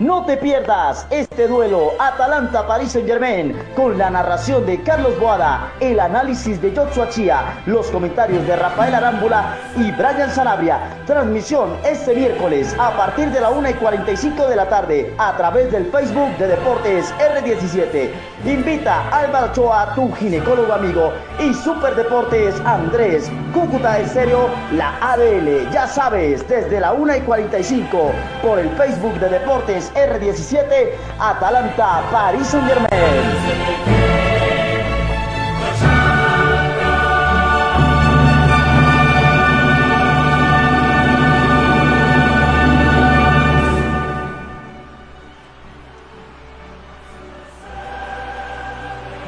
[0.00, 6.62] No te pierdas este duelo Atalanta-Paris Saint-Germain con la narración de Carlos Boada, el análisis
[6.62, 10.78] de Joshua Chía, los comentarios de Rafael Arámbula y Brian Sanabria.
[11.04, 15.72] Transmisión este miércoles a partir de la 1 y 45 de la tarde a través
[15.72, 18.08] del Facebook de Deportes R17.
[18.44, 25.68] Invita a Álvaro Ochoa, tu ginecólogo amigo, y Super Deportes Andrés, Cúcuta Estéreo, la ADL.
[25.72, 28.12] Ya sabes, desde la 1 y 45
[28.42, 32.88] por el Facebook de Deportes R17, Atalanta, París Saint Germain.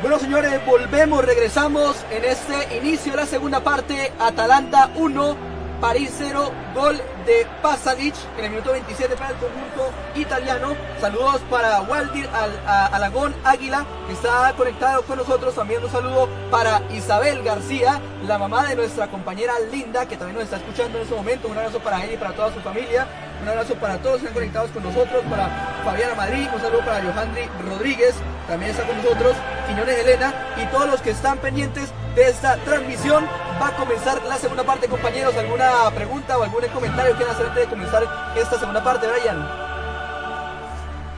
[0.00, 4.12] Bueno señores, volvemos, regresamos en este inicio de la segunda parte.
[4.18, 5.36] Atalanta 1,
[5.80, 10.74] París 0, gol de Pasalic en el minuto 27 para el conjunto italiano.
[11.00, 15.54] Saludos para Waldir Al, Alagón Águila, que está conectado con nosotros.
[15.54, 20.44] También un saludo para Isabel García, la mamá de nuestra compañera Linda, que también nos
[20.44, 21.48] está escuchando en este momento.
[21.48, 23.06] Un abrazo para ella y para toda su familia.
[23.42, 25.48] Un abrazo para todos que están conectados con nosotros, para
[25.82, 28.14] Fabiana Madrid, un saludo para Johandri Rodríguez,
[28.46, 29.34] también está con nosotros,
[29.66, 33.24] Quiñones Elena y todos los que están pendientes de esta transmisión.
[33.60, 35.36] Va a comenzar la segunda parte, compañeros.
[35.36, 38.02] ¿Alguna pregunta o algún comentario que hacer antes de comenzar
[38.36, 39.70] esta segunda parte, Brian?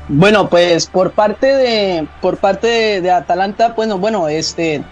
[0.09, 4.82] Bueno, pues por parte de por parte de, Atalanta, bueno, bueno, este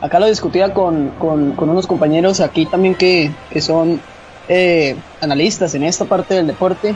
[0.00, 4.00] acá lo discutía con, con, unos compañeros aquí también que, que son
[4.48, 6.94] eh, analistas en esta parte del deporte.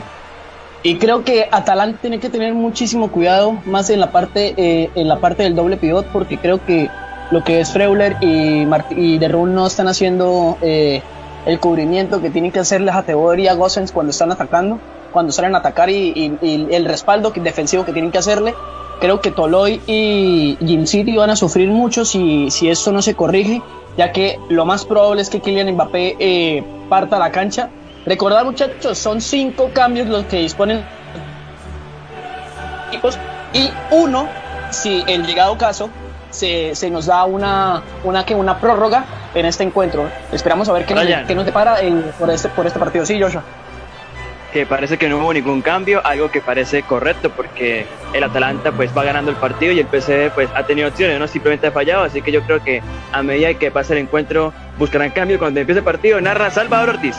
[0.85, 5.07] Y creo que Atalanta tiene que tener muchísimo cuidado, más en la parte, eh, en
[5.07, 6.89] la parte del doble pivot, porque creo que
[7.31, 11.01] lo que es Freuler y, y De no están haciendo eh,
[11.45, 12.59] el cubrimiento que tienen que
[13.03, 14.79] Teodoro y a Gossens cuando están atacando,
[15.11, 18.53] cuando salen a atacar y, el respaldo defensivo que tienen que hacerle.
[18.99, 23.15] Creo que Toloy y Jim City van a sufrir mucho si, si esto no se
[23.15, 23.61] corrige,
[23.97, 27.69] ya que lo más probable es que Kylian Mbappé eh, parta la cancha.
[28.05, 30.83] Recordad muchachos, son cinco cambios los que disponen
[33.53, 34.27] y uno,
[34.71, 35.89] si en llegado caso
[36.33, 40.09] se, se nos da una, una, que una prórroga en este encuentro.
[40.31, 41.77] Esperamos a ver qué, nos, qué nos depara
[42.19, 43.05] por, este, por este partido.
[43.05, 43.43] Sí, Joshua
[44.51, 48.95] que parece que no hubo ningún cambio, algo que parece correcto porque el Atalanta pues
[48.95, 52.03] va ganando el partido y el PSV pues ha tenido opciones, no simplemente ha fallado,
[52.03, 55.79] así que yo creo que a medida que pase el encuentro buscarán cambio cuando empiece
[55.79, 56.21] el partido.
[56.21, 57.17] Narra Salvador Ortiz.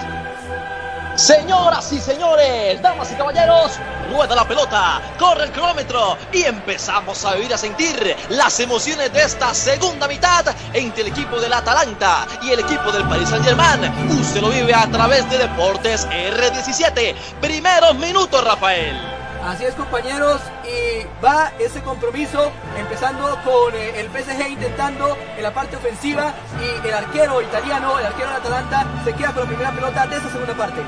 [1.16, 3.78] Señoras y señores, damas y caballeros,
[4.10, 9.22] rueda la pelota, corre el cronómetro y empezamos a vivir a sentir las emociones de
[9.22, 13.92] esta segunda mitad entre el equipo del Atalanta y el equipo del Paris Saint Germain.
[14.10, 17.14] Usted lo vive a través de Deportes R17.
[17.40, 19.23] Primeros minutos, Rafael.
[19.44, 25.52] Así es compañeros y va ese compromiso empezando con eh, el PSG intentando en la
[25.52, 29.72] parte ofensiva y el arquero italiano, el arquero del Atalanta se queda con la primera
[29.72, 30.80] pelota de esta segunda parte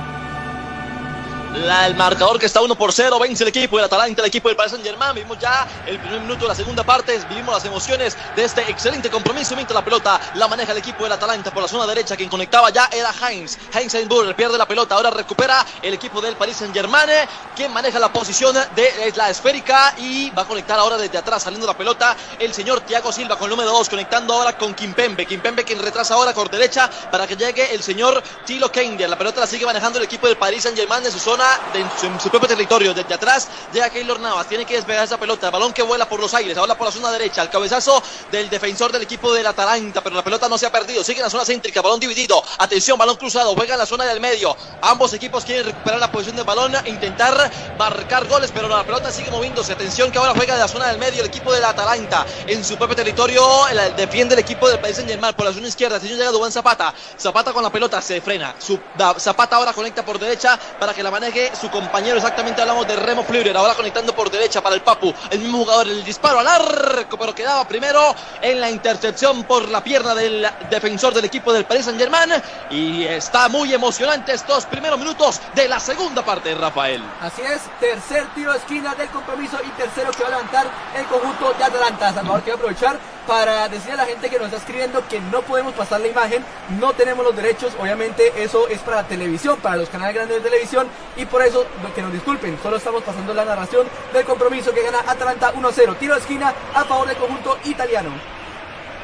[1.54, 4.56] el marcador que está 1 por 0, vence el equipo del Atalanta, el equipo del
[4.56, 5.14] Paris Saint Germain.
[5.14, 9.10] Vimos ya el primer minuto de la segunda parte, vivimos las emociones de este excelente
[9.10, 9.54] compromiso.
[9.54, 12.70] Mientras la pelota la maneja el equipo del Atalanta por la zona derecha, quien conectaba
[12.70, 13.58] ya era Heinz.
[13.72, 17.08] Heinz Einburger pierde la pelota, ahora recupera el equipo del Paris Saint Germain,
[17.54, 21.66] quien maneja la posición de la esférica y va a conectar ahora desde atrás, saliendo
[21.66, 25.26] la pelota el señor Thiago Silva con el número 2, conectando ahora con Kimpembe.
[25.26, 29.08] Kimpembe quien retrasa ahora por derecha para que llegue el señor Tilo Kender.
[29.08, 31.18] La pelota la sigue manejando el equipo del Paris Saint Germain en su
[31.72, 32.94] de, en su, propio territorio.
[32.94, 34.48] Desde atrás llega Keylor Navas.
[34.48, 35.46] Tiene que despegar esa pelota.
[35.46, 36.56] El balón que vuela por los aires.
[36.56, 37.42] Ahora por la zona derecha.
[37.42, 40.02] El cabezazo del defensor del equipo del Atalanta.
[40.02, 41.04] Pero la pelota no se ha perdido.
[41.04, 41.82] Sigue en la zona céntrica.
[41.82, 42.42] Balón dividido.
[42.58, 43.54] Atención, balón cruzado.
[43.54, 44.56] Juega en la zona del medio.
[44.82, 46.74] Ambos equipos quieren recuperar la posición del balón.
[46.74, 48.50] E intentar marcar goles.
[48.52, 49.72] Pero la pelota sigue moviéndose.
[49.72, 52.24] Atención que ahora juega en la zona del medio el equipo del Atalanta.
[52.46, 53.44] En su propio territorio
[53.96, 55.96] defiende el equipo del país en Germán por la zona izquierda.
[55.96, 56.94] Atención llega Dubán Zapata.
[57.18, 58.54] Zapata con la pelota se frena.
[58.58, 58.78] Su,
[59.18, 61.25] Zapata ahora conecta por derecha para que la maneje
[61.60, 65.40] su compañero, exactamente hablamos de Remo Fleurer, ahora conectando por derecha para el Papu, el
[65.40, 70.14] mismo jugador, el disparo al arco, pero quedaba primero en la intercepción por la pierna
[70.14, 72.30] del defensor del equipo del Paris Saint Germain
[72.70, 77.02] y está muy emocionante estos primeros minutos de la segunda parte, Rafael.
[77.20, 81.06] Así es, tercer tiro de esquina del compromiso y tercero que va a levantar el
[81.06, 82.12] conjunto de Atalanta.
[82.14, 85.74] Salvador, quiero aprovechar para decirle a la gente que nos está escribiendo que no podemos
[85.74, 86.44] pasar la imagen,
[86.80, 90.88] no tenemos los derechos, obviamente eso es para televisión, para los canales grandes de televisión
[91.16, 95.00] y por eso que nos disculpen, solo estamos pasando la narración del compromiso que gana
[95.06, 98.10] Atalanta 1-0, tiro de esquina a favor del conjunto italiano.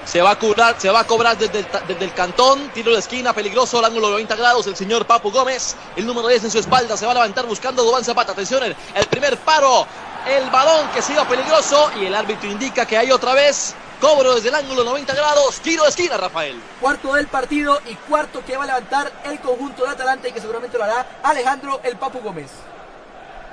[0.04, 3.78] Se va a cobrar, se va a cobrar desde el, cantón, tiro de esquina, peligroso,
[3.78, 6.96] al ángulo de 90 grados, el señor Papu Gómez, el número 10 en su espalda,
[6.96, 9.86] se va a levantar buscando Zapata, atención, el, el primer paro,
[10.26, 14.48] el balón que siga peligroso y el árbitro indica que hay otra vez cobro desde
[14.48, 16.60] el ángulo 90 grados, tiro de esquina, Rafael.
[16.80, 20.40] Cuarto del partido y cuarto que va a levantar el conjunto de Atalanta y que
[20.40, 22.50] seguramente lo hará Alejandro el Papu Gómez.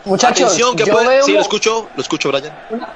[0.05, 2.51] Muchachos, Atención, que yo puede- veo Sí, lo escucho, lo escucho, Brian.
[2.71, 2.89] una-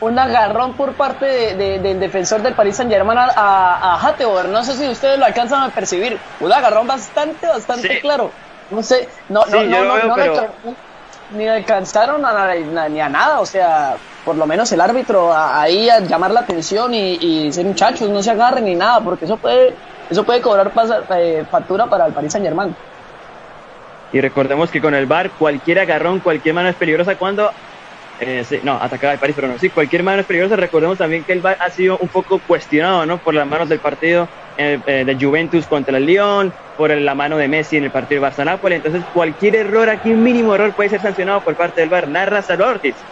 [0.00, 4.44] un agarrón por parte de- de- del defensor del Paris Saint Germain a, a.
[4.48, 6.18] No sé si ustedes lo alcanzan a percibir.
[6.40, 8.00] Un agarrón bastante, bastante Sí.
[8.00, 8.30] claro.
[8.70, 10.76] No sé, no, Sí, no, no, no, veo, no le pero- alcan-
[11.30, 13.40] ni alcanzaron a, ni a nada.
[13.40, 13.96] O sea,
[14.28, 18.10] por lo menos el árbitro a- ahí a llamar la atención y, y decir, muchachos,
[18.10, 19.78] no se agarren ni nada, porque eso puede,
[20.10, 20.70] eso puede cobrar
[21.16, 22.76] eh, factura para el Paris Saint Germain.
[24.10, 27.50] Y recordemos que con el VAR cualquier agarrón, cualquier mano es peligrosa cuando...
[28.18, 30.56] eh, no, atacaba el París, pero no, sí, cualquier mano es peligrosa.
[30.56, 33.22] Recordemos también que el VAR ha sido un poco cuestionado, ¿no?
[33.22, 37.38] Por las manos del partido eh, eh, de Juventus contra el Lyon, por la mano
[37.38, 38.76] de Messi en el partido de Barça-Nápoles.
[38.76, 42.08] Entonces, cualquier error aquí, un mínimo error, puede ser sancionado por parte del VAR.
[42.08, 43.06] Narra Salvador Ortiz.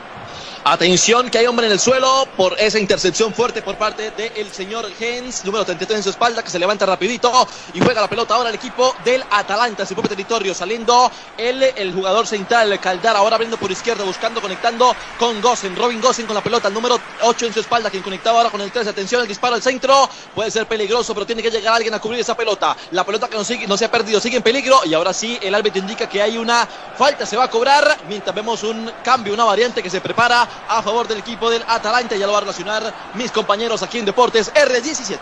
[0.68, 4.90] Atención que hay hombre en el suelo por esa intercepción fuerte por parte del señor
[4.98, 8.48] Hens, número 33 en su espalda, que se levanta rapidito y juega la pelota ahora
[8.48, 13.56] el equipo del Atalanta su propio territorio, saliendo el, el jugador central Caldar, ahora abriendo
[13.58, 17.54] por izquierda, buscando, conectando con Gosen, Robin Gosen con la pelota, el número 8 en
[17.54, 20.66] su espalda, quien conectaba ahora con el 3, atención, el disparo al centro, puede ser
[20.66, 23.76] peligroso, pero tiene que llegar alguien a cubrir esa pelota, la pelota que no, no
[23.76, 26.68] se ha perdido, sigue en peligro y ahora sí el árbitro indica que hay una
[26.98, 30.82] falta, se va a cobrar, mientras vemos un cambio, una variante que se prepara a
[30.82, 32.82] favor del equipo del Atalanta, ya lo va a relacionar
[33.14, 35.18] mis compañeros aquí en Deportes R17.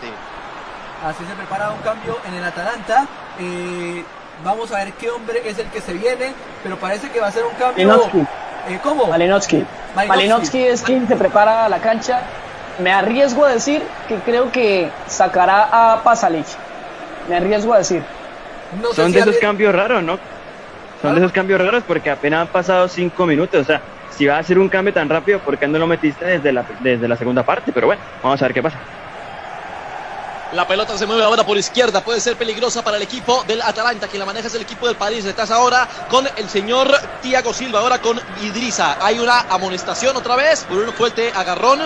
[1.05, 3.05] Así se prepara un cambio en el Atalanta.
[3.39, 4.03] Eh,
[4.43, 6.33] vamos a ver qué hombre es el que se viene,
[6.63, 7.87] pero parece que va a ser un cambio.
[7.87, 8.19] Malinowski.
[8.69, 9.05] Eh, ¿Cómo?
[9.05, 9.65] Malinowski.
[9.95, 10.07] Malinowski.
[10.07, 12.21] Malinowski es quien se prepara a la cancha.
[12.79, 16.47] Me arriesgo a decir que creo que sacará a Pasalic.
[17.29, 18.03] Me arriesgo a decir.
[18.81, 20.17] No sé Son si de esos cambios raros, ¿no?
[21.01, 23.61] Son de esos cambios raros porque apenas han pasado cinco minutos.
[23.61, 23.81] O sea,
[24.17, 26.65] si va a hacer un cambio tan rápido, ¿por qué no lo metiste desde la,
[26.79, 27.71] desde la segunda parte?
[27.71, 28.77] Pero bueno, vamos a ver qué pasa.
[30.53, 34.07] La pelota se mueve ahora por izquierda, puede ser peligrosa para el equipo del Atalanta,
[34.07, 35.25] quien la maneja es el equipo del París.
[35.25, 36.87] Estás ahora con el señor
[37.21, 38.97] Tiago Silva, ahora con Idrisa.
[39.05, 41.81] Hay una amonestación otra vez por un fuerte agarrón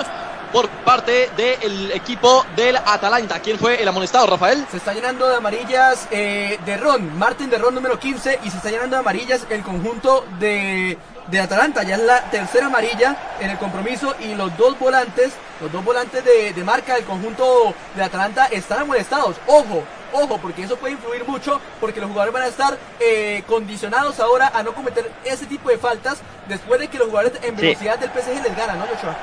[0.51, 3.39] por parte del equipo del Atalanta.
[3.39, 4.65] ¿Quién fue el amonestado, Rafael?
[4.69, 8.57] Se está llenando de amarillas eh, de Ron, Martin de Ron número 15 y se
[8.57, 10.97] está llenando de amarillas el conjunto de,
[11.30, 11.84] de Atalanta.
[11.84, 15.31] Ya es la tercera amarilla en el compromiso y los dos volantes,
[15.61, 19.35] los dos volantes de, de marca del conjunto de Atalanta están amonestados.
[19.47, 19.84] Ojo,
[20.14, 24.51] ojo, porque eso puede influir mucho porque los jugadores van a estar eh, condicionados ahora
[24.53, 27.61] a no cometer ese tipo de faltas después de que los jugadores en Sí.
[27.61, 29.15] velocidad del PSG les ganan, ¿no, Joshua?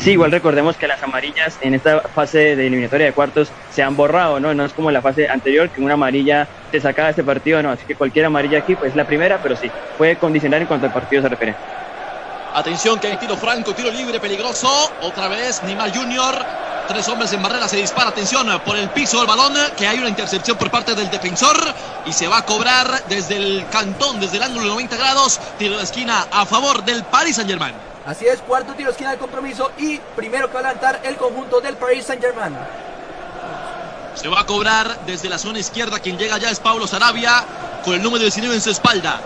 [0.00, 3.96] Sí, igual recordemos que las amarillas en esta fase de eliminatoria de cuartos se han
[3.96, 4.54] borrado, ¿no?
[4.54, 7.70] No es como la fase anterior que una amarilla te sacaba este partido, no.
[7.70, 10.86] Así que cualquier amarilla aquí, pues es la primera, pero sí, puede condicionar en cuanto
[10.86, 11.58] al partido se refiere.
[12.54, 14.68] Atención que hay tiro franco, tiro libre, peligroso.
[15.02, 16.34] Otra vez Neymar Junior.
[16.88, 20.08] Tres hombres en barrera, se dispara, atención, por el piso del balón, que hay una
[20.08, 21.56] intercepción por parte del defensor
[22.04, 25.76] y se va a cobrar desde el cantón, desde el ángulo de 90 grados, tiro
[25.76, 27.74] de esquina a favor del Paris Saint Germain.
[28.04, 31.14] Así es, cuarto tiro de esquina del compromiso y primero que va a levantar el
[31.14, 32.56] conjunto del Paris Saint Germain.
[34.16, 37.44] Se va a cobrar desde la zona izquierda, quien llega ya es Pablo Sarabia,
[37.84, 39.20] con el número 19 en su espalda.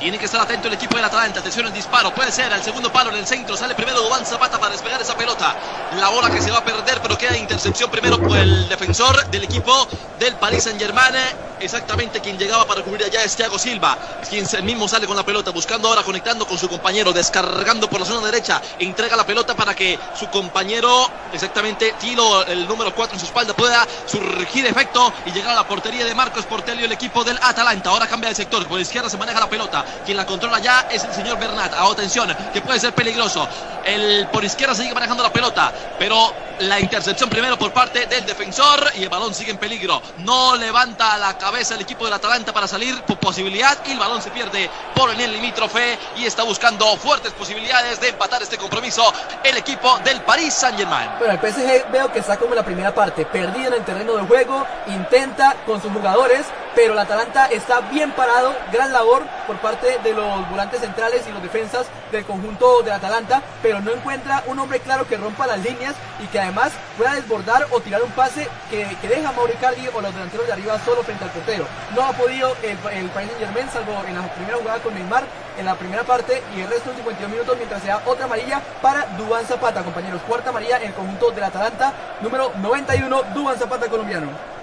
[0.00, 1.40] Tiene que estar atento el equipo del Atalanta.
[1.40, 2.14] Atención el disparo.
[2.14, 3.54] Puede ser al segundo palo en el centro.
[3.54, 5.54] Sale primero Dubán Zapata para despegar esa pelota.
[5.98, 9.44] La bola que se va a perder, pero queda intercepción primero por el defensor del
[9.44, 9.86] equipo
[10.18, 11.14] del Paris Saint Germain.
[11.60, 13.98] Exactamente quien llegaba para cubrir allá es Thiago Silva.
[14.26, 18.06] Quien mismo sale con la pelota, buscando ahora, conectando con su compañero, descargando por la
[18.06, 18.62] zona derecha.
[18.78, 23.52] Entrega la pelota para que su compañero, exactamente Tilo, el número 4 en su espalda,
[23.52, 27.90] pueda surgir efecto y llegar a la portería de Marcos Portelio, el equipo del Atalanta.
[27.90, 28.66] Ahora cambia de sector.
[28.66, 29.84] Por izquierda se maneja la pelota.
[30.04, 31.72] Quien la controla ya es el señor Bernat.
[31.74, 33.46] Ah, atención, que puede ser peligroso.
[33.84, 38.90] El por izquierda sigue manejando la pelota, pero la intercepción primero por parte del defensor
[38.94, 40.02] y el balón sigue en peligro.
[40.18, 44.20] No levanta la cabeza el equipo del Atalanta para salir por posibilidad y el balón
[44.20, 49.02] se pierde por el limítrofe y está buscando fuertes posibilidades de empatar este compromiso
[49.42, 51.10] el equipo del Paris Saint-Germain.
[51.18, 54.16] Bueno, el PSG veo que está como en la primera parte, perdido en el terreno
[54.16, 59.56] de juego, intenta con sus jugadores, pero el Atalanta está bien parado, gran labor por
[59.58, 64.42] parte de los volantes centrales y los defensas del conjunto del Atalanta, pero no encuentra
[64.46, 68.10] un hombre claro que rompa las líneas y que además pueda desbordar o tirar un
[68.12, 71.66] pase que, que deja a Mauricardi o los delanteros de arriba solo frente al portero.
[71.94, 75.24] No ha podido el, el Paris Saint Germain, salvo en la primera jugada con Neymar,
[75.58, 78.60] en la primera parte y el resto de 52 minutos mientras se da otra amarilla
[78.80, 80.20] para Dubán Zapata, compañeros.
[80.26, 84.59] Cuarta amarilla en el conjunto del Atalanta, número 91, Dubán Zapata colombiano.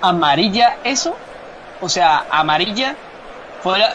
[0.00, 1.16] ¿Amarilla eso?
[1.80, 2.96] O sea, amarilla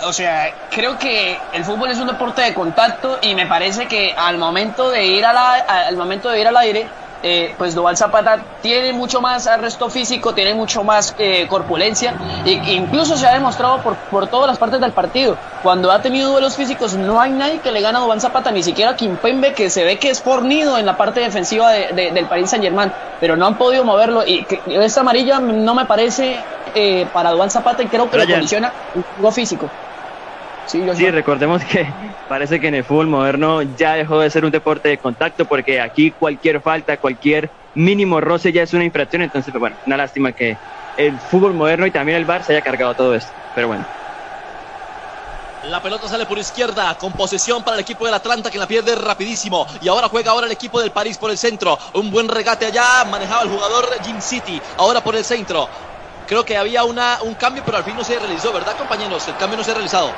[0.05, 4.13] o sea, creo que el fútbol es un deporte de contacto y me parece que
[4.15, 6.89] al momento de ir a la, al momento de ir al aire
[7.23, 12.13] eh, pues Duval Zapata tiene mucho más arresto físico, tiene mucho más eh, corpulencia,
[12.45, 15.37] e incluso se ha demostrado por, por todas las partes del partido.
[15.63, 18.61] Cuando ha tenido duelos físicos, no hay nadie que le gane a Duval Zapata, ni
[18.61, 22.63] siquiera Kimpembe, que se ve que es fornido en la parte defensiva del Paris Saint
[22.63, 22.91] Germain,
[23.21, 24.27] pero no han podido moverlo.
[24.27, 26.37] Y que, esta amarilla no me parece
[26.75, 29.69] eh, para Duval Zapata y creo que lo condiciona un juego físico.
[30.65, 34.89] Sí, recordemos que parece que en el fútbol moderno ya dejó de ser un deporte
[34.89, 39.21] de contacto porque aquí cualquier falta, cualquier mínimo roce ya es una infracción.
[39.21, 40.57] Entonces, pues, bueno, una lástima que
[40.97, 43.31] el fútbol moderno y también el VAR se haya cargado todo esto.
[43.55, 43.85] Pero bueno.
[45.63, 48.95] La pelota sale por izquierda, con posesión para el equipo del Atlanta que la pierde
[48.95, 49.65] rapidísimo.
[49.81, 51.77] Y ahora juega ahora el equipo del París por el centro.
[51.93, 54.61] Un buen regate allá, manejaba el jugador Jim City.
[54.77, 55.69] Ahora por el centro.
[56.27, 59.25] Creo que había una, un cambio, pero al fin no se realizó, ¿verdad, compañeros?
[59.27, 60.13] El cambio no se ha realizado.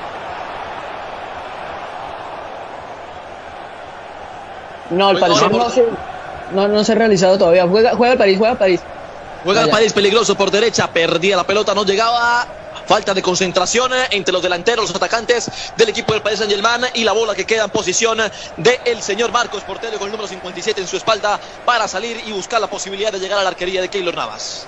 [4.90, 5.86] No, al parecer no se,
[6.52, 7.68] no, no se ha realizado todavía.
[7.68, 8.82] Juega, juega el París, juega el París.
[9.44, 12.48] Juega el París peligroso por derecha, perdía la pelota, no llegaba.
[12.88, 17.04] Falta de concentración entre los delanteros, los atacantes del equipo del Paris Saint Germain y
[17.04, 18.20] la bola que queda en posición
[18.58, 22.62] del señor Marcos Portero con el número 57 en su espalda para salir y buscar
[22.62, 24.68] la posibilidad de llegar a la arquería de Keylor Navas.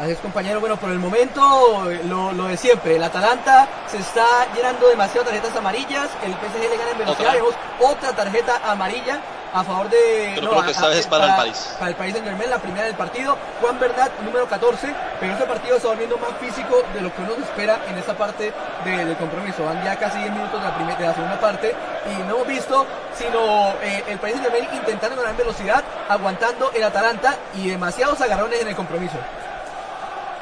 [0.00, 0.58] Así es, compañero.
[0.58, 2.96] Bueno, por el momento, lo, lo, de siempre.
[2.96, 6.10] El Atalanta se está llenando demasiado tarjetas amarillas.
[6.24, 7.34] El PSG le gana en velocidad.
[7.34, 9.20] Vemos otra tarjeta amarilla
[9.54, 10.32] a favor de.
[10.34, 11.74] Pero creo que esta vez es para, el país.
[11.78, 13.38] Para el país de Germain, la primera del partido.
[13.60, 14.94] Juan Bernat, número 14.
[15.20, 18.52] Pero este partido está volviendo más físico de lo que uno espera en esta parte
[18.84, 19.64] del compromiso.
[19.64, 21.74] Van ya casi 10 minutos de la, primera, de la segunda parte.
[22.12, 26.72] Y no hemos visto sino eh, el país de Germain intentando ganar en velocidad, aguantando
[26.74, 29.16] el Atalanta y demasiados agarrones en el compromiso.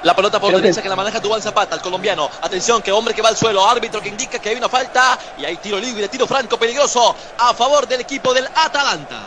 [0.03, 0.89] La pelota por derecha que...
[0.89, 2.29] la maneja Dubal Zapata, el colombiano.
[2.41, 3.65] Atención, que hombre que va al suelo.
[3.67, 5.19] Árbitro que indica que hay una falta.
[5.39, 9.21] Y hay tiro libre, tiro franco peligroso a favor del equipo del Atalanta.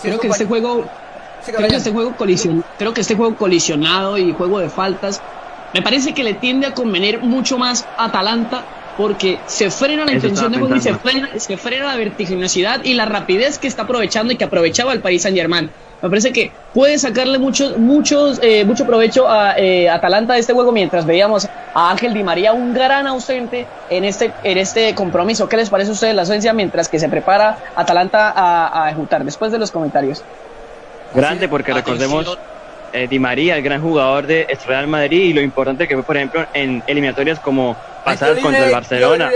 [0.00, 0.84] creo que este juego.
[1.44, 2.14] creo que este juego
[2.78, 5.20] creo que este juego colisionado y juego de faltas
[5.74, 8.64] me parece que le tiende a convenir mucho más a Atalanta
[8.96, 12.94] porque se frena la intención de juego y se frena, se frena la vertiginosidad y
[12.94, 15.68] la rapidez que está aprovechando y que aprovechaba el Paris Saint Germain.
[16.04, 20.52] Me parece que puede sacarle mucho, muchos, eh, mucho provecho a eh, Atalanta de este
[20.52, 25.48] juego mientras veíamos a Ángel Di María un gran ausente en este, en este compromiso.
[25.48, 29.24] ¿Qué les parece a ustedes la ausencia mientras que se prepara Atalanta a, a ejecutar?
[29.24, 30.22] Después de los comentarios.
[31.14, 32.38] Grande porque recordemos
[32.92, 36.18] eh, Di María, el gran jugador de Real Madrid y lo importante que fue, por
[36.18, 39.30] ejemplo, en eliminatorias como pasadas contra el Barcelona.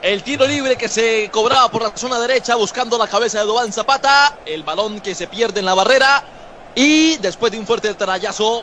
[0.00, 3.72] El tiro libre que se cobraba por la zona derecha buscando la cabeza de Dubán
[3.72, 4.38] Zapata.
[4.46, 6.22] El balón que se pierde en la barrera.
[6.74, 8.62] Y después de un fuerte trayazo,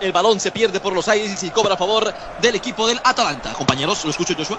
[0.00, 3.52] el balón se pierde por los aires y cobra a favor del equipo del Atalanta.
[3.52, 4.58] Compañeros, ¿lo escucho Joshua?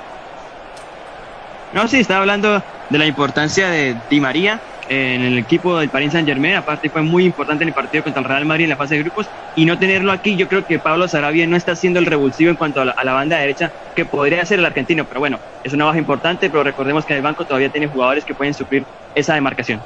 [1.74, 4.62] No, sí, estaba hablando de la importancia de Di María
[4.94, 8.22] en el equipo del Paris Saint Germain, aparte fue muy importante en el partido contra
[8.22, 9.28] el Real Madrid en la fase de grupos.
[9.56, 12.56] Y no tenerlo aquí, yo creo que Pablo Sarabia no está haciendo el revulsivo en
[12.56, 16.00] cuanto a la, banda derecha que podría ser el argentino, pero bueno, es una baja
[16.00, 19.82] importante, pero recordemos que en el banco todavía tiene jugadores que pueden suplir esa demarcación.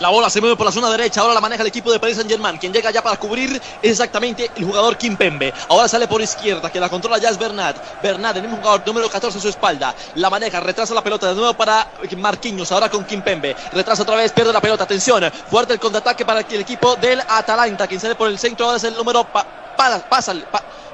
[0.00, 1.22] La bola se mueve por la zona derecha.
[1.22, 2.58] Ahora la maneja el equipo de Paris Saint Germain.
[2.58, 5.54] Quien llega ya para cubrir es exactamente el jugador Kim Pembe.
[5.68, 6.70] Ahora sale por izquierda.
[6.70, 8.02] Que la controla ya es Bernat.
[8.02, 9.94] Bernat, el mismo jugador número 14 en su espalda.
[10.16, 12.70] La maneja, retrasa la pelota de nuevo para Marquinhos.
[12.72, 13.56] Ahora con Kim Pembe.
[13.72, 14.84] Retrasa otra vez, pierde la pelota.
[14.84, 15.32] Atención.
[15.50, 17.86] Fuerte el contraataque para el equipo del Atalanta.
[17.86, 19.26] Quien sale por el centro ahora es el número.
[19.76, 20.04] Pasa,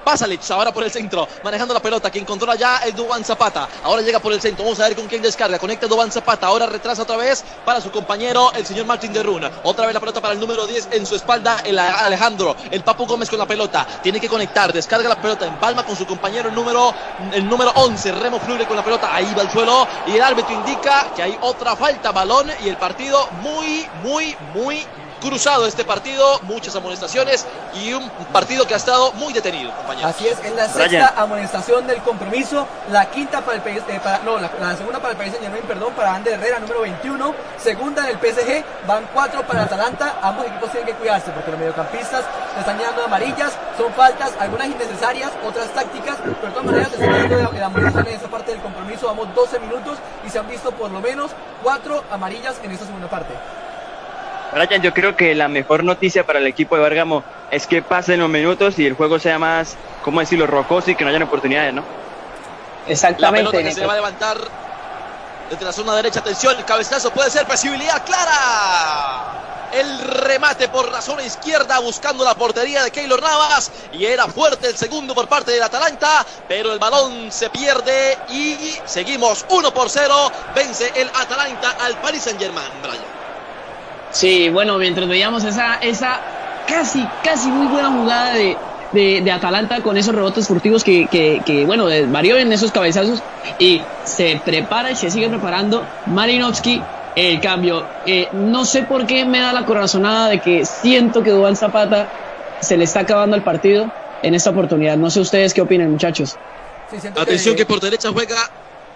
[0.04, 2.10] Pasalic ahora por el centro, manejando la pelota.
[2.10, 3.68] Quien controla ya es Dubán Zapata.
[3.84, 4.64] Ahora llega por el centro.
[4.64, 5.59] Vamos a ver con quién descarga.
[5.59, 6.46] Conecta Dubán Zapata.
[6.46, 9.50] Ahora retrasa otra vez para su compañero, el señor Martín de Runa.
[9.62, 12.56] Otra vez la pelota para el número 10 en su espalda, el Alejandro.
[12.70, 13.86] El Papu Gómez con la pelota.
[14.02, 14.72] Tiene que conectar.
[14.72, 16.92] Descarga la pelota en palma con su compañero, el número,
[17.32, 18.12] el número 11.
[18.12, 19.14] Remo Flure con la pelota.
[19.14, 19.86] Ahí va el suelo.
[20.06, 22.10] Y el árbitro indica que hay otra falta.
[22.12, 24.84] Balón y el partido muy, muy, muy
[25.23, 30.11] cruzado este partido, muchas amonestaciones y un partido que ha estado muy detenido, compañeros.
[30.11, 34.39] Así es, es la sexta amonestación del compromiso, la quinta para el eh, para, no,
[34.39, 38.16] la, segunda para el país Saint Germain, perdón, para Ander Herrera, número 21, segunda en
[38.16, 42.24] el PSG, van cuatro para Atalanta, ambos equipos tienen que cuidarse porque los mediocampistas
[42.59, 47.36] están llenando amarillas, son faltas, algunas innecesarias, otras tácticas, pero de todas maneras están llenando
[47.36, 50.73] de, de amonestación en esa parte del compromiso, vamos 12 minutos y se han visto
[50.73, 51.31] por lo menos
[51.62, 53.61] cuatro amarillas en esta segunda parte.
[54.52, 58.20] Brian, yo creo que la mejor noticia para el equipo de Bárgamo es que pasen
[58.20, 61.72] los minutos y el juego sea más, ¿cómo decirlo?, rocoso y que no hayan oportunidades,
[61.72, 61.84] ¿no?
[62.86, 63.44] Exactamente.
[63.44, 64.38] La pelota que se va a levantar
[65.50, 69.70] desde la zona derecha, atención, el cabezazo puede ser posibilidad clara.
[69.72, 73.70] El remate por la zona izquierda buscando la portería de Keylor Navas.
[73.92, 76.26] Y era fuerte el segundo por parte del Atalanta.
[76.46, 80.32] Pero el balón se pierde y seguimos 1 por 0.
[80.54, 83.22] Vence el Atalanta al Paris Saint Germain, Brian.
[84.12, 86.20] Sí, bueno, mientras veíamos esa, esa
[86.68, 88.56] casi, casi muy buena jugada de,
[88.93, 93.22] de, de Atalanta con esos rebotes furtivos que, que, que, bueno, varió en esos cabezazos
[93.59, 96.82] y se prepara y se sigue preparando Marinovsky
[97.14, 97.86] el cambio.
[98.06, 102.10] Eh, no sé por qué me da la corazonada de que siento que Dubán Zapata
[102.60, 103.90] se le está acabando el partido
[104.22, 104.97] en esta oportunidad.
[104.98, 106.36] No sé ustedes qué opinan, muchachos.
[106.90, 107.62] Sí, Atención que...
[107.62, 108.36] que por derecha juega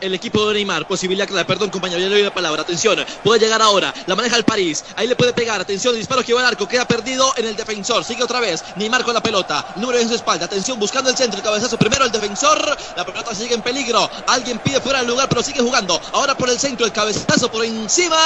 [0.00, 0.86] el equipo de Neymar.
[0.86, 2.62] Posibilidad clara, perdón, compañero, ya le doy la palabra.
[2.62, 3.92] Atención, puede llegar ahora.
[4.06, 4.84] La maneja el París.
[4.96, 5.60] Ahí le puede pegar.
[5.60, 6.68] Atención, disparo que va al arco.
[6.68, 8.04] Queda perdido en el defensor.
[8.04, 8.64] Sigue otra vez.
[8.76, 9.66] Neymar con la pelota.
[9.76, 10.46] número en su espalda.
[10.46, 11.38] Atención, buscando el centro.
[11.38, 12.76] El cabezazo primero el defensor.
[12.96, 14.10] La pelota sigue en peligro.
[14.26, 16.00] Alguien pide fuera del lugar, pero sigue jugando.
[16.12, 16.86] Ahora por el centro.
[16.86, 18.16] El cabezazo por encima.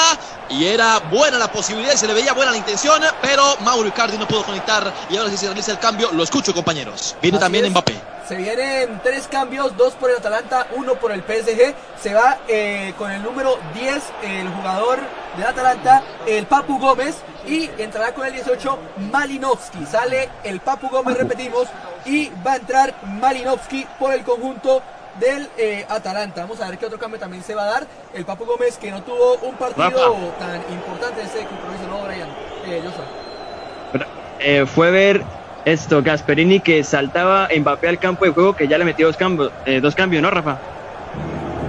[0.48, 1.94] Y era buena la posibilidad.
[1.94, 3.02] Se le veía buena la intención.
[3.22, 4.92] Pero Mauro Icardi no pudo conectar.
[5.10, 6.10] Y ahora sí se realiza el cambio.
[6.12, 7.16] Lo escucho, compañeros.
[7.22, 7.70] Viene Así también es.
[7.70, 8.19] Mbappé.
[8.30, 11.74] Se vienen tres cambios, dos por el Atalanta, uno por el PSG.
[12.00, 15.00] Se va eh, con el número 10 el jugador
[15.36, 18.78] del Atalanta, el Papu Gómez, y entrará con el 18
[19.10, 19.84] Malinovsky.
[19.84, 21.66] Sale el Papu Gómez, repetimos,
[22.04, 24.80] y va a entrar Malinovsky por el conjunto
[25.18, 26.42] del eh, Atalanta.
[26.42, 27.86] Vamos a ver qué otro cambio también se va a dar.
[28.14, 30.38] El Papu Gómez que no tuvo un partido Rafa.
[30.38, 32.28] tan importante ese compromiso, ¿no, Brian?
[32.64, 34.06] Eh, Joshua.
[34.38, 35.24] Eh, fue ver
[35.64, 39.52] esto, Gasperini que saltaba Mbappé al campo de juego que ya le metió dos cambios,
[39.66, 40.58] eh, dos cambios, ¿no, Rafa?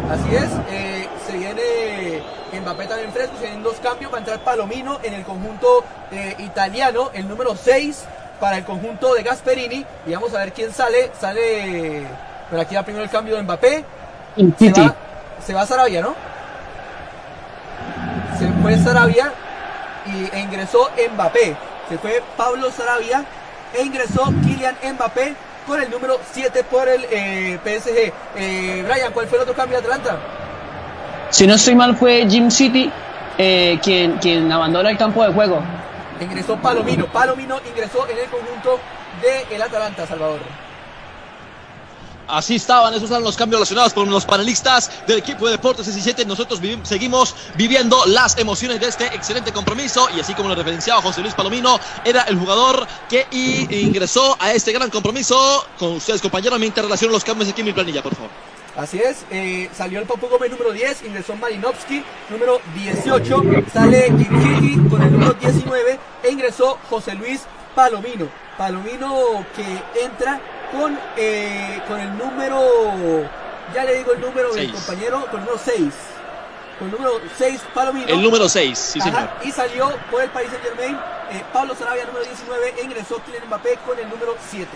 [0.09, 2.21] Así es, eh, se viene
[2.61, 6.35] Mbappé también fresco, se vienen dos cambios, va a entrar Palomino en el conjunto eh,
[6.39, 8.05] italiano, el número 6
[8.39, 12.03] para el conjunto de Gasperini, y vamos a ver quién sale, sale,
[12.49, 13.85] pero aquí va primero el cambio de Mbappé,
[14.57, 14.95] se va,
[15.45, 16.15] se va Sarabia, ¿no?
[18.39, 19.31] Se fue Sarabia
[20.07, 21.55] y e ingresó Mbappé,
[21.87, 23.23] se fue Pablo Sarabia
[23.73, 25.35] e ingresó Kylian Mbappé
[25.67, 28.13] con el número 7 por el eh, PSG.
[28.35, 30.17] Eh, Brian, ¿cuál fue el otro cambio de Atlanta?
[31.29, 32.91] Si no estoy mal, fue Jim City
[33.37, 35.61] eh, quien, quien abandona el campo de juego.
[36.19, 37.05] Ingresó Palomino.
[37.07, 38.79] Palomino ingresó en el conjunto
[39.21, 40.39] del el Atalanta, Salvador.
[42.31, 46.23] Así estaban, esos eran los cambios relacionados con los panelistas del equipo de Deportes 17.
[46.23, 51.19] Nosotros seguimos viviendo las emociones de este excelente compromiso y así como lo referenciaba José
[51.19, 55.65] Luis Palomino, era el jugador que ingresó a este gran compromiso.
[55.77, 58.31] Con ustedes, compañeros, mientras relaciono los cambios aquí en mi planilla, por favor.
[58.77, 63.43] Así es, eh, salió el Papu Gómez número 10, ingresó Marinovsky número 18,
[63.73, 67.41] sale Gigi con el número 19 e ingresó José Luis
[67.75, 68.29] Palomino.
[68.57, 70.39] Palomino que entra
[70.71, 73.29] con, eh, con el número,
[73.73, 75.93] ya le digo el número del compañero, con el número 6.
[76.79, 78.07] Con el número 6, Palomino.
[78.07, 79.29] El número 6, sí Ajá, señor.
[79.43, 80.95] Y salió por el Paris Saint Germain,
[81.31, 84.67] eh, Pablo Sarabia número 19 e ingresó Kylian Mbappé con el número 7.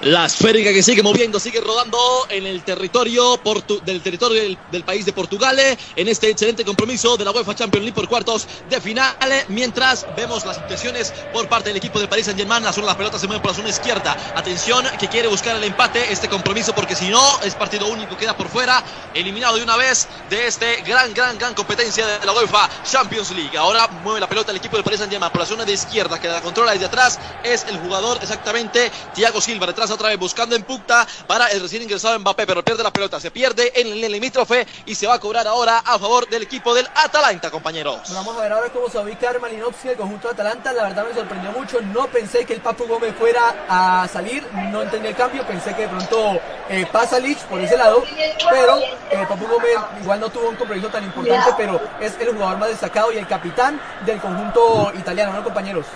[0.00, 5.06] La esférica que sigue moviendo, sigue rodando en el territorio portu del territorio del, país
[5.06, 9.14] de Portugal en este excelente compromiso de la UEFA Champions League por cuartos de final.
[9.48, 12.96] Mientras vemos las intenciones por parte del equipo del Paris Saint Germain, la zona las
[12.96, 14.16] pelotas se mueven por la zona izquierda.
[14.34, 18.36] Atención que quiere buscar el empate este compromiso porque si no es partido único, queda
[18.36, 18.82] por fuera,
[19.14, 23.56] eliminado de una vez de este gran, gran, gran competencia de la UEFA Champions League.
[23.56, 26.20] Ahora mueve la pelota el equipo del Paris Saint Germain por la zona de izquierda
[26.20, 27.18] que la controla desde atrás.
[27.44, 31.82] Es el jugador exactamente Thiago Silva detrás otra vez buscando en punta para el recién
[31.82, 35.20] ingresado Mbappé, pero pierde la pelota, se pierde en el limítrofe y se va a
[35.20, 38.00] cobrar ahora a favor del equipo del Atalanta, compañeros.
[38.12, 40.72] Vamos a ver ahora cómo se va a ubicar Malinovsky, el conjunto de Atalanta.
[40.72, 44.82] La verdad me sorprendió mucho, no pensé que el Papu Gómez fuera a salir, no
[44.82, 48.04] entendí el cambio, pensé que de pronto eh, pasa Lich por ese lado,
[48.50, 52.58] pero eh, Papu Gómez igual no tuvo un compromiso tan importante, pero es el jugador
[52.58, 55.86] más destacado y el capitán del conjunto italiano, ¿no, compañeros?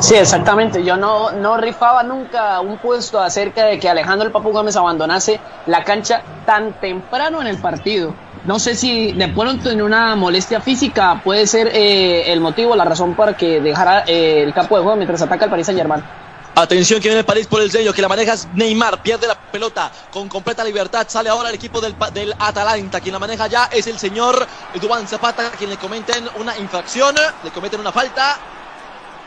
[0.00, 0.84] Sí, exactamente.
[0.84, 5.40] Yo no, no rifaba nunca un puesto acerca de que Alejandro el Papu Gómez abandonase
[5.66, 8.14] la cancha tan temprano en el partido.
[8.44, 12.84] No sé si de pronto en una molestia física puede ser eh, el motivo, la
[12.84, 16.02] razón para que dejara eh, el campo de juego mientras ataca el Paris Saint Germain.
[16.54, 19.34] Atención que viene el París por el sello, que la maneja es Neymar, pierde la
[19.34, 23.68] pelota con completa libertad, sale ahora el equipo del, del Atalanta, quien la maneja ya
[23.70, 24.46] es el señor
[24.80, 27.14] Dubán Zapata, quien le cometen una infracción,
[27.44, 28.38] le cometen una falta,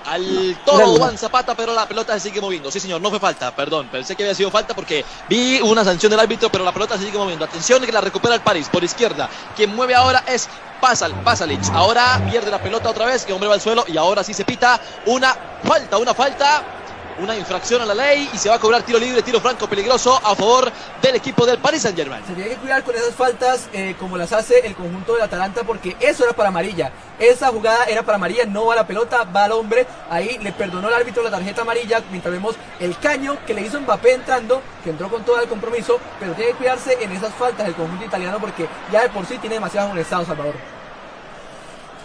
[0.06, 2.72] al toro Juan Zapata, pero la pelota se sigue moviendo.
[2.72, 3.90] Sí, señor, no fue falta, perdón.
[3.90, 7.06] Pensé que había sido falta porque vi una sanción del árbitro, pero la pelota se
[7.06, 7.46] sigue moviendo.
[7.46, 9.30] Atención que la recupera el París por izquierda.
[9.56, 10.48] Quien mueve ahora es
[10.80, 11.62] Pasal, Pasalic.
[11.74, 14.46] Ahora pierde la pelota otra vez, que hombre va al suelo y ahora sí se
[14.46, 16.79] pita una falta, una falta
[17.22, 20.16] una infracción a la ley y se va a cobrar tiro libre, tiro franco peligroso
[20.16, 20.72] a favor
[21.02, 22.24] del equipo del Paris Saint Germain.
[22.26, 25.64] Se tiene que cuidar con esas faltas eh, como las hace el conjunto del Atalanta
[25.64, 26.92] porque eso era para amarilla.
[27.20, 29.86] Esa jugada era para amarilla, no va la pelota, va al hombre.
[30.10, 33.80] Ahí le perdonó el árbitro la tarjeta amarilla mientras vemos el caño que le hizo
[33.82, 37.68] Mbappé entrando, que entró con todo el compromiso, pero tiene que cuidarse en esas faltas
[37.68, 40.79] el conjunto italiano porque ya de por sí tiene demasiado estado Salvador.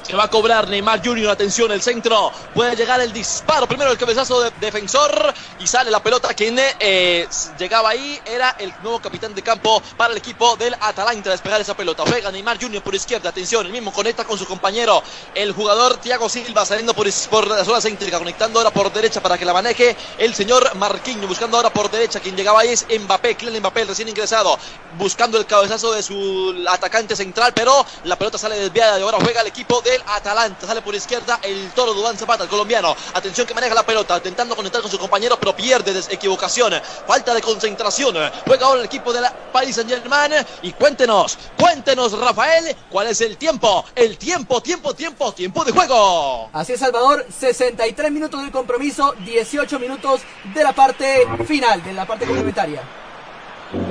[0.06, 1.31] Se va a cobrar Neymar Junior.
[1.31, 2.31] Atención, el centro.
[2.52, 3.66] Puede llegar el disparo.
[3.66, 5.32] Primero el cabezazo de defensor.
[5.59, 6.35] Y sale la pelota.
[6.35, 7.26] Quien eh,
[7.59, 11.31] llegaba ahí era el nuevo capitán de campo para el equipo del Atalanta.
[11.31, 12.05] Despegar esa pelota.
[12.06, 13.31] Juega Neymar Junior por izquierda.
[13.31, 15.02] Atención, el mismo conecta con su compañero.
[15.35, 18.18] El jugador Thiago Silva saliendo por, por la zona céntrica.
[18.18, 21.28] Conectando ahora por derecha para que la maneje el señor Marquinhos.
[21.28, 22.20] Buscando ahora por derecha.
[22.20, 23.36] Quien llegaba ahí es Mbappé.
[23.36, 24.59] Kylian Mbappé, recién ingresado.
[24.98, 27.55] Buscando el cabezazo de su atacante central.
[27.55, 28.98] Pero la pelota sale desviada.
[28.98, 30.66] Y ahora juega el equipo de Atalanta.
[30.66, 32.96] Sale por izquierda el toro Dubán Zapata, el colombiano.
[33.14, 36.72] Atención que maneja la pelota, intentando conectar con su compañero, pero pierde equivocación.
[37.06, 38.14] Falta de concentración.
[38.46, 40.32] Juega ahora el equipo de la Paris Saint Germain.
[40.62, 43.84] Y cuéntenos, cuéntenos, Rafael, cuál es el tiempo.
[43.94, 46.50] El tiempo, tiempo, tiempo, tiempo de juego.
[46.52, 47.26] Así es, Salvador.
[47.28, 50.22] 63 minutos del compromiso, 18 minutos
[50.54, 52.82] de la parte final, de la parte complementaria.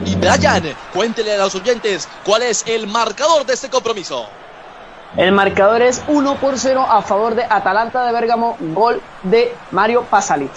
[0.06, 4.28] Y Brian, cuéntele a los oyentes cuál es el marcador de este compromiso.
[5.18, 10.04] El marcador es 1 por 0 a favor de Atalanta de Bérgamo, gol de Mario
[10.10, 10.52] Pasalic.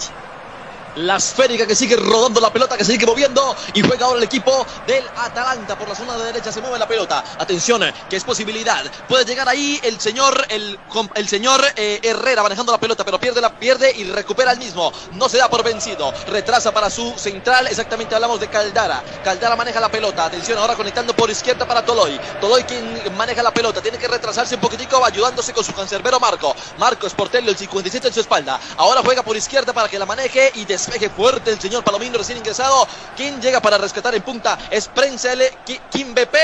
[0.97, 3.55] La esférica que sigue rodando la pelota, que sigue moviendo.
[3.75, 5.77] Y juega ahora el equipo del Atalanta.
[5.77, 7.23] Por la zona de derecha se mueve la pelota.
[7.37, 8.83] Atención, que es posibilidad.
[9.07, 10.79] Puede llegar ahí el señor, el,
[11.13, 14.91] el señor eh, Herrera manejando la pelota, pero pierde, la, pierde y recupera el mismo.
[15.13, 16.11] No se da por vencido.
[16.27, 17.67] Retrasa para su central.
[17.67, 19.03] Exactamente hablamos de Caldara.
[19.23, 20.25] Caldara maneja la pelota.
[20.25, 22.19] Atención, ahora conectando por izquierda para Toloy.
[22.41, 23.81] Toloy quien maneja la pelota.
[23.81, 26.55] Tiene que retrasarse un poquitico ayudándose con su cancerbero Marco.
[26.79, 28.59] Marco Sportello, el 57 en su espalda.
[28.77, 32.17] Ahora juega por izquierda para que la maneje y des despeje fuerte el señor Palomino
[32.17, 32.87] recién ingresado.
[33.15, 36.37] Quien llega para rescatar en punta es Prenzel BP.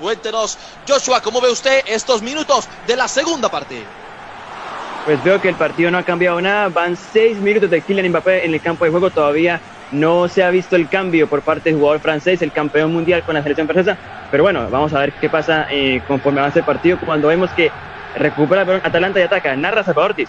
[0.00, 0.56] Cuéntenos,
[0.88, 3.82] Joshua, ¿cómo ve usted estos minutos de la segunda parte?
[5.04, 6.68] Pues veo que el partido no ha cambiado nada.
[6.68, 9.10] Van seis minutos de Kylian Mbappé en el campo de juego.
[9.10, 9.60] Todavía
[9.90, 13.34] no se ha visto el cambio por parte del jugador francés, el campeón mundial con
[13.34, 13.96] la selección francesa.
[14.30, 17.72] Pero bueno, vamos a ver qué pasa eh, conforme avance el partido cuando vemos que
[18.16, 19.56] recupera Atalanta y ataca.
[19.56, 20.28] Narra Salvador Ortiz.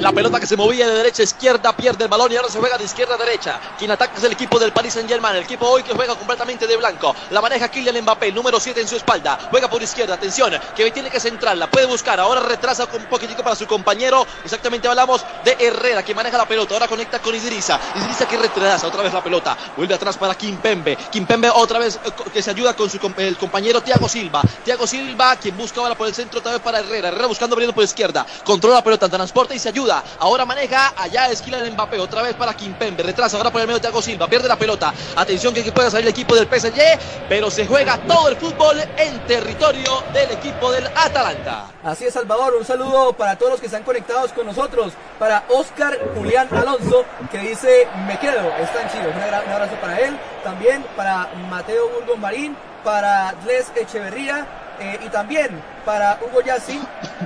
[0.00, 2.58] La pelota que se movía de derecha a izquierda pierde el balón y ahora se
[2.58, 3.60] juega de izquierda a derecha.
[3.78, 5.36] Quien ataca es el equipo del Paris Saint Germain.
[5.36, 7.14] El equipo hoy que juega completamente de blanco.
[7.30, 9.38] La maneja Kylian Mbappé, número 7 en su espalda.
[9.50, 10.14] Juega por izquierda.
[10.14, 11.70] Atención, que tiene que centrarla.
[11.70, 12.18] Puede buscar.
[12.20, 14.26] Ahora retrasa un poquitico para su compañero.
[14.44, 16.74] Exactamente hablamos de Herrera, que maneja la pelota.
[16.74, 17.78] Ahora conecta con Idrissa.
[17.96, 19.56] Idrissa que retrasa otra vez la pelota.
[19.76, 20.96] Vuelve atrás para Kimpembe.
[21.10, 24.42] Kimpembe otra vez eh, que se ayuda con su el compañero Thiago Silva.
[24.64, 27.08] Thiago Silva, quien busca ahora por el centro otra vez para Herrera.
[27.08, 28.26] Herrera buscando abriendo por izquierda.
[28.44, 30.02] Controla la pelota, transporta y se ayuda.
[30.18, 33.78] Ahora maneja, allá es Kylian Mbappé, otra vez para Kimpembe, retrasa ahora por el medio
[33.78, 34.92] de Thiago Silva, pierde la pelota.
[35.16, 36.80] Atención que puede salir el equipo del PSG,
[37.28, 41.66] pero se juega todo el fútbol en territorio del equipo del Atalanta.
[41.84, 45.98] Así es, Salvador, un saludo para todos los que están conectados con nosotros, para Oscar
[46.14, 51.28] Julián Alonso, que dice, me quedo, está en Chile, un abrazo para él, también para
[51.48, 54.46] Mateo Burgos Marín, para Dles Echeverría,
[54.82, 56.80] eh, y también para Hugo Yassi,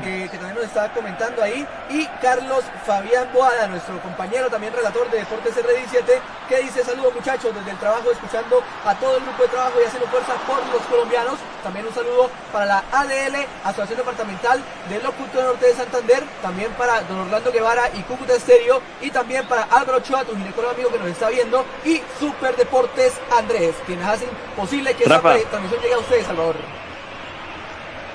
[0.04, 5.18] que también nos está comentando ahí, y Carlos Fabián Boada, nuestro compañero también relator de
[5.18, 6.20] Deportes RD7,
[6.50, 9.86] que dice saludos muchachos desde el trabajo, escuchando a todo el grupo de trabajo y
[9.86, 11.38] haciendo fuerza por los colombianos.
[11.62, 17.00] También un saludo para la ADL, Asociación Departamental del Locutor Norte de Santander, también para
[17.02, 20.98] don Orlando Guevara y Cúcuta Estéreo, y también para Álvaro Ochoa, tu ginecólogo amigo que
[20.98, 25.98] nos está viendo, y Super Deportes Andrés, quienes hacen posible que esta transmisión llegue a
[25.98, 26.85] ustedes, Salvador.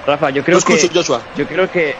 [0.06, 0.78] Rafa, yo creo que,
[1.38, 1.96] yo creo que,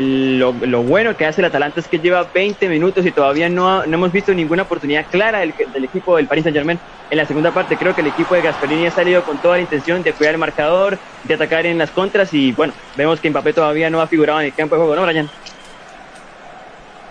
[0.00, 3.94] lo, bueno que hace el Atalanta es que lleva 20 minutos y todavía no, no
[3.94, 5.54] hemos visto ninguna oportunidad clara del,
[5.84, 6.78] equipo del Paris Saint Germain
[7.08, 7.76] en la segunda parte.
[7.76, 10.40] Creo que el equipo de Gasperini ha salido con toda la intención de cuidar el
[10.40, 14.40] marcador, de atacar en las contras y bueno, vemos que Mbappé todavía no ha figurado
[14.40, 15.30] en el campo de juego, ¿no, Brian?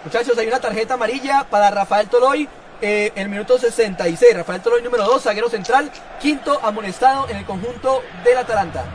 [0.04, 2.48] Muchachos, hay una tarjeta amarilla para Rafael Toloy.
[2.82, 5.92] Eh, en el minuto 66, Rafael Toloy número 2, zaguero central,
[6.22, 8.86] quinto amonestado en el conjunto del Atalanta.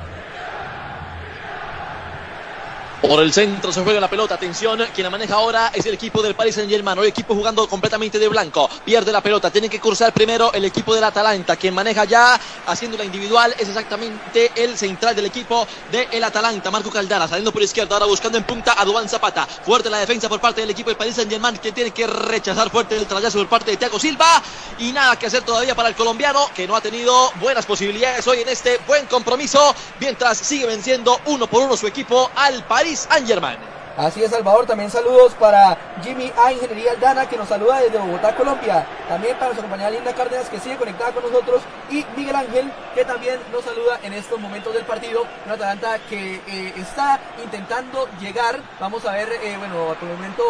[3.07, 6.23] Por el centro se juega la pelota, atención, quien la maneja ahora es el equipo
[6.23, 9.79] del Paris Saint Germain, el equipo jugando completamente de blanco, pierde la pelota, tiene que
[9.79, 13.55] cruzar primero el equipo del Atalanta, quien maneja ya haciendo la individual.
[13.59, 18.39] Es exactamente el central del equipo del Atalanta, Marco Caldara, saliendo por izquierda, ahora buscando
[18.39, 21.31] en punta a Duan Zapata, fuerte la defensa por parte del equipo del Paris Saint
[21.31, 24.43] Germain, que tiene que rechazar fuerte el trayazo por parte de Thiago Silva,
[24.79, 28.41] y nada que hacer todavía para el colombiano, que no ha tenido buenas posibilidades hoy
[28.41, 32.65] en este buen compromiso, mientras sigue venciendo uno por uno su equipo al
[32.95, 33.84] Paris Saint Germain.
[33.97, 34.67] Así es, Salvador.
[34.67, 36.53] También saludos para Jimmy A.
[36.53, 38.85] Ingeniería Aldana, que nos saluda desde Bogotá, Colombia.
[39.09, 41.63] También para su compañera Linda Cárdenas, que sigue conectada con nosotros.
[41.91, 45.25] Y Miguel Ángel, que también nos saluda en estos momentos del partido.
[45.47, 48.59] Un Atalanta que eh, está intentando llegar.
[48.81, 50.43] Vamos a ver, eh, bueno, a el momento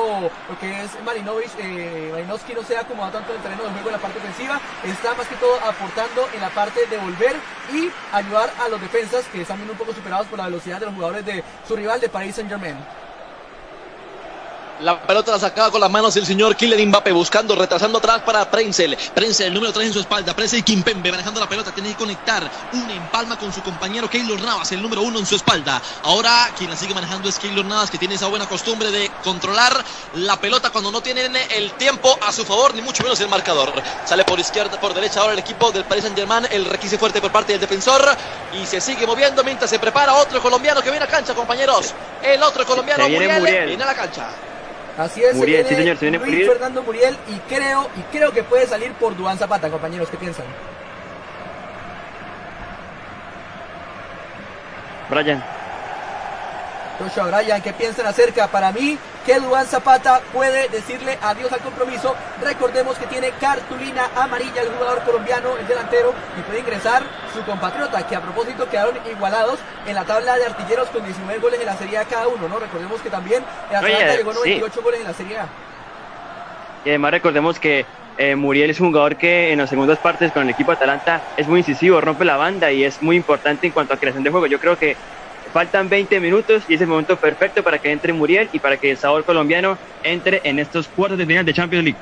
[0.48, 1.52] lo que es Marinovich.
[1.58, 4.58] Eh, no se ha acomodado tanto en el terreno de juego en la parte ofensiva.
[4.84, 7.36] Está más que todo aportando en la parte de volver
[7.72, 10.86] y ayudar a los defensas, que están viendo un poco superados por la velocidad de
[10.86, 13.03] los jugadores de su rival de Paris Saint-Germain.
[14.80, 18.50] La pelota la sacaba con las manos el señor Kylian Mbappé buscando, retrasando atrás para
[18.50, 18.98] Prenzel.
[19.14, 20.34] Prenzel, el número 3 en su espalda.
[20.34, 21.70] Prenzel y Kimpembe manejando la pelota.
[21.70, 22.50] Tiene que conectar.
[22.72, 25.80] Un empalma con su compañero Keylor Navas, el número 1 en su espalda.
[26.02, 29.84] Ahora quien la sigue manejando es Keylor Navas, que tiene esa buena costumbre de controlar
[30.14, 33.72] la pelota cuando no tienen el tiempo a su favor, ni mucho menos el marcador.
[34.04, 36.48] Sale por izquierda, por derecha ahora el equipo del Paris Saint Germain.
[36.50, 38.04] El requise fuerte por parte del defensor.
[38.60, 41.94] Y se sigue moviendo mientras se prepara otro colombiano que viene a cancha, compañeros.
[42.20, 44.26] El otro colombiano, Muriel, viene a la cancha.
[44.96, 46.50] Así es, Muriel, sí señor, se viene Luis Muriel.
[46.50, 50.44] Fernando Muriel y creo, y creo que puede salir por Duan Zapata, compañeros, ¿qué piensan?
[55.10, 55.44] Brian.
[56.98, 58.46] Joshua Bryan, ¿qué piensan acerca?
[58.46, 62.14] Para mí, que Duan Zapata puede decirle adiós al compromiso.
[62.42, 67.02] Recordemos que tiene cartulina amarilla el jugador colombiano, el delantero, y puede ingresar
[67.32, 71.60] su compatriota, que a propósito quedaron igualados en la tabla de artilleros con 19 goles
[71.60, 72.58] en la Serie A cada uno, ¿no?
[72.58, 74.38] Recordemos que también el Atalanta Oye, llegó a sí.
[74.40, 75.46] 98 goles en la Serie A.
[76.84, 77.86] Y además recordemos que
[78.18, 81.22] eh, Muriel es un jugador que en las segundas partes con el equipo de Atalanta
[81.36, 84.30] es muy incisivo, rompe la banda y es muy importante en cuanto a creación de
[84.30, 84.46] juego.
[84.46, 84.96] Yo creo que
[85.54, 88.90] faltan 20 minutos y es el momento perfecto para que entre Muriel y para que
[88.90, 91.98] el sabor colombiano entre en estos cuartos de final de Champions League.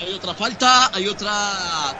[0.00, 1.32] Hay otra falta, hay otra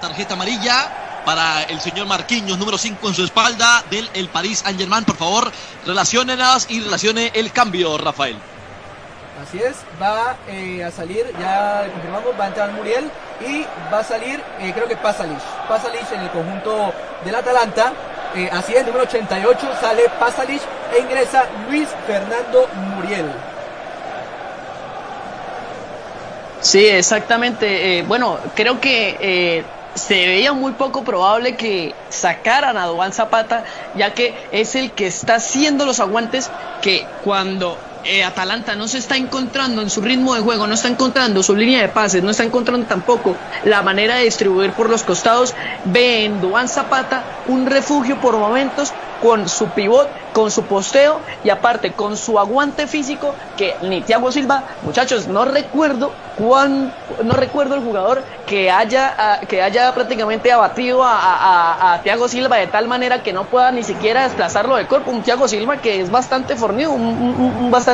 [0.00, 4.78] tarjeta amarilla para el señor Marquinhos, número 5 en su espalda del el París Saint
[4.78, 5.04] Germain.
[5.04, 5.50] Por favor,
[5.84, 8.36] relaciónelas y relacione el cambio, Rafael.
[9.42, 13.10] Así es, va eh, a salir, ya confirmamos, va a entrar Muriel
[13.40, 15.40] y va a salir, eh, creo que Pasalic.
[15.68, 16.94] Pasalic en el conjunto
[17.24, 17.92] del Atalanta.
[18.36, 20.60] Eh, así es, número 88 sale Pasalic
[20.92, 23.26] e ingresa Luis Fernando Muriel.
[26.60, 27.98] Sí, exactamente.
[27.98, 33.64] Eh, bueno, creo que eh, se veía muy poco probable que sacaran a Duan Zapata,
[33.94, 36.50] ya que es el que está haciendo los aguantes
[36.82, 40.88] que cuando eh, Atalanta no se está encontrando en su ritmo de juego, no está
[40.88, 45.04] encontrando su línea de pases, no está encontrando tampoco la manera de distribuir por los
[45.04, 51.22] costados, ve en Duan Zapata un refugio por momentos con su pivot, con su posteo
[51.42, 57.34] y aparte con su aguante físico que ni Thiago Silva, muchachos, no recuerdo cuán, no
[57.34, 62.56] recuerdo el jugador que haya, ah, que haya prácticamente abatido a, a- a- Thiago Silva
[62.56, 65.12] de tal manera que no pueda ni siquiera desplazarlo de cuerpo.
[65.12, 67.93] Un Thiago Silva que es bastante fornido, un bastante,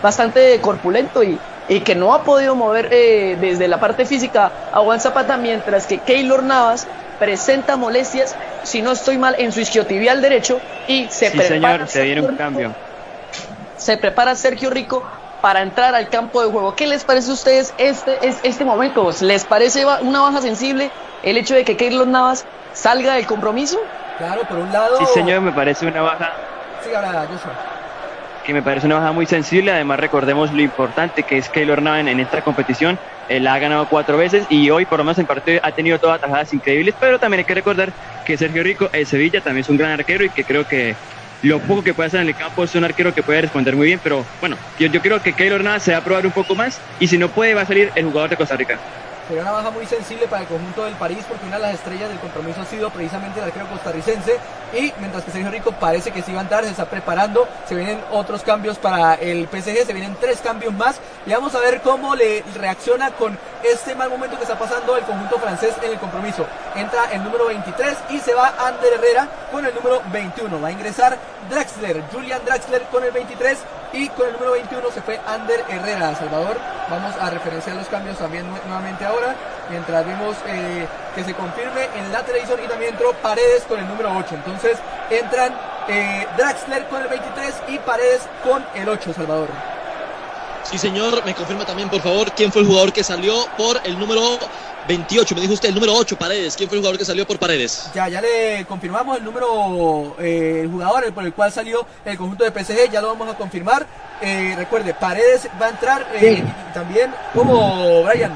[0.00, 4.80] bastante corpulento y, y que no ha podido mover eh, desde la parte física a
[4.80, 6.88] Juan Zapata, mientras que Keylor Navas
[7.18, 11.88] presenta molestias, si no estoy mal, en su isquiotibial derecho y se Sí, prepara señor,
[11.88, 12.76] se viene un cambio.
[13.74, 15.08] se prepara Sergio Rico
[15.40, 16.74] para entrar al campo de juego.
[16.74, 19.10] ¿Qué les parece a ustedes este, es- este momento?
[19.20, 20.92] ¿Les parece una baja sensible
[21.22, 23.78] el hecho de que Keylor Navas salga del compromiso?
[24.16, 24.98] Claro, por un lado.
[24.98, 26.28] Sí, señor, me parece una baja
[26.78, 27.58] Sí, ahora Joshua.
[28.46, 29.72] Que me parece una baja muy sensible.
[29.72, 32.96] Además, recordemos lo importante que es Keylor Navas en esta competición.
[33.28, 36.18] Él ha ganado cuatro veces y hoy, por lo menos en partido, ha tenido todas
[36.18, 36.94] atajadas increíbles.
[36.98, 37.92] Pero también hay que recordar
[38.24, 40.94] que Sergio Rico, el Sevilla, también es un gran arquero y que creo que
[41.42, 43.88] lo poco que puede hacer en el campo es un arquero que puede responder muy
[43.88, 44.00] bien.
[44.02, 46.80] Pero bueno, yo, yo creo que Keylor Navas se va a probar un poco más
[47.00, 48.78] y si no puede, va a salir el jugador de Costa Rica.
[49.26, 52.08] Sería una baja muy sensible para el conjunto del París porque una de las estrellas
[52.08, 54.38] del compromiso ha sido precisamente el arquero costarricense
[54.72, 57.74] y mientras que Sergio Rico parece que sí va a entrar, se está preparando, se
[57.74, 61.80] vienen otros cambios para el PSG, se vienen tres cambios más y vamos a ver
[61.80, 65.98] cómo le reacciona con este mal momento que está pasando el conjunto francés en el
[65.98, 66.46] compromiso.
[66.76, 70.60] Entra el número 23 y se va Ander Herrera con el número 21.
[70.60, 71.18] Va a ingresar
[71.50, 73.58] Draxler, Julian Draxler con el 23
[73.92, 76.56] y con el número 21 se fue Ander Herrera, Salvador.
[76.90, 79.34] Vamos a referenciar los cambios también nu- nuevamente ahora,
[79.70, 83.88] mientras vemos eh, que se confirme en la televisión y también entró Paredes con el
[83.88, 84.34] número 8.
[84.34, 84.78] Entonces
[85.10, 85.54] entran
[85.88, 89.48] eh, Draxler con el 23 y Paredes con el 8, Salvador.
[90.70, 93.98] Sí, señor, me confirma también, por favor, quién fue el jugador que salió por el
[93.98, 94.20] número
[94.88, 95.34] 28.
[95.36, 96.56] Me dijo usted el número 8, Paredes.
[96.56, 97.88] ¿Quién fue el jugador que salió por Paredes?
[97.94, 102.44] Ya, ya le confirmamos el número, eh, el jugador por el cual salió el conjunto
[102.44, 102.90] de PSG.
[102.90, 103.86] Ya lo vamos a confirmar.
[104.20, 106.42] Eh, recuerde, Paredes va a entrar eh,
[106.74, 108.32] también como Brian.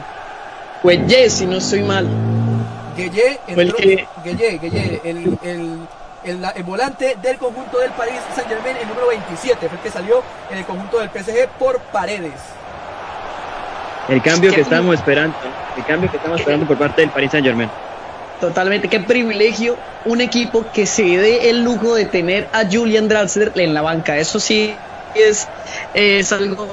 [0.82, 2.06] Pues yes, si no estoy mal.
[2.96, 5.78] Gueye, Fue el que- Gueye, Gueye, el, el,
[6.24, 9.90] el, el volante del conjunto del Paris Saint Germain, el número 27, fue el que
[9.90, 12.40] salió en el conjunto del PSG por Paredes.
[14.08, 15.36] El cambio que estábamos esperando,
[15.76, 17.70] el cambio que estamos esperando por parte del Paris Saint Germain.
[18.40, 19.76] Totalmente, qué privilegio
[20.06, 24.16] un equipo que se dé el lujo de tener a Julian Draxler en la banca.
[24.16, 24.74] Eso sí
[25.14, 25.46] es,
[25.92, 26.66] es algo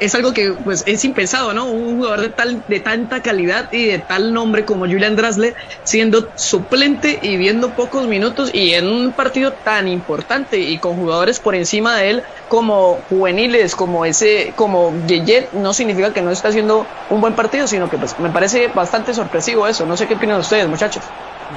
[0.00, 1.66] es algo que pues es impensado, ¿no?
[1.66, 5.54] Un jugador de tal de tanta calidad y de tal nombre como Julian Draxler
[5.84, 11.40] siendo suplente y viendo pocos minutos y en un partido tan importante y con jugadores
[11.40, 16.48] por encima de él como juveniles, como ese como Yeye, no significa que no está
[16.48, 19.86] haciendo un buen partido, sino que pues me parece bastante sorpresivo eso.
[19.86, 21.02] No sé qué opinan ustedes, muchachos.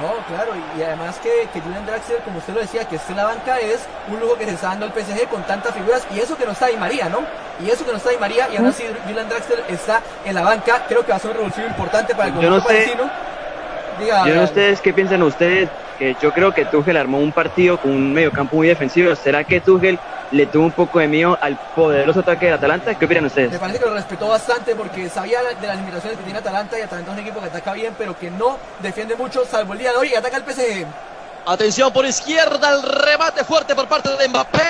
[0.00, 3.10] No, claro, y, y además que, que Julian Draxler, como usted lo decía, que esté
[3.10, 6.06] en la banca es un lujo que se está dando al PSG con tantas figuras,
[6.14, 7.18] y eso que no está Di María, ¿no?
[7.64, 10.42] Y eso que no está Di María, y aún así Julian Draxler está en la
[10.42, 12.66] banca, creo que va a ser un revulsivo importante para el conjunto no sé.
[12.66, 13.10] parisino.
[13.98, 17.32] Diga, Yo no sé ustedes qué piensan ustedes, que yo creo que Tuchel armó un
[17.32, 19.14] partido con un mediocampo muy defensivo.
[19.14, 19.98] ¿Será que Tuchel
[20.30, 22.94] le tuvo un poco de miedo al poderoso ataque del Atalanta?
[22.94, 23.58] ¿Qué opinan Me ustedes?
[23.58, 27.10] parece que lo respetó bastante porque sabía de las limitaciones que tiene Atalanta y Atalanta
[27.12, 29.98] es un equipo que ataca bien, pero que no defiende mucho, salvo el día de
[29.98, 30.86] hoy, y ataca el PSG.
[31.46, 34.60] Atención por izquierda, el remate fuerte por parte de Mbappé.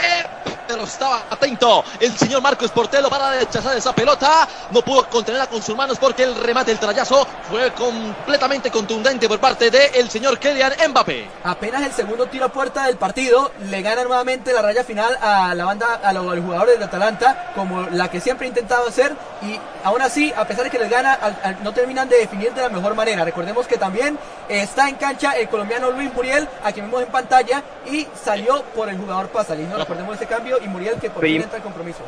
[0.71, 4.47] Pero estaba atento el señor Marcos Portelo para rechazar esa pelota.
[4.71, 9.41] No pudo contenerla con sus manos porque el remate, el trayazo, fue completamente contundente por
[9.41, 11.29] parte del señor Kylian Mbappé.
[11.43, 15.53] Apenas el segundo tiro a puerta del partido, le gana nuevamente la raya final a
[15.57, 18.87] la banda, a los, a los jugadores de Atalanta, como la que siempre ha intentado
[18.87, 22.19] hacer, y aún así, a pesar de que les gana, al- al- no terminan de
[22.19, 23.25] definir de la mejor manera.
[23.25, 24.17] Recordemos que también
[24.49, 28.63] eh, está en cancha el colombiano Luis Muriel, a quien vemos en pantalla, y salió
[28.77, 29.77] por el jugador Pasalino.
[29.77, 32.01] Recordemos ese cambio, y Muriel que por fin entra al compromiso.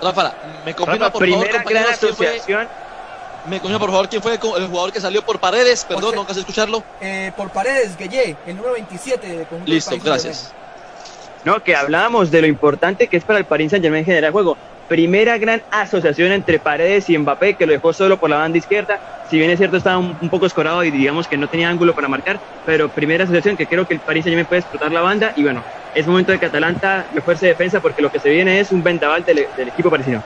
[0.00, 0.34] Rafa,
[0.64, 2.68] me confirma Rafa, por favor, primera gran compañeros, quién fue, asociación.
[3.46, 5.84] me confirma por favor quién fue el jugador que salió por Paredes.
[5.84, 6.82] Perdón, José- no escucharlo.
[7.00, 10.52] Eh, por Paredes, Gueye, el número 27 de conjunto Listo, gracias.
[11.44, 14.56] No, que hablábamos de lo importante que es para el Paris Saint Germain generar juego.
[14.92, 19.00] Primera gran asociación entre Paredes y Mbappé, que lo dejó solo por la banda izquierda.
[19.30, 21.94] Si bien es cierto, estaba un, un poco escorado y digamos que no tenía ángulo
[21.94, 25.00] para marcar, pero primera asociación que creo que el Paris Saint Germain puede explotar la
[25.00, 25.32] banda.
[25.34, 25.64] Y bueno,
[25.94, 29.24] es momento de que Atalanta refuerce defensa porque lo que se viene es un vendaval
[29.24, 30.22] del, del equipo parisino.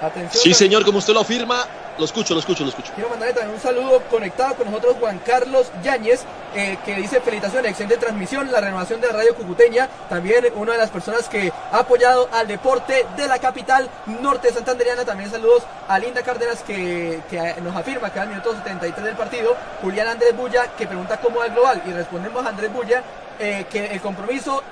[0.00, 1.64] Atención, Sí, señor, como usted lo afirma,
[1.98, 2.92] lo escucho, lo escucho, lo escucho.
[2.94, 6.24] Quiero mandarle también un saludo conectado con nosotros Juan Carlos Yáñez,
[6.54, 10.78] eh, que dice felicitaciones, excelente transmisión, la renovación de la radio cucuteña, también una de
[10.78, 13.88] las personas que ha apoyado al deporte de la capital
[14.20, 19.04] norte santanderiana, también saludos a Linda Cárdenas que, que nos afirma que al minuto 73
[19.04, 22.72] del partido, Julián Andrés Bulla que pregunta cómo va el global y respondemos a Andrés
[22.72, 23.02] Bulla
[23.38, 24.62] eh, que el compromiso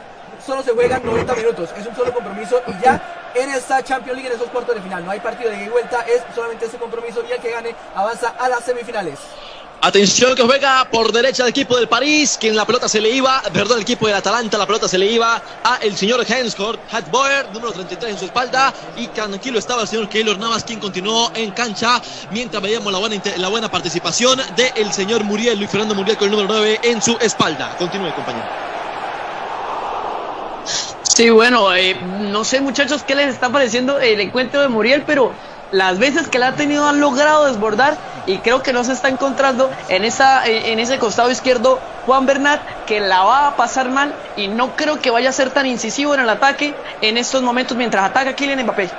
[0.44, 4.28] solo se juegan 90 minutos, es un solo compromiso y ya en esta Champions League
[4.28, 7.32] en esos cuartos de final no hay partido de vuelta, es solamente ese compromiso y
[7.32, 9.18] el que gane avanza a las semifinales.
[9.80, 13.10] Atención que juega por derecha el equipo del París, que en la pelota se le
[13.10, 16.80] iba, perdón, el equipo del Atalanta, la pelota se le iba a el señor Henscourt,
[16.90, 21.30] Hatboer, número 33 en su espalda, y tranquilo estaba el señor Keylor Navas, quien continuó
[21.34, 22.00] en cancha,
[22.30, 26.30] mientras veíamos la buena, la buena participación del señor Muriel, Luis Fernando Muriel con el
[26.30, 27.76] número 9 en su espalda.
[27.76, 28.73] Continúe, compañero.
[31.04, 35.32] Sí, bueno, eh, no sé muchachos qué les está pareciendo el encuentro de Muriel, pero
[35.70, 39.08] las veces que la ha tenido han logrado desbordar y creo que no se está
[39.08, 43.90] encontrando en esa eh, en ese costado izquierdo Juan Bernat que la va a pasar
[43.90, 47.42] mal y no creo que vaya a ser tan incisivo en el ataque en estos
[47.42, 48.90] momentos mientras ataca Kylian Mbappé.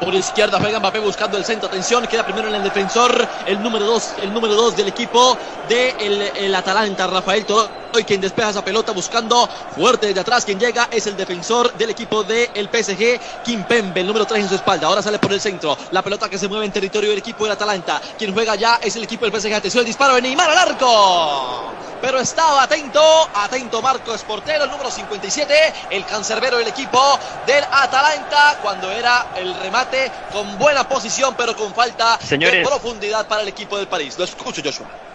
[0.00, 1.68] Por izquierda juega Mbappé buscando el centro.
[1.68, 3.28] Atención, queda primero en el defensor.
[3.46, 7.46] El número 2, el número 2 del equipo de el, Atalanta, Rafael
[7.92, 9.46] Toroy, quien despeja esa pelota buscando
[9.76, 10.44] fuerte desde atrás.
[10.46, 14.48] Quien llega es el defensor del equipo del PSG, Kim Pembe, el número 3 en
[14.48, 14.86] su espalda.
[14.86, 15.76] Ahora sale por el centro.
[15.90, 18.00] La pelota que se mueve en territorio del equipo del Atalanta.
[18.18, 19.52] Quien juega ya es el equipo del PSG.
[19.52, 21.72] Atención, el disparo de Neymar al arco.
[22.00, 23.00] Pero estaba atento,
[23.34, 25.54] atento Marcos Portero, el número 57,
[25.90, 26.98] el cancerbero del equipo
[27.46, 33.42] del Atalanta, cuando era el remate con buena posición, pero con falta de profundidad para
[33.42, 34.18] el equipo del París.
[34.18, 35.11] Lo escucho, Joshua.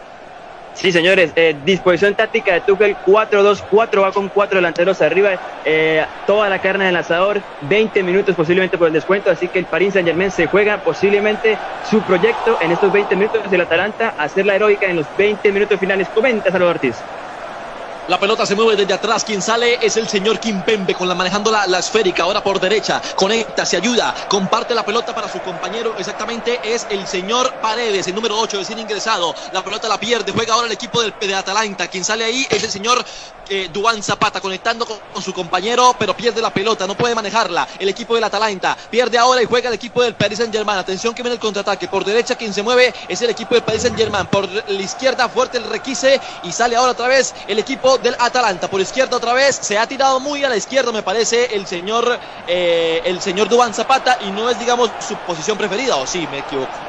[0.77, 5.31] Sí, señores, eh, disposición táctica de Tuchel 4-2-4, va con cuatro delanteros arriba,
[5.65, 9.65] eh, toda la carne del asador, 20 minutos posiblemente por el descuento, así que el
[9.65, 14.45] Paris Saint Germain se juega posiblemente su proyecto en estos 20 minutos del Atalanta, hacer
[14.45, 16.09] la heroica en los 20 minutos finales.
[16.09, 17.07] Comenta Salvador Ortiz.
[18.07, 19.25] La pelota se mueve desde atrás.
[19.25, 22.23] Quien sale es el señor Kimpembe con la manejando la, la, esférica.
[22.23, 23.01] Ahora por derecha.
[23.17, 24.15] Conecta, se ayuda.
[24.29, 25.93] Comparte la pelota para su compañero.
[25.97, 29.35] Exactamente es el señor Paredes, el número 8, recién ingresado.
[29.51, 30.31] La pelota la pierde.
[30.31, 31.89] Juega ahora el equipo del, de Atalanta.
[31.89, 33.03] Quien sale ahí es el señor
[33.49, 33.69] eh,
[34.01, 36.87] Zapata conectando con, con, su compañero, pero pierde la pelota.
[36.87, 37.67] No puede manejarla.
[37.77, 40.79] El equipo del Atalanta pierde ahora y juega el equipo del Paris Saint Germain.
[40.79, 41.89] Atención que viene el contraataque.
[41.89, 44.27] Por derecha quien se mueve es el equipo del Paris Saint Germain.
[44.27, 48.67] Por la izquierda fuerte el requise y sale ahora otra vez el equipo del Atalanta.
[48.67, 52.19] Por izquierda otra vez se ha tirado muy a la izquierda, me parece, el señor,
[52.45, 56.39] eh, el señor Dubán Zapata y no es, digamos, su posición preferida, o sí, me
[56.39, 56.86] equivoco.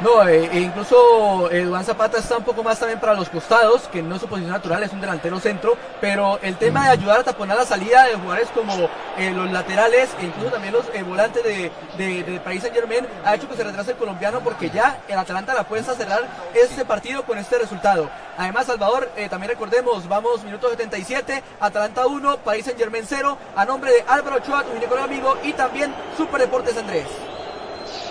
[0.00, 4.02] No, eh, e incluso Juan Zapata está un poco más también para los costados, que
[4.02, 7.24] no es su posición natural, es un delantero centro, pero el tema de ayudar a
[7.24, 11.42] taponar la salida de jugadores como eh, los laterales e incluso también los eh, volantes
[11.42, 15.18] de, de, Paris Saint Germain ha hecho que se retrase el colombiano porque ya el
[15.18, 16.24] Atalanta la puede cerrar
[16.54, 18.10] este partido con este resultado.
[18.36, 23.64] Además, Salvador, eh, también recordemos, vamos minuto 77, Atalanta 1, Paris Saint Germain 0, a
[23.64, 27.06] nombre de Álvaro Ochoa, tu amigo, y también Super Deportes Andrés.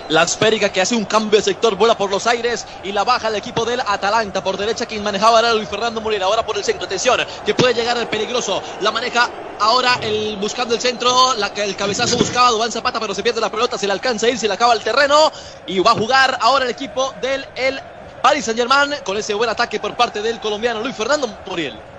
[0.08, 3.30] La esférica que hace un cambio de sector, vuela por los aires y la baja
[3.30, 4.44] el equipo del Atalanta.
[4.44, 6.28] Por derecha quien manejaba era Luis Fernando Moreira.
[6.28, 6.86] Ahora por el centro.
[6.86, 8.62] Atención, que puede llegar el peligroso.
[8.82, 11.34] La maneja ahora el buscando el centro.
[11.34, 13.80] El cabezazo buscaba Dubán Zapata, pero se pierde la pelota.
[13.80, 15.32] Se le alcanza a ir, se le acaba el terreno.
[15.66, 17.82] Y va a jugar ahora el equipo del el
[18.22, 21.95] Paris Saint Germain con ese buen ataque por parte del colombiano Luis Fernando Muriel.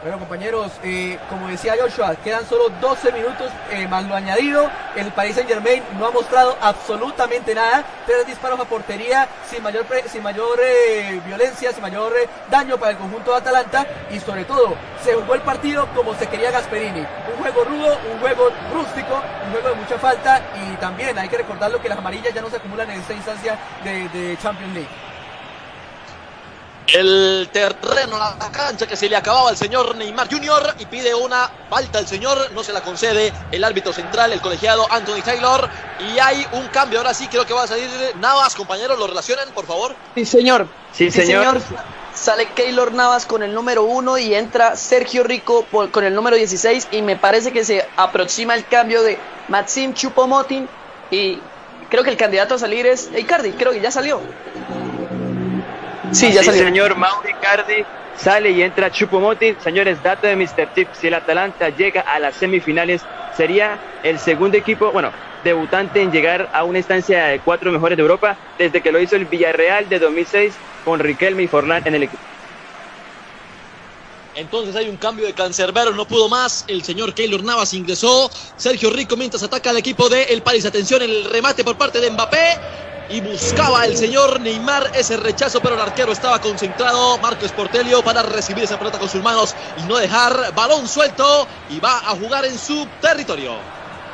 [0.00, 4.70] Bueno compañeros, eh, como decía Joshua, quedan solo 12 minutos eh, más lo añadido.
[4.94, 7.82] El Paris Saint Germain no ha mostrado absolutamente nada.
[8.06, 12.12] Tres disparos a portería sin mayor, sin mayor eh, violencia, sin mayor
[12.48, 13.86] daño para el conjunto de Atalanta.
[14.12, 17.00] Y sobre todo, se jugó el partido como se quería Gasperini.
[17.00, 20.40] Un juego rudo, un juego rústico, un juego de mucha falta.
[20.62, 23.58] Y también hay que recordarlo que las amarillas ya no se acumulan en esta instancia
[23.82, 25.08] de, de Champions League
[26.94, 30.74] el terreno, la cancha que se le acababa al señor Neymar Jr.
[30.78, 34.86] y pide una falta al señor, no se la concede el árbitro central, el colegiado
[34.90, 35.68] Anthony Taylor.
[35.98, 37.88] Y hay un cambio, ahora sí creo que va a salir
[38.20, 39.94] Navas, compañeros, ¿lo relacionan, por favor?
[40.14, 40.66] Sí, señor.
[40.92, 41.60] Sí, señor.
[41.60, 41.84] Sí, señor.
[42.14, 46.88] Sale Keylor Navas con el número 1 y entra Sergio Rico con el número 16
[46.90, 50.68] y me parece que se aproxima el cambio de Maxim Chupomotin
[51.12, 51.38] y
[51.88, 54.20] creo que el candidato a salir es Icardi, creo que ya salió.
[56.12, 56.64] Sí, ya salió.
[56.64, 57.84] señor Mauri Cardi
[58.16, 59.60] sale y entra Chupomotin.
[59.60, 60.72] Señores, dato de Mr.
[60.74, 63.02] Chip, si el Atalanta llega a las semifinales,
[63.36, 65.12] sería el segundo equipo, bueno,
[65.44, 69.16] debutante en llegar a una instancia de cuatro mejores de Europa desde que lo hizo
[69.16, 70.54] el Villarreal de 2006
[70.84, 72.22] con Riquelme y Forlán en el equipo.
[74.34, 76.64] Entonces hay un cambio de cancerbero, no pudo más.
[76.68, 78.30] El señor Keylor Navas ingresó.
[78.56, 80.64] Sergio Rico mientras ataca al equipo de El París.
[80.64, 82.60] Atención, el remate por parte de Mbappé
[83.10, 88.22] y buscaba el señor Neymar ese rechazo, pero el arquero estaba concentrado, Marcos Portelio, para
[88.22, 92.44] recibir esa pelota con sus manos y no dejar balón suelto y va a jugar
[92.44, 93.56] en su territorio.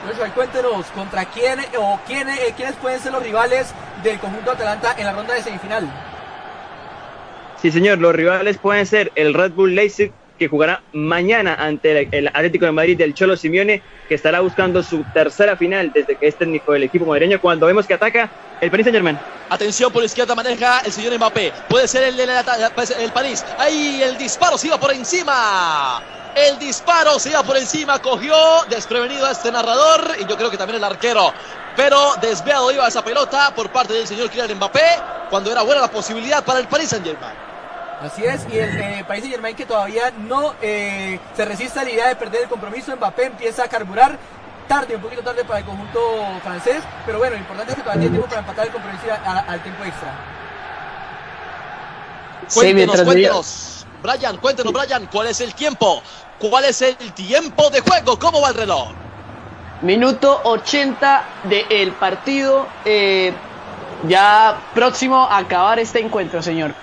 [0.06, 3.68] Joshua, cuéntenos contra quién o quién, eh, quiénes pueden ser los rivales
[4.02, 5.88] del conjunto Atalanta en la ronda de semifinal.
[7.60, 10.12] Sí, señor, los rivales pueden ser el Red Bull Leipzig
[10.44, 14.82] que jugará mañana ante el, el, Atlético de Madrid del Cholo Simeone, que estará buscando
[14.82, 18.30] su tercera final desde que es técnico del equipo madrileño, cuando vemos que ataca
[18.60, 19.18] el Paris Saint Germain.
[19.48, 22.44] Atención por izquierda maneja el señor Mbappé, puede ser el de la,
[23.00, 26.02] el París, ahí el disparo se iba por encima.
[26.34, 28.34] El disparo se iba por encima, cogió
[28.68, 31.32] desprevenido a este narrador y yo creo que también el arquero.
[31.74, 35.00] Pero desviado iba esa pelota por parte del señor Kylian Mbappé
[35.30, 37.53] cuando era buena la posibilidad para el Paris Saint Germain.
[38.00, 41.84] Así es, y el eh, País de Germain que todavía no eh, se resiste a
[41.84, 44.18] la idea de perder el compromiso, Mbappé empieza a carburar
[44.68, 46.00] tarde, un poquito tarde para el conjunto
[46.42, 49.30] francés, pero bueno, lo importante es que todavía tiene tiempo para empatar el compromiso a,
[49.30, 50.12] a, al tiempo extra.
[52.52, 56.02] Cuéntenos, sí, cuéntenos, Brian, cuéntenos, Brian, ¿cuál es el tiempo?
[56.38, 58.18] ¿Cuál es el tiempo de juego?
[58.18, 58.92] ¿Cómo va el reloj?
[59.80, 63.32] Minuto 80 del partido, eh,
[64.06, 66.74] ya próximo a acabar este encuentro, señor.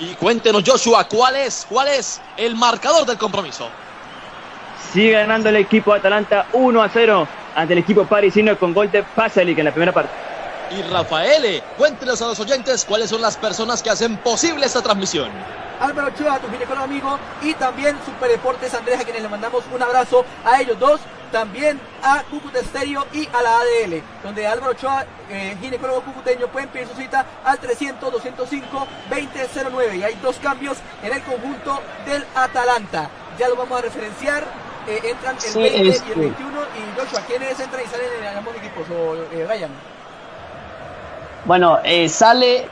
[0.00, 3.68] Y cuéntenos, Joshua, ¿cuál es, cuál es el marcador del compromiso?
[4.92, 9.02] Sigue ganando el equipo Atalanta 1 a 0 ante el equico parisino con gol de
[9.02, 10.12] Pasalic en la primera parte.
[10.70, 15.30] Y Rafael, cuéntenos a los oyentes cuáles son las personas que hacen posible esta transmisión.
[15.80, 19.82] Álvaro Ochoa, tu ginecólogo amigo, y también Super Deportes Andrés, a quienes le mandamos un
[19.82, 25.04] abrazo a ellos dos, también a Cúcuta Estéreo y a la ADL, donde Álvaro Ochoa,
[25.30, 29.96] eh, ginecólogo cucuteño, pueden pedir su cita al 300-205-2009.
[29.96, 33.10] Y hay dos cambios en el conjunto del Atalanta.
[33.38, 34.44] Ya lo vamos a referenciar.
[34.86, 36.08] Eh, entran el sí, 20 este.
[36.08, 36.60] y el 21.
[36.60, 38.86] Y Joshua, ¿quiénes entran y salen en ambos equipos?
[38.90, 39.70] O eh, Ryan.
[41.44, 42.68] Bueno, eh, sale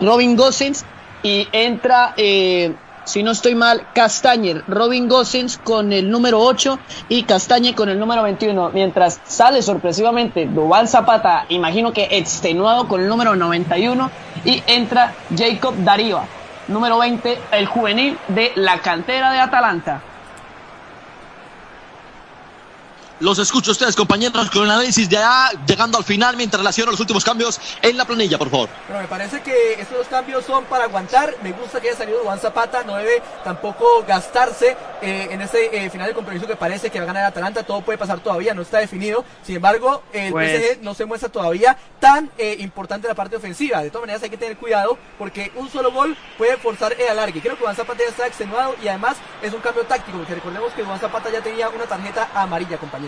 [0.00, 0.84] Robin Gosens
[1.22, 2.72] y entra eh,
[3.08, 6.78] si no estoy mal, Castañer, Robin Gosens con el número 8
[7.08, 13.00] y Castañe con el número 21, mientras sale sorpresivamente Dubán Zapata, imagino que extenuado con
[13.00, 14.10] el número 91
[14.44, 16.20] y entra Jacob Darío,
[16.68, 20.02] número 20, el juvenil de la cantera de Atalanta.
[23.20, 27.24] Los escucho ustedes, compañeros, con el análisis ya llegando al final mientras relaciono los últimos
[27.24, 28.68] cambios en la planilla, por favor.
[28.86, 31.34] Pero me parece que estos dos cambios son para aguantar.
[31.42, 32.84] Me gusta que haya salido Juan Zapata.
[32.84, 37.04] No debe tampoco gastarse eh, en ese eh, final de compromiso que parece que va
[37.04, 37.64] a ganar Atalanta.
[37.64, 39.24] Todo puede pasar todavía, no está definido.
[39.44, 43.82] Sin embargo, el Pues- PSG no se muestra todavía tan eh, importante la parte ofensiva.
[43.82, 47.40] De todas maneras, hay que tener cuidado porque un solo gol puede forzar el alargue.
[47.40, 50.18] Creo que Juan Zapata ya está extenuado y además es un cambio táctico.
[50.18, 53.07] Porque recordemos que Juan Zapata ya tenía una tarjeta amarilla, compañeros.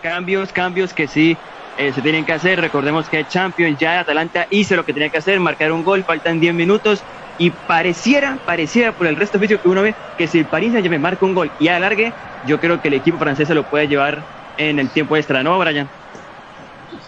[0.00, 1.38] Cambios, cambios que sí
[1.76, 2.60] eh, se tienen que hacer.
[2.60, 6.40] Recordemos que Champions ya Atalanta hizo lo que tenía que hacer, marcar un gol, faltan
[6.40, 7.04] 10 minutos
[7.36, 11.02] y pareciera, pareciera por el resto físico que uno ve que si el Paris Saint-Germain
[11.02, 12.14] marca un gol y alargue,
[12.44, 14.24] yo creo que el equipo francés se lo puede llevar
[14.56, 15.88] en el tiempo extra, ¿no, Brian?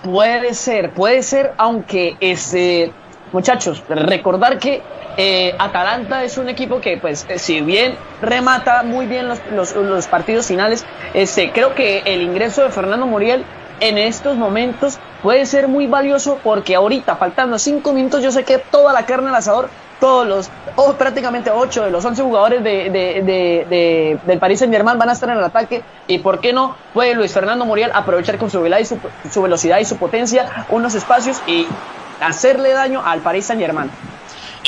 [0.02, 2.92] Puede ser, puede ser, aunque este,
[3.32, 4.82] muchachos, recordar que
[5.16, 9.74] eh, Atalanta es un equipo que, pues, eh, si bien remata muy bien los, los,
[9.74, 10.85] los partidos finales,
[11.15, 13.44] este, creo que el ingreso de Fernando Muriel
[13.81, 18.59] en estos momentos puede ser muy valioso porque ahorita, faltando cinco minutos, yo sé que
[18.59, 22.90] toda la carne al asador, todos los, o prácticamente ocho de los once jugadores de,
[22.90, 26.40] de, de, de- del Paris Saint Germain van a estar en el ataque y por
[26.40, 29.85] qué no puede Luis Fernando Muriel aprovechar con su velocidad y su, su velocidad y
[29.85, 31.81] su potencia unos espacios y
[32.18, 33.90] hacerle daño al Paris Saint Germain.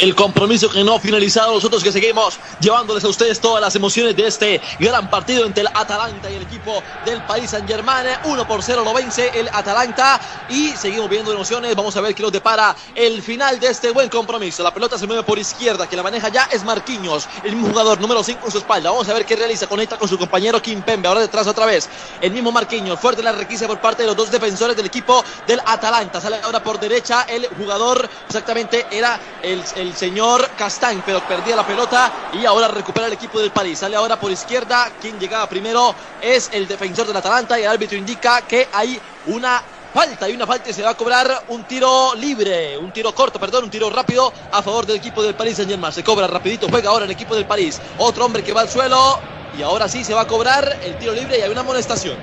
[0.01, 4.15] El compromiso que no ha finalizado, nosotros que seguimos llevándoles a ustedes todas las emociones
[4.15, 8.07] de este gran partido entre el Atalanta y el equipo del Paris Saint Germain.
[8.25, 10.21] 1 por 0 lo vence el Atalanta
[10.51, 11.75] y seguimos viendo emociones.
[11.75, 14.63] Vamos a ver qué nos depara el final de este buen compromiso.
[14.63, 18.01] La pelota se mueve por izquierda, que la maneja ya es Marquinhos, el mismo jugador
[18.01, 18.93] número 5 en su espalda.
[18.93, 21.09] Vamos a ver qué realiza, conecta con su compañero Kim Pembe.
[21.09, 21.89] Ahora detrás otra vez,
[22.21, 25.61] el mismo Marquinhos, fuerte la requisa por parte de los dos defensores del equipo del
[25.67, 26.21] Atalanta.
[26.21, 32.13] Sale ahora por derecha el jugador, exactamente era el señor Castañ, pero perdía la pelota
[32.33, 33.79] y ahora recupera el equipo del París.
[33.79, 37.97] Sale ahora por izquierda, quien llegaba primero es el defensor del Atalanta y el árbitro
[37.97, 39.63] indica que hay una
[39.93, 43.39] falta y una falta y se va a cobrar un tiro libre, un tiro corto,
[43.39, 45.93] perdón, un tiro rápido a favor del equipo del París Saint Germain.
[45.93, 47.81] Se cobra rapidito, juega ahora el equipo del París.
[47.99, 49.19] Otro hombre que va al suelo
[49.57, 52.17] y ahora sí se va a cobrar el tiro libre y hay una amonestación.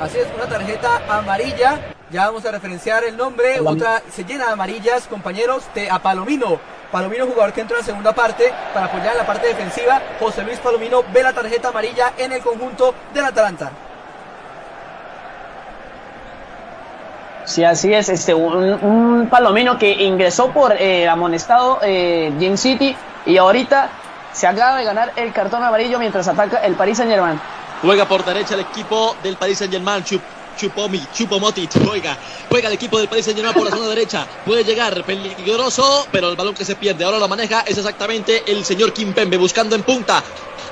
[0.00, 1.80] Así es, una tarjeta amarilla.
[2.10, 3.60] Ya vamos a referenciar el nombre.
[3.60, 6.60] Otra se llena de amarillas, compañeros, de a Palomino.
[6.92, 10.00] Palomino, jugador que entra en la segunda parte para apoyar en la parte defensiva.
[10.20, 13.70] José Luis Palomino ve la tarjeta amarilla en el conjunto del Atalanta.
[17.44, 18.54] Sí, así es, este, un,
[18.84, 22.94] un palomino que ingresó por eh, amonestado eh, Jim City
[23.26, 23.88] y ahorita
[24.32, 27.40] se acaba de ganar el cartón amarillo mientras ataca el Paris Saint Germain.
[27.82, 30.04] Juega por derecha el equipo del Paris Saint Germain.
[30.04, 30.22] Chup,
[30.56, 32.16] Chupomi, Chupomoti, juega,
[32.48, 34.26] juega el equipo del Paris Saint Germain por la zona derecha.
[34.44, 38.64] Puede llegar peligroso, pero el balón que se pierde ahora lo maneja es exactamente el
[38.64, 40.22] señor Kimpembe buscando en punta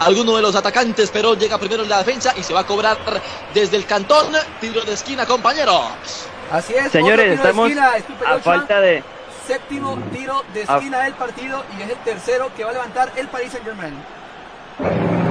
[0.01, 2.97] alguno de los atacantes, pero llega primero en la defensa y se va a cobrar
[3.53, 4.33] desde el cantón.
[4.61, 5.83] Tiro de esquina, compañero.
[6.51, 9.05] Así es, Señores, otro tiro de estamos esquina, a falta de...
[9.47, 10.77] Séptimo tiro de Ah.
[10.77, 13.95] esquina del partido y es el tercero que va a levantar el Paris Saint Germain.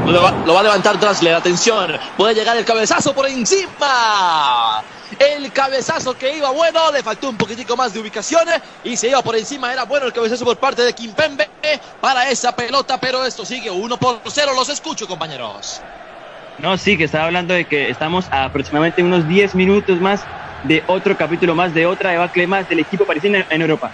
[0.05, 1.97] Lo va, lo va a levantar Drasler, atención.
[2.17, 4.83] Puede llegar el cabezazo por encima.
[5.17, 8.47] El cabezazo que iba bueno, le faltó un poquitico más de ubicación
[8.83, 9.71] y se iba por encima.
[9.71, 11.47] Era bueno el cabezazo por parte de Kimpembe
[11.99, 14.51] para esa pelota, pero esto sigue 1 por 0.
[14.55, 15.81] Los escucho, compañeros.
[16.59, 20.21] No, sí, que estaba hablando de que estamos a aproximadamente unos 10 minutos más
[20.63, 23.91] de otro capítulo más, de otra debacle más del equipo parisino en Europa.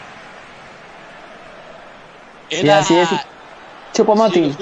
[2.49, 3.10] Sí, así es.
[3.10, 3.15] Sí,
[3.94, 4.56] Chupomoti.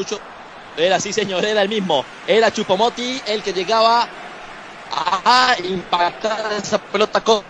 [0.75, 2.07] Era, sí, señor, era el mismo.
[2.25, 4.11] Era Chupomoti el que llegaba
[4.89, 7.45] a impactar esa pelota con,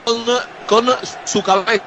[0.65, 0.87] con
[1.25, 1.83] su cabeza.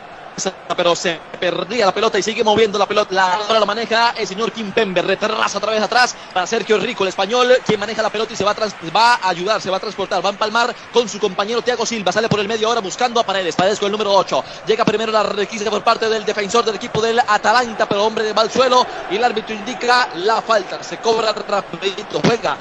[0.76, 3.14] Pero se perdía la pelota y sigue moviendo la pelota.
[3.14, 5.00] La, ahora la maneja el señor Kim Pembe.
[5.00, 8.44] Retrasa otra vez atrás para Sergio Rico, el español, quien maneja la pelota y se
[8.44, 10.24] va a, va ayudar, se va a transportar.
[10.24, 12.12] Va a empalmar con su compañero Thiago Silva.
[12.12, 13.56] Sale por el medio ahora buscando a Paredes.
[13.56, 14.44] Paredes con el número 8.
[14.66, 18.34] Llega primero la requisa por parte del defensor del equipo del Atalanta, pero hombre de
[18.34, 18.86] mal suelo.
[19.10, 20.82] Y el árbitro indica la falta.
[20.82, 22.20] Se cobra rapidito.
[22.24, 22.56] Juega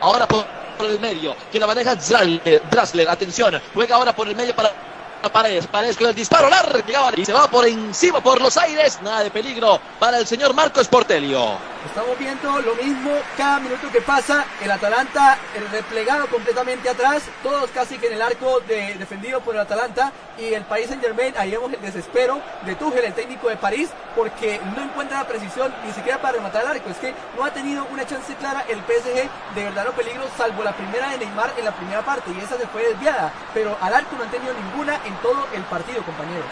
[0.00, 0.46] ahora por,
[0.80, 1.36] el medio.
[1.50, 1.96] Que la maneja.
[1.96, 3.60] Drasler, atención.
[3.74, 4.97] Juega ahora por el medio para.
[5.32, 6.78] Paredes, Paredes con el disparo largo
[7.16, 10.86] y se va por encima por los aires, nada de peligro para el señor Marcos
[10.88, 11.58] Portelio.
[11.88, 14.44] Estamos viendo lo mismo cada minuto que pasa.
[14.62, 15.38] El Atalanta
[15.72, 20.52] replegado completamente atrás, todos casi que en el arco de, defendido por el Atalanta y
[20.52, 21.32] el Paris Saint Germain.
[21.38, 25.74] Ahí vemos el desespero de Tuchel, el técnico de París, porque no encuentra la precisión
[25.84, 26.90] ni siquiera para rematar el arco.
[26.90, 30.72] Es que no ha tenido una chance clara el PSG de verdadero peligro, salvo la
[30.72, 33.32] primera de Neymar en la primera parte y esa se fue desviada.
[33.54, 36.46] Pero al arco no han tenido ninguna en todo el partido, compañeros.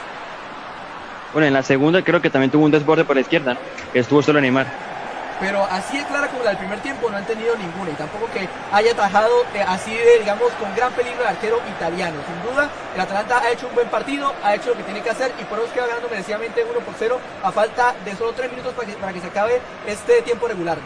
[1.35, 3.59] Bueno, en la segunda creo que también tuvo un desborde por la izquierda,
[3.93, 4.96] estuvo solo Neymar.
[5.39, 8.27] Pero así es clara como la del primer tiempo no han tenido ninguna y tampoco
[8.33, 12.17] que haya atajado eh, así de, digamos, con gran peligro el arquero italiano.
[12.27, 15.11] Sin duda, el Atalanta ha hecho un buen partido, ha hecho lo que tiene que
[15.11, 18.51] hacer y por eso queda ganando merecidamente 1 por 0 a falta de solo 3
[18.51, 20.79] minutos para que, para que se acabe este tiempo regular.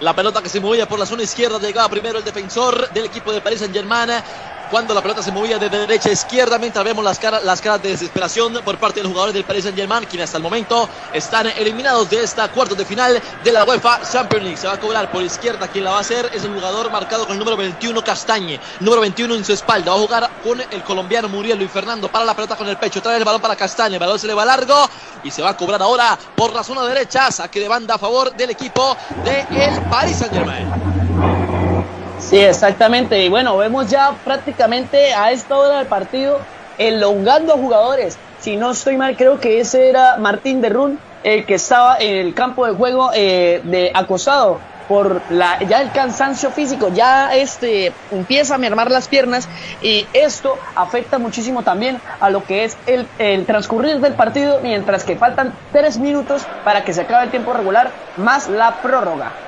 [0.00, 3.32] La pelota que se movía por la zona izquierda llegaba primero el defensor del equipo
[3.32, 4.10] de Paris Saint-Germain
[4.72, 7.82] cuando la pelota se movía de derecha a izquierda, mientras vemos las caras, las caras
[7.82, 11.46] de desesperación por parte de los jugadores del Paris Saint-Germain, quienes hasta el momento están
[11.48, 14.56] eliminados de esta cuarto de final de la UEFA Champions League.
[14.56, 17.24] Se va a cobrar por izquierda, quien la va a hacer es el jugador marcado
[17.24, 19.90] con el número 21 Castañe, número 21 en su espalda.
[19.90, 23.02] Va a jugar con el colombiano Muriel Luis Fernando para la pelota con el pecho,
[23.02, 24.88] trae el balón para Castañe, el balón se le va largo
[25.22, 28.34] y se va a cobrar ahora por la zona derecha, saque de banda a favor
[28.34, 31.41] del equipo del el Paris Saint-Germain.
[32.22, 33.24] Sí, exactamente.
[33.24, 36.38] Y bueno, vemos ya prácticamente a esta hora del partido
[36.78, 38.16] elongando a jugadores.
[38.38, 42.16] Si no estoy mal, creo que ese era Martín de Run, el que estaba en
[42.16, 47.92] el campo de juego eh, de acosado por la, ya el cansancio físico, ya este
[48.10, 49.48] empieza a mermar las piernas
[49.80, 55.04] y esto afecta muchísimo también a lo que es el, el transcurrir del partido, mientras
[55.04, 59.38] que faltan tres minutos para que se acabe el tiempo regular más la prórroga.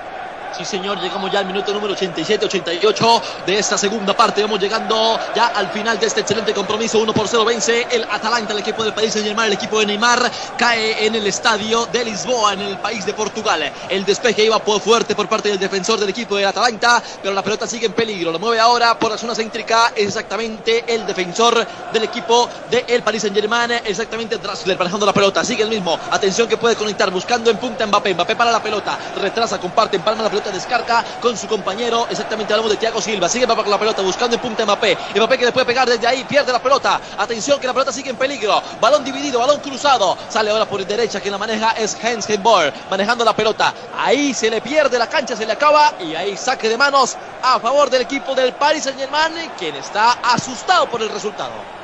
[0.56, 4.40] Sí, señor, llegamos ya al minuto número 87-88 de esta segunda parte.
[4.40, 7.00] Vamos llegando ya al final de este excelente compromiso.
[7.00, 9.86] 1 por 0 vence el Atalanta, el equipo del país de Germán, el equipo de
[9.86, 10.30] Neymar.
[10.56, 13.72] Cae en el estadio de Lisboa, en el país de Portugal.
[13.88, 17.42] El despeje iba por fuerte por parte del defensor del equipo de Atalanta, pero la
[17.42, 18.30] pelota sigue en peligro.
[18.30, 23.22] Lo mueve ahora por la zona céntrica exactamente el defensor del equipo del el Paris
[23.22, 25.44] Saint Germain, exactamente Drasler manejando la pelota.
[25.44, 25.98] Sigue el mismo.
[26.12, 28.14] Atención que puede conectar, buscando en punta Mbappé.
[28.14, 32.06] Mbappé para la pelota, retrasa, comparte, empalma la pelota descarga con su compañero.
[32.10, 33.28] Exactamente hablamos de Thiago Silva.
[33.28, 34.96] Sigue con la pelota buscando en punta Mbappé.
[35.14, 36.24] Mbappé que le puede pegar desde ahí.
[36.24, 37.00] Pierde la pelota.
[37.18, 38.62] Atención que la pelota sigue en peligro.
[38.80, 40.16] Balón dividido, balón cruzado.
[40.28, 41.20] Sale ahora por derecha.
[41.20, 42.72] Quien la maneja es Hens Hemboer.
[42.90, 43.72] Manejando la pelota.
[43.98, 45.94] Ahí se le pierde la cancha, se le acaba.
[46.00, 49.50] Y ahí saque de manos a favor del equipo del Paris Saint Germain.
[49.58, 51.83] Quien está asustado por el resultado.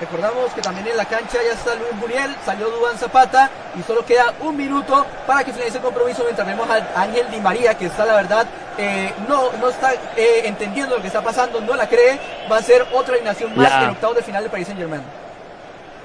[0.00, 4.02] Recordamos que también en la cancha ya está Luis Muriel, salió Dubán Zapata y solo
[4.06, 7.84] queda un minuto para que finalice el compromiso mientras vemos a Ángel Di María que
[7.84, 8.46] está la verdad
[8.78, 12.18] eh, no, no está eh, entendiendo lo que está pasando, no la cree,
[12.50, 15.02] va a ser otra eliminación más en octavo de final de Paris Saint Germain.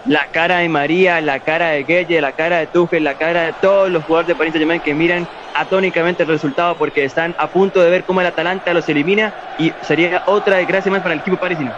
[0.08, 3.54] La cara de María, la cara de Gueye, la cara de Tuchel, la cara de
[3.54, 7.48] todos los jugadores de Paris Saint Germain que miran atónicamente el resultado porque están a
[7.48, 11.22] punto de ver cómo el Atalanta los elimina y sería otra desgracia más para el
[11.22, 11.72] equipo parisino.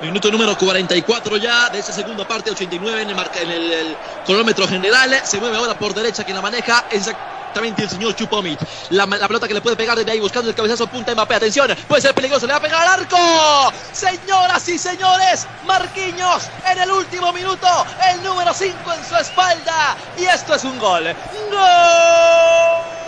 [0.00, 5.12] Minuto número 44 ya de esa segunda parte, 89 en el, en el, cronómetro general.
[5.24, 6.84] Se mueve ahora por derecha quien la maneja.
[6.88, 8.60] Exactamente el señor Chupomit.
[8.90, 11.34] La, pelota que le puede pegar desde ahí buscando el cabezazo punta Mbappé.
[11.34, 13.72] Atención, puede ser peligroso, le va a pegar al arco.
[13.92, 17.66] Señoras y señores, Marquinhos en el último minuto,
[18.12, 19.96] el número 5 en su espalda.
[20.16, 21.04] Y esto es un gol.
[21.50, 23.07] ¡Gol!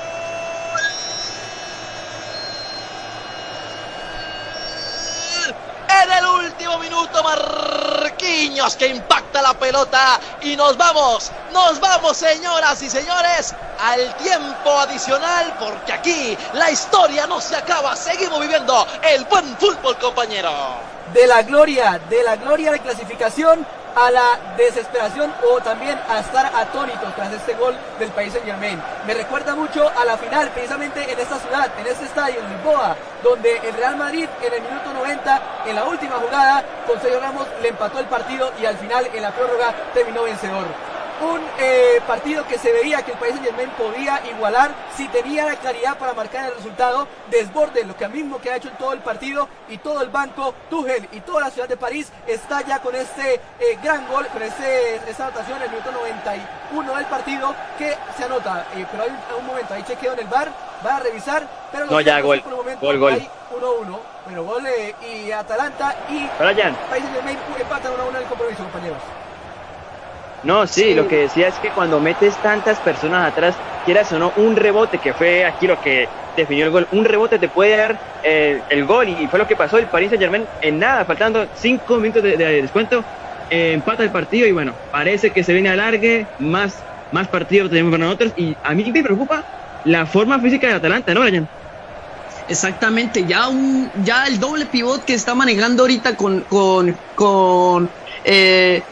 [6.03, 12.81] En el último minuto Marquinhos que impacta la pelota y nos vamos, nos vamos señoras
[12.83, 19.25] y señores al tiempo adicional porque aquí la historia no se acaba, seguimos viviendo el
[19.25, 20.51] buen fútbol compañero.
[21.13, 26.47] De la gloria, de la gloria de clasificación a la desesperación o también a estar
[26.55, 28.81] atónitos tras este gol del país Saint Germain.
[29.07, 32.97] Me recuerda mucho a la final, precisamente en esta ciudad, en este estadio, en Lisboa,
[33.23, 37.47] donde el Real Madrid en el minuto 90, en la última jugada, con Sergio Ramos
[37.63, 40.90] le empató el partido y al final en la prórroga terminó vencedor
[41.21, 45.45] un eh, partido que se veía que el país de Germain podía igualar si tenía
[45.45, 48.93] la claridad para marcar el resultado, desborde lo que mismo que ha hecho en todo
[48.93, 52.81] el partido y todo el banco, Tuchel y toda la ciudad de París está ya
[52.81, 57.55] con este eh, gran gol, con este, esta anotación en el minuto 91 del partido
[57.79, 60.49] que se anota, eh, pero hay un, momento, hay chequeo en el bar,
[60.85, 62.43] va a revisar, pero no, ya gol,
[62.81, 63.13] gol, gol.
[63.13, 64.65] Hay 1-1, pero gol
[65.03, 66.75] y Atalanta y Brian.
[66.89, 69.03] País Germain empatan 1-1 en el compromiso, compañeros.
[70.43, 74.33] No, sí, lo que decía es que cuando metes tantas personas atrás, quieras o no,
[74.37, 77.99] un rebote, que fue aquí lo que definió el gol, un rebote te puede dar
[78.23, 81.47] eh, el gol y fue lo que pasó el Paris Saint Germain en nada, faltando
[81.53, 83.05] cinco minutos de, descuento,
[83.51, 87.91] eh, empata el partido y bueno, parece que se viene alargue, más más partidos tenemos
[87.91, 89.45] para nosotros y a mí me preocupa
[89.85, 91.49] la forma física de Atalanta, ¿no, Brian?
[92.47, 97.91] Exactamente, ya un, ya el doble pivot que está manejando ahorita con, con, con,
[98.25, 98.83] eh,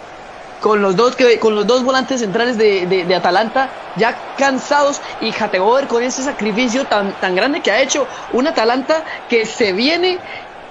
[0.61, 5.33] con los dos que, con los dos volantes centrales de, de, Atalanta ya cansados y
[5.33, 10.19] Jategover con ese sacrificio tan, tan grande que ha hecho un Atalanta que se viene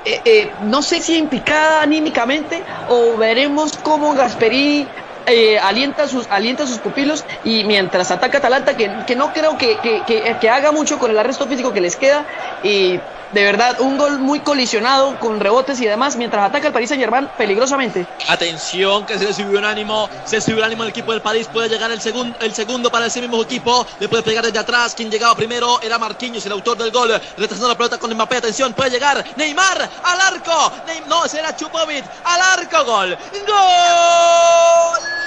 [0.05, 4.87] eh, eh, no sé si implicada anímicamente o veremos cómo Gasperini
[5.29, 9.77] eh, alienta, sus, alienta sus pupilos y mientras ataca Atalanta, que, que no creo que,
[9.79, 12.25] que, que, haga mucho con el arresto físico que les queda,
[12.63, 13.01] y
[13.31, 17.01] de verdad, un gol muy colisionado con rebotes y demás, mientras ataca el Paris Saint
[17.01, 18.07] Germain peligrosamente.
[18.27, 21.69] Atención, que se subió un ánimo, se subió el ánimo del equipo del París, puede
[21.69, 25.11] llegar el, segundo el segundo para ese mismo equipo, le puede pegar desde atrás, quien
[25.11, 28.91] llegaba primero era Marquinhos, el autor del gol, retrasando la pelota con Mbappé, atención, puede
[28.91, 30.71] llegar Neymar al arco,
[31.07, 35.17] no, ese era Chupovic, al arco, gol, gol.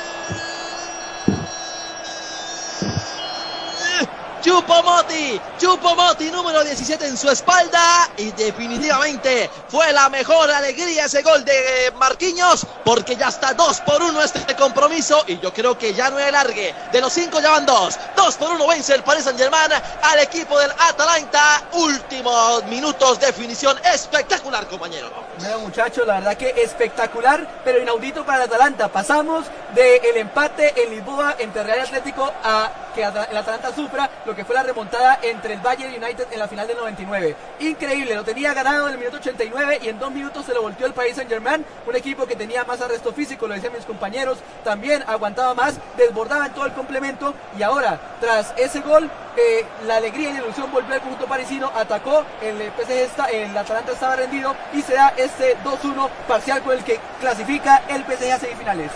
[4.41, 11.45] Chupomoti, Chupomoti número 17 en su espalda y definitivamente fue la mejor alegría ese gol
[11.45, 16.09] de Marquinhos porque ya está 2 por 1 este compromiso y yo creo que ya
[16.09, 19.25] no hay largue, de los 5 ya van 2, 2 por 1 vence el Paris
[19.25, 25.11] Saint al equipo del Atalanta, últimos minutos definición espectacular compañero.
[25.39, 29.45] Bueno muchachos, la verdad que espectacular pero inaudito para el Atalanta, pasamos
[29.75, 34.55] del empate en Lisboa entre Real Atlético a que el Atalanta sufra lo que fue
[34.55, 37.37] la remontada entre el Bayern United en la final del 99.
[37.61, 40.87] Increíble, lo tenía ganado en el minuto 89 y en dos minutos se lo volteó
[40.87, 44.39] el País Saint Germain, un equipo que tenía más arresto físico, lo decían mis compañeros,
[44.65, 49.97] también aguantaba más, desbordaba en todo el complemento y ahora, tras ese gol, eh, la
[49.97, 54.17] alegría y la ilusión volvió al punto parisino, atacó, el PSG está, el Atalanta estaba
[54.17, 58.91] rendido y se da este 2-1 parcial con el que clasifica el PSG a semifinales.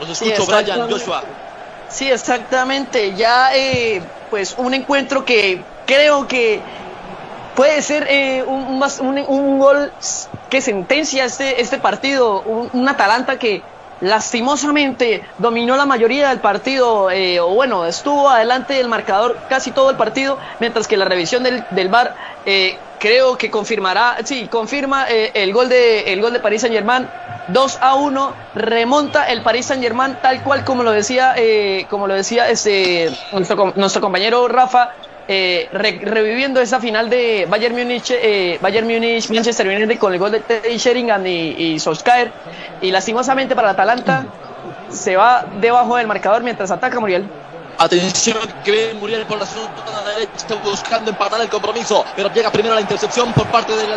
[0.00, 1.22] Los escucho, Brian, Joshua.
[1.92, 3.14] Sí, exactamente.
[3.14, 6.60] Ya, eh, pues, un encuentro que creo que
[7.54, 8.82] puede ser eh, un,
[9.28, 9.92] un, gol
[10.48, 12.40] que sentencia este, este partido.
[12.40, 13.62] Un, Atalanta que
[14.00, 19.90] lastimosamente dominó la mayoría del partido, eh, o bueno, estuvo adelante del marcador casi todo
[19.90, 22.16] el partido, mientras que la revisión del, del VAR
[23.02, 27.08] creo que confirmará, sí, confirma el, gol de, el gol de París Saint Germain
[27.48, 32.06] 2 a 1, remonta el Paris Saint Germain tal cual como lo decía, eh, como
[32.06, 34.92] lo decía este, nuestro, compañero Rafa,
[35.26, 40.30] eh, reviviendo esa final de Bayern Múnich, eh, Bayern Múnich, Manchester United con el gol
[40.30, 41.76] de Teddy Sheringham y, y
[42.82, 44.26] y lastimosamente para el Atalanta
[44.88, 47.26] se va debajo del marcador mientras ataca Muriel.
[47.78, 52.74] Atención que ve Muriel por la zona derecha buscando empatar el compromiso, pero llega primero
[52.74, 53.90] la intercepción por parte del,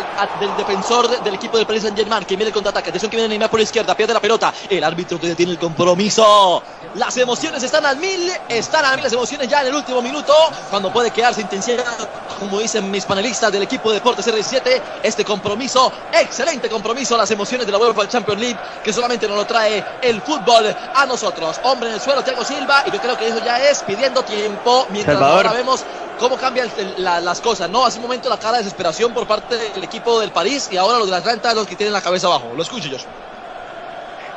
[0.56, 2.88] defensor del equipo del Paris Saint Germain que viene el contraataque.
[2.88, 4.52] Atención que viene Neymar por la izquierda, pierde la pelota.
[4.68, 6.62] El árbitro que detiene el compromiso.
[6.94, 10.32] Las emociones están al mil, están a mil las emociones ya en el último minuto,
[10.70, 12.08] cuando puede quedarse intensidad,
[12.40, 14.82] como dicen mis panelistas del equipo de Deportes R17.
[15.02, 19.46] Este compromiso, excelente compromiso, las emociones de la UEFA Champions League, que solamente nos lo
[19.46, 21.60] trae el fútbol a nosotros.
[21.64, 24.86] Hombre en el suelo, Thiago Silva, y yo creo que eso ya es pidiendo tiempo
[24.90, 25.84] mientras ahora vemos
[26.18, 27.84] cómo cambian las cosas, ¿no?
[27.84, 30.98] Hace un momento la cara de desesperación por parte del equipo del París y ahora
[30.98, 32.52] los de la Atlanta los que tienen la cabeza abajo.
[32.54, 32.96] Lo escucho yo.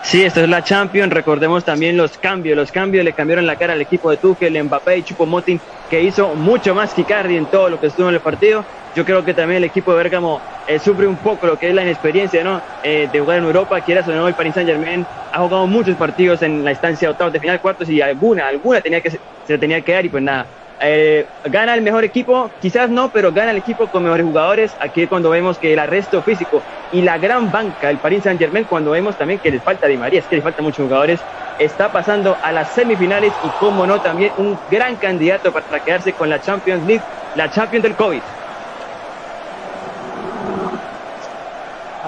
[0.02, 1.14] Sí, esto es la Champions.
[1.14, 2.56] Recordemos también los cambios.
[2.56, 6.36] Los cambios le cambiaron la cara al equipo de Tuchel, Mbappé y Chupomotin, que hizo
[6.36, 8.66] mucho más que Icardi en todo lo que estuvo en el partido.
[8.96, 11.76] Yo creo que también el equipo de Bergamo eh, sufre un poco lo que es
[11.76, 12.62] la inexperiencia ¿no?
[12.82, 13.82] Eh, de jugar en Europa.
[13.82, 17.12] Quieras o no, el Paris Saint Germain ha jugado muchos partidos en la instancia de
[17.12, 19.12] octavos de final, cuartos y alguna, alguna tenía que,
[19.44, 20.48] se tenía que dar y pues nada.
[20.82, 24.72] Eh, gana el mejor equipo, quizás no, pero gana el equipo con mejores jugadores.
[24.80, 28.66] Aquí cuando vemos que el arresto físico y la gran banca del Paris Saint Germain,
[28.66, 31.20] cuando vemos también que les falta Di María, es que le falta muchos jugadores,
[31.58, 36.30] está pasando a las semifinales y como no, también un gran candidato para quedarse con
[36.30, 37.04] la Champions League,
[37.36, 38.22] la Champions del COVID.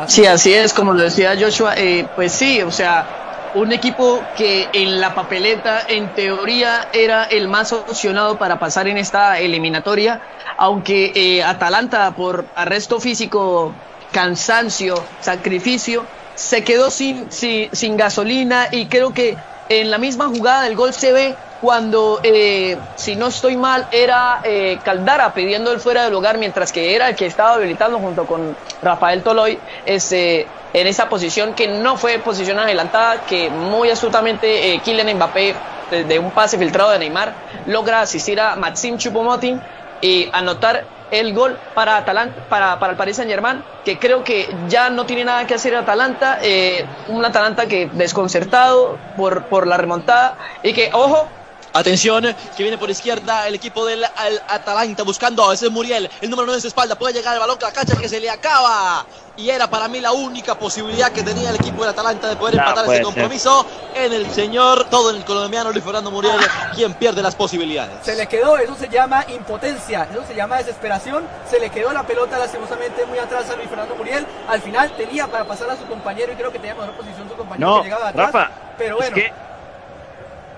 [0.08, 3.06] Sí, así es, como lo decía Joshua, eh, pues sí, o sea,
[3.54, 8.98] un equipo que en la papeleta, en teoría, era el más opcionado para pasar en
[8.98, 10.22] esta eliminatoria,
[10.58, 13.74] aunque eh, Atalanta, por arresto físico,
[14.12, 16.06] cansancio, sacrificio,
[16.36, 19.38] se quedó sin, sin, gasolina y creo que
[19.70, 24.42] en la misma jugada del gol se ve cuando, eh, si no estoy mal, era
[24.44, 28.26] eh, Caldara pidiendo el fuera del lugar, mientras que era el que estaba habilitando junto
[28.26, 34.74] con Rafael Toloy, este, en esa posición que no fue posición adelantada, que muy astutamente
[34.74, 35.56] eh, Kylian Mbappé,
[35.92, 37.34] de un pase filtrado de Neymar,
[37.68, 39.62] logra asistir a Maxim Chupomotin
[40.00, 44.50] y anotar el gol para Atalanta, para, para el Paris Saint Germain, que creo que
[44.68, 49.76] ya no tiene nada que hacer Atalanta, eh, un Atalanta que desconcertado por, por la
[49.76, 51.28] remontada y que, ojo,
[51.74, 55.52] Atención, que viene por izquierda el equipo del Atalanta buscando.
[55.54, 56.96] Ese es Muriel, el número 9 en su espalda.
[56.96, 59.06] Puede llegar el balón a la cancha que se le acaba.
[59.38, 62.56] Y era para mí la única posibilidad que tenía el equipo del Atalanta de poder
[62.56, 63.66] empatar ese compromiso.
[63.96, 66.40] En el señor, todo en el colombiano Luis Fernando Muriel,
[66.76, 67.96] quien pierde las posibilidades.
[68.04, 71.26] Se le quedó, eso se llama impotencia, eso se llama desesperación.
[71.50, 74.28] Se le quedó la pelota lastimosamente muy atrás a Luis Fernando Muriel.
[74.50, 77.36] Al final tenía para pasar a su compañero y creo que tenía mejor posición su
[77.36, 78.34] compañero que llegaba atrás.
[78.34, 79.16] Rafa, pero bueno.
[79.16, 79.51] Es que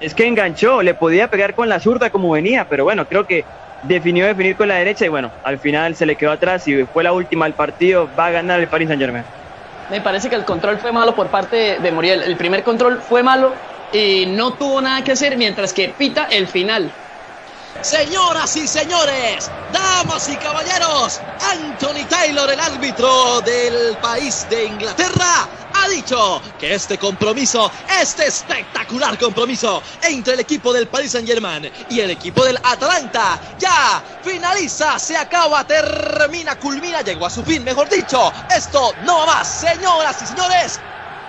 [0.03, 3.45] es que enganchó, le podía pegar con la zurda como venía, pero bueno, creo que
[3.83, 7.05] definió definir con la derecha y bueno, al final se le quedó atrás y fue
[7.05, 9.23] la última del partido, va a ganar el Paris Saint Germain.
[9.89, 12.21] Me parece que el control fue malo por parte de Muriel.
[12.21, 13.53] El primer control fue malo
[13.93, 16.91] y no tuvo nada que hacer mientras que pita el final.
[17.81, 21.21] Señoras y señores, damas y caballeros,
[21.51, 25.47] Anthony Taylor, el árbitro del país de Inglaterra,
[25.83, 27.69] ha dicho que este compromiso,
[27.99, 33.39] este espectacular compromiso entre el equipo del Paris Saint Germain y el equipo del Atalanta
[33.59, 39.25] ya finaliza, se acaba, termina, culmina, llegó a su fin, mejor dicho, esto no va
[39.25, 40.79] más, señoras y señores.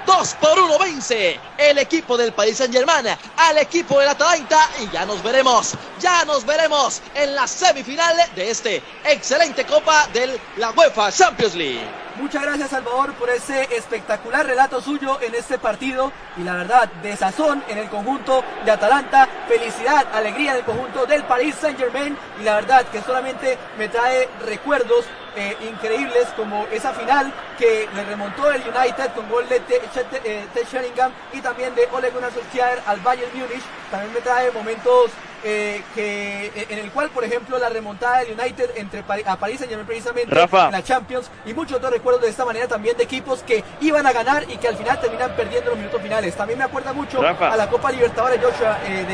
[0.06, 3.06] 2 por 1 vence el equipo del Paris Saint Germain
[3.36, 8.50] al equipo del Atalanta y ya nos veremos, ya nos veremos en la semifinal de
[8.50, 12.03] este excelente Copa de la UEFA Champions League.
[12.16, 17.64] Muchas gracias Salvador por ese espectacular relato suyo en este partido y la verdad, desazón
[17.68, 22.44] en el conjunto de Atalanta, felicidad, alegría en el conjunto del Paris Saint Germain y
[22.44, 28.48] la verdad que solamente me trae recuerdos eh, increíbles como esa final que le remontó
[28.52, 29.60] el United con gol de.
[30.24, 33.64] Eh, Sheringham y también de Ole Gunnar Solskjaer al Bayern Múnich.
[33.90, 35.10] También me trae momentos
[35.46, 39.58] eh, que, eh, en el cual, por ejemplo, la remontada del United entre a París
[39.58, 43.04] Saint Germain precisamente en la Champions y muchos otros recuerdos de esta manera también de
[43.04, 46.34] equipos que iban a ganar y que al final terminan perdiendo los minutos finales.
[46.34, 49.04] También me acuerda mucho a la Copa Libertadores Joshua eh,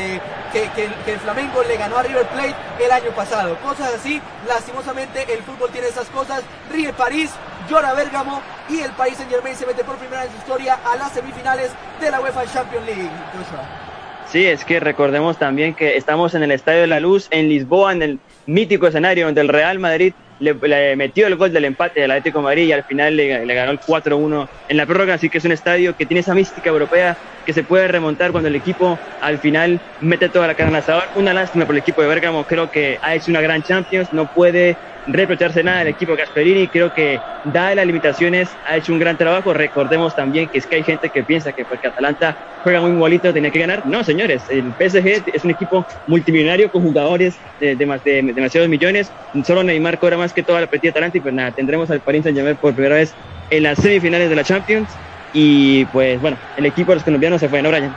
[0.53, 3.57] de que, el Flamengo le ganó a River Plate el año pasado.
[3.57, 6.43] Cosas así, lastimosamente el fútbol tiene esas cosas.
[6.71, 7.31] Ríe París,
[7.69, 10.79] llora Bérgamo y el Paris Saint Germain se mete por primera vez en su historia
[10.85, 13.09] a las semifinales de la UEFA Champions League.
[13.33, 13.90] Joshua.
[14.31, 17.91] Sí, es que recordemos también que estamos en el Estadio de la Luz, en Lisboa,
[17.91, 22.11] en el mítico escenario donde el Real Madrid le, metió el gol del empate del
[22.11, 25.39] Atlético de Madrid y al final le, ganó el 4-1 en la prórroga, así que
[25.39, 28.99] es un estadio que tiene esa mística europea que se puede remontar cuando el equipo
[29.19, 31.03] al final mete toda la carne al asador.
[31.15, 34.25] Una lástima por el equipo de Bergamo, creo que ha hecho una gran Champions, no
[34.27, 34.77] puede
[35.07, 36.67] reprocharse nada del equipo Gasperini.
[36.67, 39.53] Creo que, da las limitaciones, ha hecho un gran trabajo.
[39.53, 43.33] Recordemos también que es que hay gente que piensa que porque Atalanta juega muy bonito
[43.33, 43.85] tenía que ganar.
[43.85, 49.11] No, señores, el PSG es un equipo multimillonario con jugadores de, demasiados millones.
[49.43, 52.23] Solo Neymar cobra más que toda la petita Atalanta y pues nada, tendremos al Paris
[52.23, 53.13] Saint-Germain por primera vez
[53.49, 54.89] en las semifinales de la Champions.
[55.33, 57.95] Y pues bueno, el equipo de los colombianos se fue, ¿no, Brian?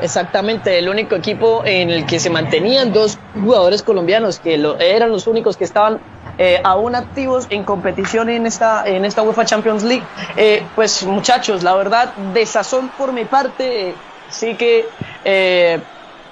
[0.00, 5.28] Exactamente, el único equipo en el que se mantenían dos jugadores colombianos, que eran los
[5.28, 6.00] únicos que estaban
[6.38, 10.02] eh, aún activos en competición en esta, en esta UEFA Champions League.
[10.36, 13.94] Eh, pues muchachos, la verdad, desazón por mi parte,
[14.28, 14.86] sí que
[15.24, 15.78] eh,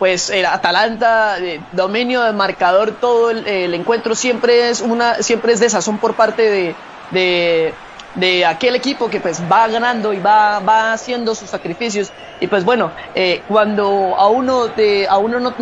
[0.01, 1.37] pues el Atalanta,
[1.71, 6.75] dominio de marcador, todo el, encuentro siempre es una, siempre es desazón por parte
[7.13, 7.75] de
[8.47, 12.13] aquel equipo que pues va ganando y va, va haciendo sus sacrificios.
[12.41, 15.55] Y pues bueno eh, cuando a uno de, a uno no,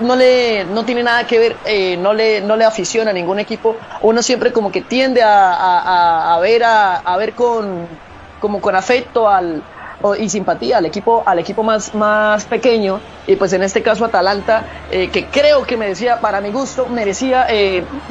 [0.00, 3.38] no, le no tiene nada que ver eh, no le no le aficiona a ningún
[3.38, 7.86] equipo uno siempre como que tiende a, a, ver a, a, ver con
[8.40, 9.62] como con afecto al
[10.18, 14.64] y simpatía al equipo al equipo más más pequeño y pues en este caso Atalanta
[14.90, 17.46] eh, que creo que merecía para mi gusto merecía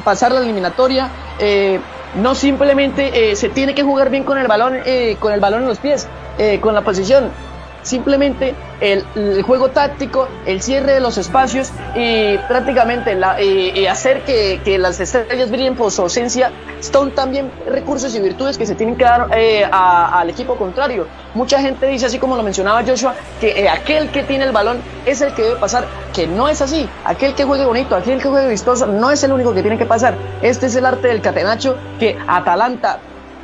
[0.04, 1.10] pasar la eliminatoria
[2.14, 5.62] no simplemente eh, se tiene que jugar bien con el balón, eh, con el balón
[5.62, 6.06] en los pies,
[6.38, 7.30] eh, con la posición.
[7.82, 13.18] Simplemente el, juego táctico, el cierre de los espacios y prácticamente
[13.88, 16.50] hacer que, que, las estrellas brillen por su ausencia
[16.80, 21.06] son también recursos y virtudes que se tienen que dar al equipo contrario.
[21.34, 25.20] Mucha gente dice, así como lo mencionaba Joshua, que aquel que tiene el balón es
[25.20, 26.88] el que debe pasar, que no es así.
[27.04, 29.86] Aquel que juegue bonito, aquel que juegue vistoso, no es el único que tiene que
[29.86, 30.14] pasar.
[30.42, 32.98] Este es el arte del catenacho que Atalanta,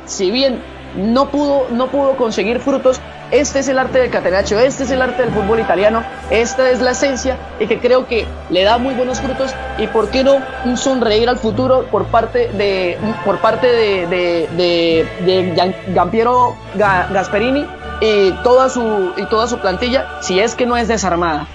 [0.05, 0.61] si bien
[0.95, 2.99] no pudo, no pudo conseguir frutos,
[3.31, 6.81] este es el arte del catenacho, este es el arte del fútbol italiano, esta es
[6.81, 10.37] la esencia y que creo que le da muy buenos frutos y por qué no
[10.65, 17.67] un sonreír al futuro por parte de, por parte de, de, de, Gampiero Gasperini
[18.01, 21.47] y toda, su, y toda su plantilla si es que no es desarmada.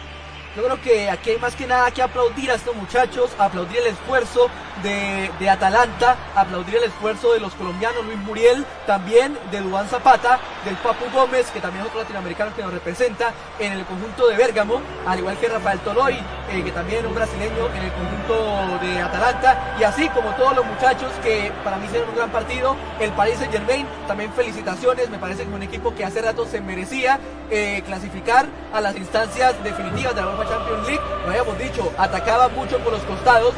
[0.56, 3.89] Yo creo que aquí hay más que nada que aplaudir a estos muchachos, aplaudir el
[3.89, 4.48] esfuerzo
[4.83, 10.39] de, de Atalanta, aplaudir el esfuerzo de los colombianos, Luis Muriel, también de Dubán Zapata,
[10.65, 14.37] del Papu Gómez, que también es otro latinoamericano que nos representa en el conjunto de
[14.37, 18.79] Bérgamo, al igual que Rafael Toloy, eh, que también es un brasileño en el conjunto
[18.85, 22.77] de Atalanta, y así como todos los muchachos que para mí hicieron un gran partido,
[23.01, 26.47] el Paris Saint Germain, también felicitaciones, me parece que es un equipo que hace rato
[26.47, 27.19] se merecía
[27.51, 32.49] eh, clasificar a las instancias definitivas de la UEFA Champions League, lo habíamos dicho, atacaba
[32.49, 33.55] mucho por los costados,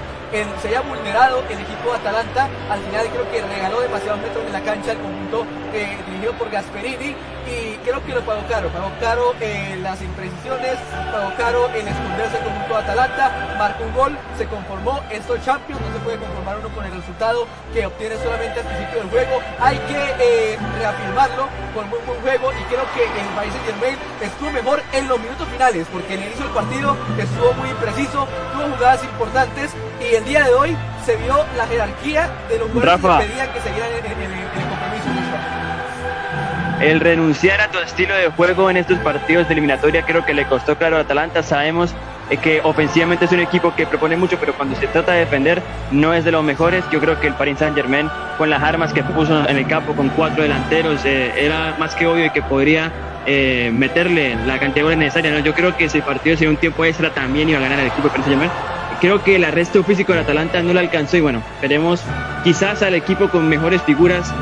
[0.60, 4.52] se había vulnerado el equipo de Atalanta, al final creo que regaló demasiados metros en
[4.52, 7.14] la cancha el conjunto eh, dirigido por Gasperini.
[7.46, 10.74] Y creo que lo pagó caro, pagó caro eh, las imprecisiones,
[11.12, 15.44] pagó caro el esconderse el conjunto de Atalanta, marcó un gol, se conformó, esto es
[15.44, 19.10] Champions, no se puede conformar uno con el resultado que obtiene solamente al principio del
[19.10, 23.66] juego, hay que eh, reafirmarlo con muy buen juego y creo que el País Saint
[23.66, 28.26] Germain estuvo mejor en los minutos finales, porque el inicio del partido estuvo muy impreciso,
[28.52, 33.00] tuvo jugadas importantes y el día de hoy se vio la jerarquía de los jugadores
[33.00, 35.06] que pedían que en, en, en el compromiso.
[36.80, 40.44] El renunciar a tu estilo de juego en estos partidos de eliminatoria creo que le
[40.44, 41.42] costó claro a Atalanta.
[41.42, 41.94] Sabemos
[42.28, 45.62] eh, que ofensivamente es un equipo que propone mucho, pero cuando se trata de defender
[45.90, 46.84] no es de los mejores.
[46.90, 49.94] Yo creo que el Paris Saint Germain, con las armas que puso en el campo,
[49.94, 52.92] con cuatro delanteros, eh, era más que obvio que podría
[53.24, 55.30] eh, meterle la cantidad de goles necesaria.
[55.30, 55.38] ¿no?
[55.38, 58.08] Yo creo que ese partido, si un tiempo extra, también iba a ganar el equipo
[58.08, 58.75] de Paris Saint Germain.
[59.00, 62.02] Creo que el arresto físico de Atalanta no lo alcanzó y bueno, veremos
[62.44, 64.32] quizás al equipo con mejores figuras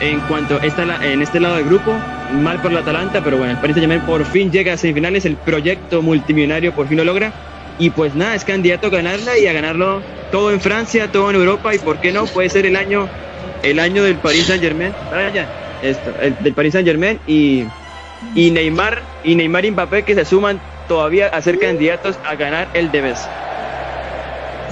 [0.00, 1.92] en cuanto está en este lado del grupo,
[2.32, 5.36] mal por la Atalanta, pero bueno, el Paris Saint-Germain por fin llega a semifinales, el
[5.36, 7.32] proyecto multimillonario por fin lo logra.
[7.80, 10.02] Y pues nada, es candidato a ganarla y a ganarlo
[10.32, 13.08] todo en Francia, todo en Europa y por qué no, puede ser el año
[13.62, 14.92] el año del Paris Saint-Germain,
[15.82, 17.64] esto, el, del Paris Saint-Germain y
[18.34, 22.68] y Neymar y Neymar y Mbappé que se suman todavía a ser candidatos a ganar
[22.74, 23.28] el Debes.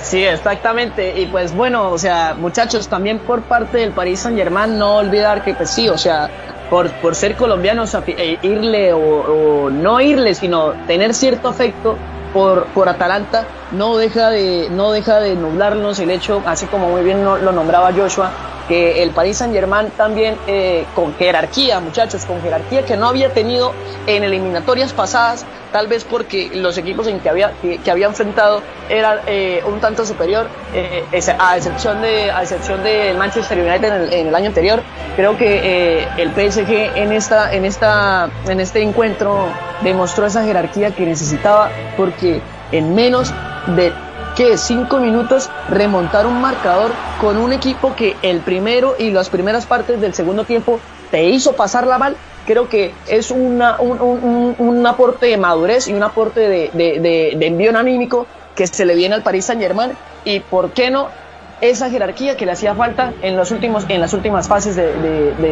[0.06, 1.20] Sí, exactamente.
[1.20, 5.42] Y pues bueno, o sea, muchachos, también por parte del Paris Saint Germain, no olvidar
[5.42, 6.30] que pues sí, o sea,
[6.70, 11.96] por, por ser colombianos, eh, irle o, o, no irle, sino tener cierto afecto
[12.32, 17.02] por, por Atalanta, no deja, de, no deja de nublarnos el hecho, así como muy
[17.02, 18.30] bien lo nombraba Joshua,
[18.68, 23.32] que el Paris Saint Germain también eh, con jerarquía, muchachos, con jerarquía que no había
[23.32, 23.72] tenido
[24.06, 29.20] en eliminatorias pasadas, tal vez porque los equipos en que había, que, había enfrentado eran
[29.26, 31.04] eh, un tanto superior, eh,
[31.38, 34.82] a excepción de a excepción de Manchester United en el, en el año anterior.
[35.14, 39.46] Creo que el PSG en esta en esta en este encuentro
[39.82, 42.40] demostró esa jerarquía que necesitaba porque
[42.72, 43.32] en menos
[43.66, 43.92] de
[44.34, 49.66] que cinco minutos remontar un marcador con un equipo que el primero y las primeras
[49.66, 54.86] partes del segundo tiempo te hizo pasarla mal, creo que es una, un, un, un
[54.86, 58.94] aporte de madurez y un aporte de, de, de, de envío anímico que se le
[58.94, 61.16] viene al Paris Saint Germain y por qué no
[61.60, 64.98] esa jerarquía que le hacía falta en los últimos en las últimas fases de,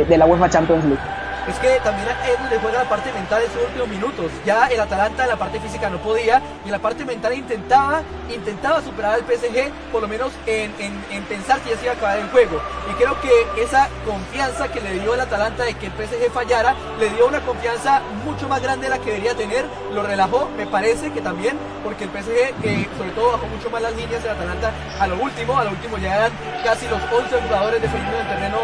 [0.06, 1.02] de la UEFA Champions League
[1.48, 4.30] es que también Edu le juega la parte mental en sus últimos minutos.
[4.44, 8.02] Ya el Atalanta en la parte física no podía y en la parte mental intentaba,
[8.32, 11.92] intentaba superar al PSG, por lo menos en, en, en, pensar que ya se iba
[11.92, 12.60] a acabar el juego.
[12.90, 16.74] Y creo que esa confianza que le dio el Atalanta de que el PSG fallara,
[16.98, 19.66] le dio una confianza mucho más grande de la que debería tener.
[19.92, 23.82] Lo relajó, me parece que también, porque el PSG, eh, sobre todo, bajó mucho más
[23.82, 25.58] las líneas del Atalanta a lo último.
[25.58, 28.58] A lo último ya eran casi los 11 jugadores defendiendo el terreno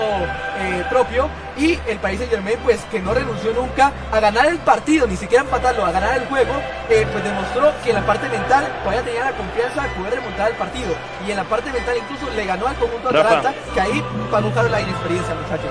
[0.58, 1.28] eh, propio.
[1.56, 5.04] Y el país de Germain, pues, pues que no renunció nunca a ganar el partido,
[5.04, 6.52] ni siquiera empatarlo, a ganar el juego,
[6.88, 10.50] eh, pues demostró que en la parte mental todavía tenía la confianza de poder remontar
[10.52, 10.94] el partido.
[11.26, 14.68] Y en la parte mental incluso le ganó al conjunto Atalanta, que ahí pagó caro
[14.68, 15.70] la inexperiencia, muchachos.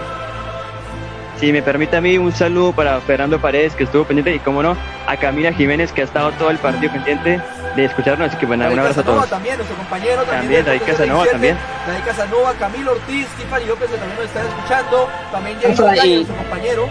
[1.38, 4.61] Si me permite a mí un saludo para Fernando Paredes que estuvo pendiente y como
[4.61, 4.76] no
[5.07, 7.39] a Camila Jiménez que ha estado todo el partido pendiente
[7.76, 9.30] de escucharnos, así que bueno, David un abrazo Casanova, a todos.
[9.38, 10.40] también, nuestro compañero también.
[10.41, 11.58] También, David Casanova también.
[11.88, 16.88] David Casanova, Camilo Ortiz, Tiffany López que también nos están escuchando, también y- nuestro compañero.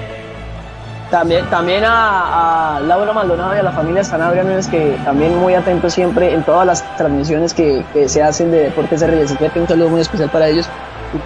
[1.10, 5.54] También, también a, a Laura Maldonado y a la familia Sanabria Núñez, que también muy
[5.54, 9.50] atentos siempre en todas las transmisiones que, que se hacen de Deportes RD7.
[9.56, 10.68] Un saludo muy especial para ellos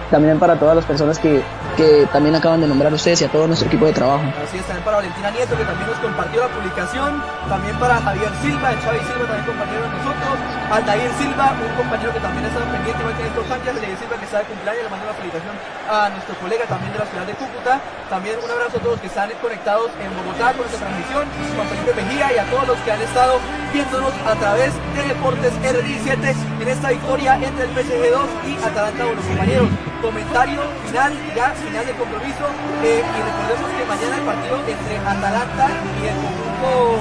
[0.09, 1.41] también para todas las personas que,
[1.77, 4.23] que también acaban de nombrar ustedes y a todo nuestro equipo de trabajo.
[4.43, 7.23] Así es, también para Valentina Nieto, que también nos compartió la publicación.
[7.49, 10.35] También para Javier Silva, el Xavi Silva también compañero de nosotros.
[10.71, 13.69] Aldair Silva, un compañero que también estado pendiente, igual que Néstor Sánchez.
[13.73, 15.55] Aldair Silva, que está de cumpleaños, le mando una felicitación
[15.89, 17.73] a nuestro colega también de la ciudad de Cúcuta.
[18.09, 21.23] También un abrazo a todos los que están conectados en Bogotá con esta transmisión.
[21.55, 23.39] Juan Felipe Mejía y a todos los que han estado
[23.73, 29.03] viéndonos a través de Deportes RD7 en esta victoria entre el PSG 2 y Atalanta.
[29.03, 29.69] Bueno, compañeros,
[30.01, 32.45] comentario final, ya final del compromiso.
[32.83, 35.69] Eh, y recordemos que mañana el partido entre Atalanta
[36.01, 36.99] y el conjunto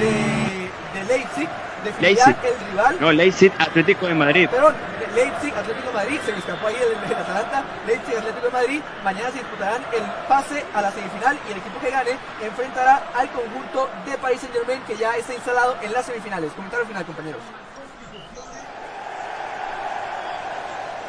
[0.00, 1.48] de, de Leipzig
[1.84, 2.96] definirá el rival.
[3.00, 4.48] No, Leipzig Atlético de Madrid.
[4.48, 4.74] Perdón,
[5.14, 8.80] Leipzig Atlético de Madrid, se me escapó ahí el, el Atalanta, Leipzig Atlético de Madrid,
[9.04, 13.28] mañana se disputarán el pase a la semifinal y el equipo que gane enfrentará al
[13.30, 16.52] conjunto de Paris Saint Germain que ya está instalado en las semifinales.
[16.52, 17.42] Comentario final, compañeros.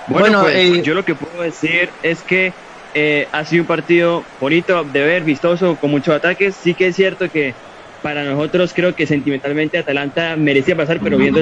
[0.06, 2.56] Bueno, pues, eh, yo lo que puedo decir es que
[2.94, 6.58] eh, ha sido un partido bonito de ver, vistoso, con muchos ataques.
[6.58, 7.56] Sí que es cierto que
[8.02, 11.42] para nosotros creo que sentimentalmente Atalanta merecía pasar, pero viendo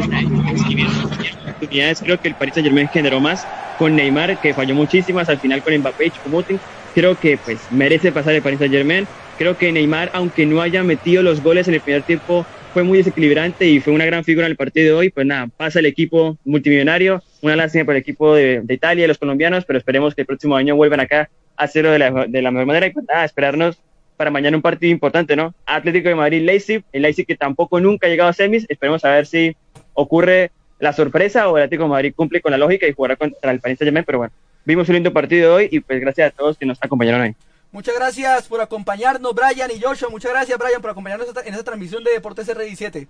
[1.44, 5.40] oportunidades, creo que el Paris Saint Germain generó más con Neymar, que falló muchísimas, al
[5.40, 6.60] final con Mbappé y Choupo-Moting.
[6.94, 9.08] Creo que pues merece pasar el Paris Saint Germain.
[9.38, 13.00] Creo que Neymar, aunque no haya metido los goles en el primer tiempo, fue muy
[13.00, 15.10] desequilibrante y fue una gran figura en el partido de hoy.
[15.10, 19.08] Pues nada, pasa el equipo multimillonario, una lástima para el equipo de, de Italia y
[19.08, 22.42] los colombianos, pero esperemos que el próximo año vuelvan acá a hacerlo de la, de
[22.42, 23.78] la mejor manera y pues nada, esperarnos
[24.18, 25.54] para mañana un partido importante, ¿no?
[25.66, 29.12] Atlético de Madrid, Leipzig, el Leipzig que tampoco nunca ha llegado a semis, esperemos a
[29.12, 29.56] ver si
[29.94, 33.60] ocurre la sorpresa o Atlético de Madrid cumple con la lógica y jugará contra el
[33.60, 34.34] Paris Saint-Germain, pero bueno,
[34.66, 37.36] vimos un lindo partido hoy y pues gracias a todos que nos acompañaron hoy.
[37.72, 40.10] Muchas gracias por acompañarnos, Brian y Joshua.
[40.10, 43.08] Muchas gracias, Brian, por acompañarnos en esta transmisión de Deportes R17.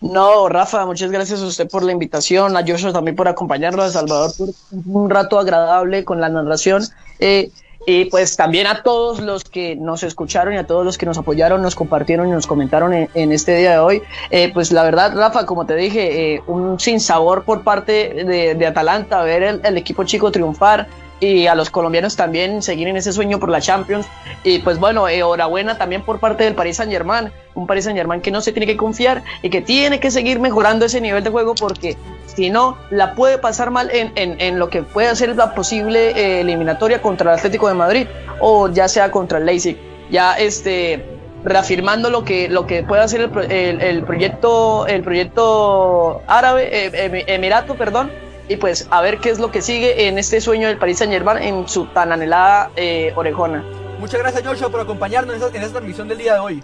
[0.00, 3.90] No, Rafa, muchas gracias a usted por la invitación, a Joshua también por acompañarnos, a
[3.90, 4.48] Salvador por
[4.86, 6.84] un rato agradable con la narración.
[7.18, 7.50] Eh,
[7.86, 11.16] y pues también a todos los que nos escucharon y a todos los que nos
[11.16, 14.02] apoyaron, nos compartieron y nos comentaron en, este día de hoy.
[14.30, 19.22] Eh, pues la verdad, Rafa, como te dije, eh, un sinsabor por parte de, Atalanta,
[19.22, 20.86] ver el, equipo chico triunfar
[21.20, 24.06] y a los colombianos también seguir en ese sueño por la Champions.
[24.44, 28.20] Y pues bueno, enhorabuena también por parte del Paris Saint Germain, un Paris Saint Germain
[28.20, 31.30] que no se tiene que confiar y que tiene que seguir mejorando ese nivel de
[31.30, 35.54] juego porque si no, la puede pasar mal en, en, lo que puede ser la
[35.54, 38.06] posible eh, eliminatoria contra el Atlético de Madrid
[38.40, 39.76] o ya sea contra el Leipzig.
[40.10, 41.04] Ya este
[41.44, 47.76] reafirmando lo que lo que puede hacer el, el, proyecto el proyecto árabe eh, emirato
[47.76, 48.10] perdón
[48.48, 51.12] y pues a ver qué es lo que sigue en este sueño del Paris Saint
[51.12, 53.62] Germain en su tan anhelada eh, orejona.
[53.98, 56.62] Muchas gracias Joshua por acompañarnos en esta, en esta transmisión del día de hoy.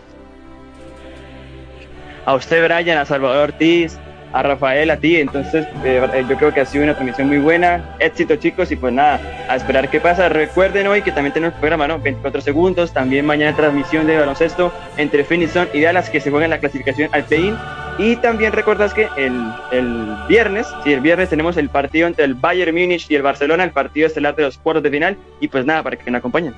[2.27, 3.99] A usted Brian, a Salvador Ortiz,
[4.35, 5.17] a Rafael, a ti.
[5.17, 7.97] Entonces, eh, yo creo que ha sido una transmisión muy buena.
[8.01, 10.29] Éxito, chicos, y pues nada, a esperar qué pasa.
[10.29, 11.99] Recuerden hoy que también tenemos programa, ¿no?
[12.01, 12.93] 24 segundos.
[12.93, 17.25] También mañana transmisión de baloncesto entre Finison y Dallas que se juegan la clasificación al
[17.25, 17.55] play
[17.97, 22.35] Y también recuerdas que el, el viernes, sí, el viernes tenemos el partido entre el
[22.35, 25.17] Bayern Múnich y el Barcelona, el partido estelar de los cuartos de final.
[25.41, 26.55] Y pues nada, para que nos acompañen.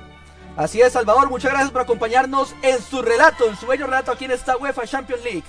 [0.57, 4.25] Así es, Salvador, muchas gracias por acompañarnos en su relato, en su bello relato aquí
[4.25, 5.43] en esta UEFA Champions League.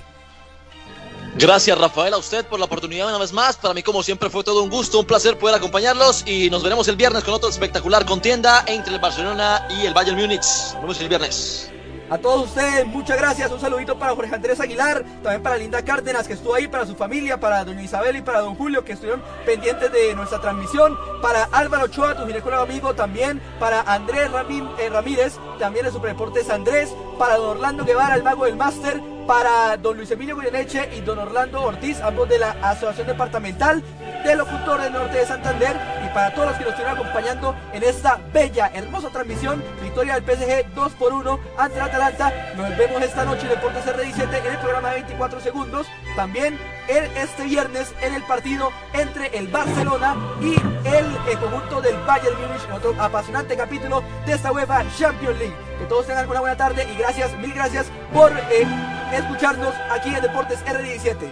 [1.38, 3.56] Gracias Rafael a usted por la oportunidad una vez más.
[3.56, 6.88] Para mí como siempre fue todo un gusto, un placer poder acompañarlos y nos veremos
[6.88, 10.42] el viernes con otro espectacular contienda entre el Barcelona y el Bayern Múnich.
[10.42, 11.70] Nos vemos el viernes.
[12.10, 13.50] A todos ustedes, muchas gracias.
[13.50, 16.94] Un saludito para Jorge Andrés Aguilar, también para Linda Cárdenas, que estuvo ahí, para su
[16.94, 20.96] familia, para doña Isabel y para don Julio, que estuvieron pendientes de nuestra transmisión.
[21.20, 23.42] Para Álvaro Ochoa, tu ginecólogo amigo, también.
[23.60, 24.30] Para Andrés
[24.78, 26.94] eh, Ramírez, también de Superdeportes Andrés.
[27.18, 31.18] Para don Orlando Guevara, el mago del máster para don Luis Emilio Goyeneche y don
[31.18, 33.82] Orlando Ortiz, ambos de la Asociación Departamental
[34.24, 38.18] de Locutores Norte de Santander, y para todos los que nos estuvieron acompañando en esta
[38.32, 42.32] bella, hermosa transmisión, victoria del PSG 2 por 1 ante el Atalanta.
[42.56, 45.86] Nos vemos esta noche en Deportes R17 en el programa de 24 segundos.
[46.16, 46.58] También
[46.88, 50.54] el, este viernes en el partido entre el Barcelona y
[50.88, 55.67] el, conjunto del Bayern Munich en otro apasionante capítulo de esta UEFA Champions League.
[55.78, 58.66] Que todos tengan una buena tarde y gracias, mil gracias por eh,
[59.12, 61.28] escucharnos aquí en Deportes R17.